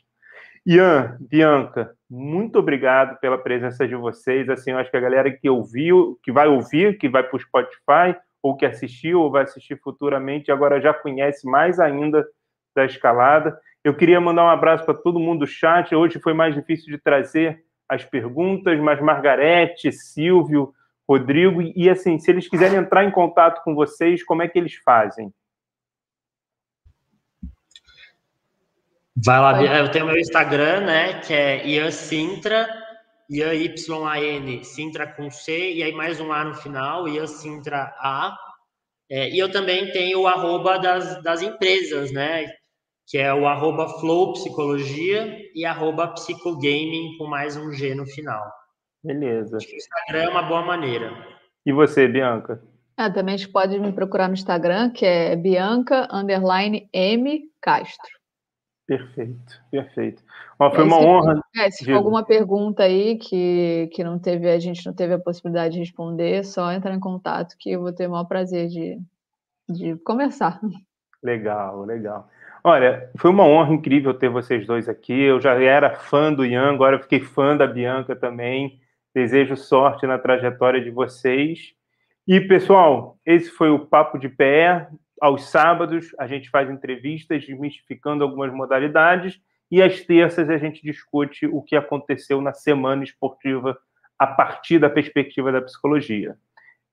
Ian, 0.65 1.16
Bianca, 1.20 1.95
muito 2.09 2.59
obrigado 2.59 3.19
pela 3.19 3.37
presença 3.37 3.87
de 3.87 3.95
vocês. 3.95 4.49
Assim, 4.49 4.70
eu 4.70 4.78
acho 4.78 4.91
que 4.91 4.97
a 4.97 5.01
galera 5.01 5.31
que 5.31 5.51
ouviu, 5.51 6.19
que 6.23 6.32
vai 6.32 6.49
ouvir, 6.49 6.97
que 6.99 7.09
vai 7.09 7.23
para 7.23 7.37
o 7.37 7.41
Spotify, 7.41 8.16
ou 8.43 8.57
que 8.57 8.65
assistiu, 8.65 9.20
ou 9.20 9.31
vai 9.31 9.45
assistir 9.45 9.78
futuramente, 9.82 10.51
agora 10.51 10.81
já 10.81 10.95
conhece 10.95 11.47
mais 11.47 11.78
ainda 11.78 12.27
da 12.74 12.85
escalada. 12.85 13.59
Eu 13.82 13.97
queria 13.97 14.20
mandar 14.20 14.44
um 14.44 14.51
abraço 14.51 14.85
para 14.85 14.94
todo 14.94 15.19
mundo 15.19 15.40
do 15.40 15.47
chat. 15.47 15.94
Hoje 15.94 16.20
foi 16.20 16.35
mais 16.35 16.55
difícil 16.55 16.93
de 16.93 16.98
trazer 16.98 17.65
as 17.89 18.05
perguntas, 18.05 18.78
mas 18.78 19.01
Margarete, 19.01 19.90
Silvio, 19.90 20.73
Rodrigo, 21.09 21.61
e 21.61 21.90
assim, 21.90 22.20
se 22.20 22.31
eles 22.31 22.47
quiserem 22.48 22.78
entrar 22.78 23.05
em 23.05 23.11
contato 23.11 23.65
com 23.65 23.74
vocês, 23.74 24.23
como 24.23 24.43
é 24.43 24.48
que 24.48 24.57
eles 24.57 24.77
fazem? 24.77 25.35
Vai 29.16 29.40
lá, 29.40 29.61
eu 29.61 29.90
tenho 29.90 30.07
meu 30.07 30.16
Instagram, 30.16 30.82
né, 30.82 31.20
que 31.20 31.35
é 31.35 31.66
Ian 31.66 31.90
Sintra, 31.90 32.69
Ian 33.28 33.55
Y-A-N, 33.55 34.65
Sintra 34.65 35.07
com 35.09 35.28
C, 35.31 35.73
e 35.73 35.82
aí 35.82 35.93
mais 35.93 36.20
um 36.20 36.32
A 36.32 36.44
no 36.44 36.55
final, 36.55 37.09
Ian 37.09 37.27
Sintra 37.27 37.93
A. 37.98 38.39
É, 39.11 39.28
e 39.31 39.39
eu 39.39 39.51
também 39.51 39.90
tenho 39.90 40.20
o 40.20 40.28
arroba 40.28 40.78
das, 40.78 41.20
das 41.24 41.43
empresas, 41.43 42.12
né, 42.12 42.47
que 43.11 43.19
é 43.19 43.35
o 43.35 43.45
arroba 43.45 43.89
Flow 43.99 44.35
Psicologia 44.35 45.37
e 45.53 45.66
arroba 45.66 46.07
Psicogaming 46.07 47.16
com 47.19 47.27
mais 47.27 47.57
um 47.57 47.73
G 47.73 47.93
no 47.93 48.07
final. 48.07 48.41
Beleza. 49.03 49.57
Acho 49.57 49.66
que 49.66 49.74
o 49.74 49.77
Instagram 49.78 50.23
é 50.23 50.28
uma 50.28 50.43
boa 50.43 50.65
maneira. 50.65 51.12
E 51.66 51.73
você, 51.73 52.07
Bianca? 52.07 52.62
Ah, 52.97 53.11
também 53.11 53.37
pode 53.49 53.81
me 53.81 53.91
procurar 53.93 54.28
no 54.28 54.35
Instagram, 54.35 54.91
que 54.91 55.05
é 55.05 55.35
Bianca 55.35 56.07
underline 56.12 56.89
M 56.93 57.51
Castro. 57.61 58.09
Perfeito, 58.87 59.61
perfeito. 59.73 60.23
Ó, 60.57 60.70
foi 60.70 60.81
é, 60.81 60.85
uma 60.85 61.01
honra. 61.01 61.41
É, 61.57 61.69
se 61.69 61.85
for 61.85 61.95
alguma 61.95 62.24
pergunta 62.24 62.85
aí 62.85 63.19
que, 63.19 63.91
que 63.93 64.05
não 64.05 64.20
teve, 64.20 64.49
a 64.49 64.59
gente 64.61 64.87
não 64.87 64.93
teve 64.93 65.15
a 65.15 65.19
possibilidade 65.19 65.74
de 65.74 65.81
responder, 65.81 66.45
só 66.45 66.70
entrar 66.70 66.95
em 66.95 67.01
contato 67.01 67.57
que 67.59 67.73
eu 67.73 67.81
vou 67.81 67.93
ter 67.93 68.07
o 68.07 68.11
maior 68.12 68.27
prazer 68.27 68.69
de, 68.69 69.01
de 69.69 69.97
conversar. 70.05 70.61
Legal, 71.23 71.85
legal. 71.85 72.28
Olha, 72.62 73.11
foi 73.19 73.31
uma 73.31 73.45
honra 73.45 73.73
incrível 73.73 74.12
ter 74.12 74.28
vocês 74.28 74.66
dois 74.66 74.89
aqui. 74.89 75.19
Eu 75.19 75.41
já 75.41 75.55
era 75.55 75.95
fã 75.95 76.32
do 76.32 76.45
Ian, 76.45 76.73
agora 76.73 76.99
fiquei 76.99 77.20
fã 77.20 77.57
da 77.57 77.66
Bianca 77.66 78.15
também. 78.15 78.81
Desejo 79.15 79.57
sorte 79.57 80.07
na 80.07 80.19
trajetória 80.19 80.81
de 80.81 80.91
vocês. 80.91 81.74
E, 82.28 82.41
pessoal, 82.41 83.19
esse 83.24 83.51
foi 83.51 83.70
o 83.70 83.87
Papo 83.87 84.19
de 84.19 84.28
Pé 84.28 84.89
aos 85.20 85.51
sábados 85.51 86.15
a 86.19 86.27
gente 86.27 86.49
faz 86.49 86.70
entrevistas 86.70 87.45
desmistificando 87.45 88.24
algumas 88.24 88.53
modalidades 88.53 89.39
e 89.70 89.82
às 89.82 90.01
terças 90.01 90.49
a 90.49 90.57
gente 90.57 90.82
discute 90.82 91.47
o 91.47 91.62
que 91.62 91.77
aconteceu 91.77 92.41
na 92.41 92.55
semana 92.55 93.05
esportiva 93.05 93.78
a 94.19 94.27
partir 94.27 94.78
da 94.78 94.89
perspectiva 94.89 95.53
da 95.53 95.61
psicologia. 95.61 96.37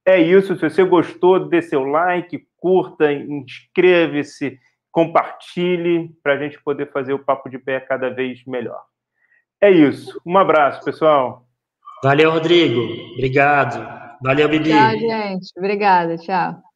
É 0.05 0.19
isso. 0.19 0.55
Se 0.55 0.69
você 0.69 0.83
gostou, 0.83 1.47
dê 1.47 1.61
seu 1.61 1.83
like, 1.83 2.45
curta, 2.57 3.11
inscreve-se, 3.11 4.59
compartilhe 4.97 6.09
para 6.23 6.33
a 6.33 6.37
gente 6.39 6.59
poder 6.63 6.91
fazer 6.91 7.13
o 7.13 7.23
papo 7.23 7.47
de 7.51 7.59
pé 7.59 7.79
cada 7.79 8.09
vez 8.09 8.43
melhor. 8.47 8.83
É 9.61 9.69
isso. 9.69 10.19
Um 10.25 10.35
abraço, 10.39 10.83
pessoal. 10.83 11.45
Valeu, 12.03 12.31
Rodrigo. 12.31 12.81
Obrigado. 13.13 14.17
Valeu, 14.23 14.49
Bibi. 14.49 14.71
Tchau, 14.71 14.97
gente. 14.97 15.51
Obrigada. 15.55 16.17
Tchau. 16.17 16.66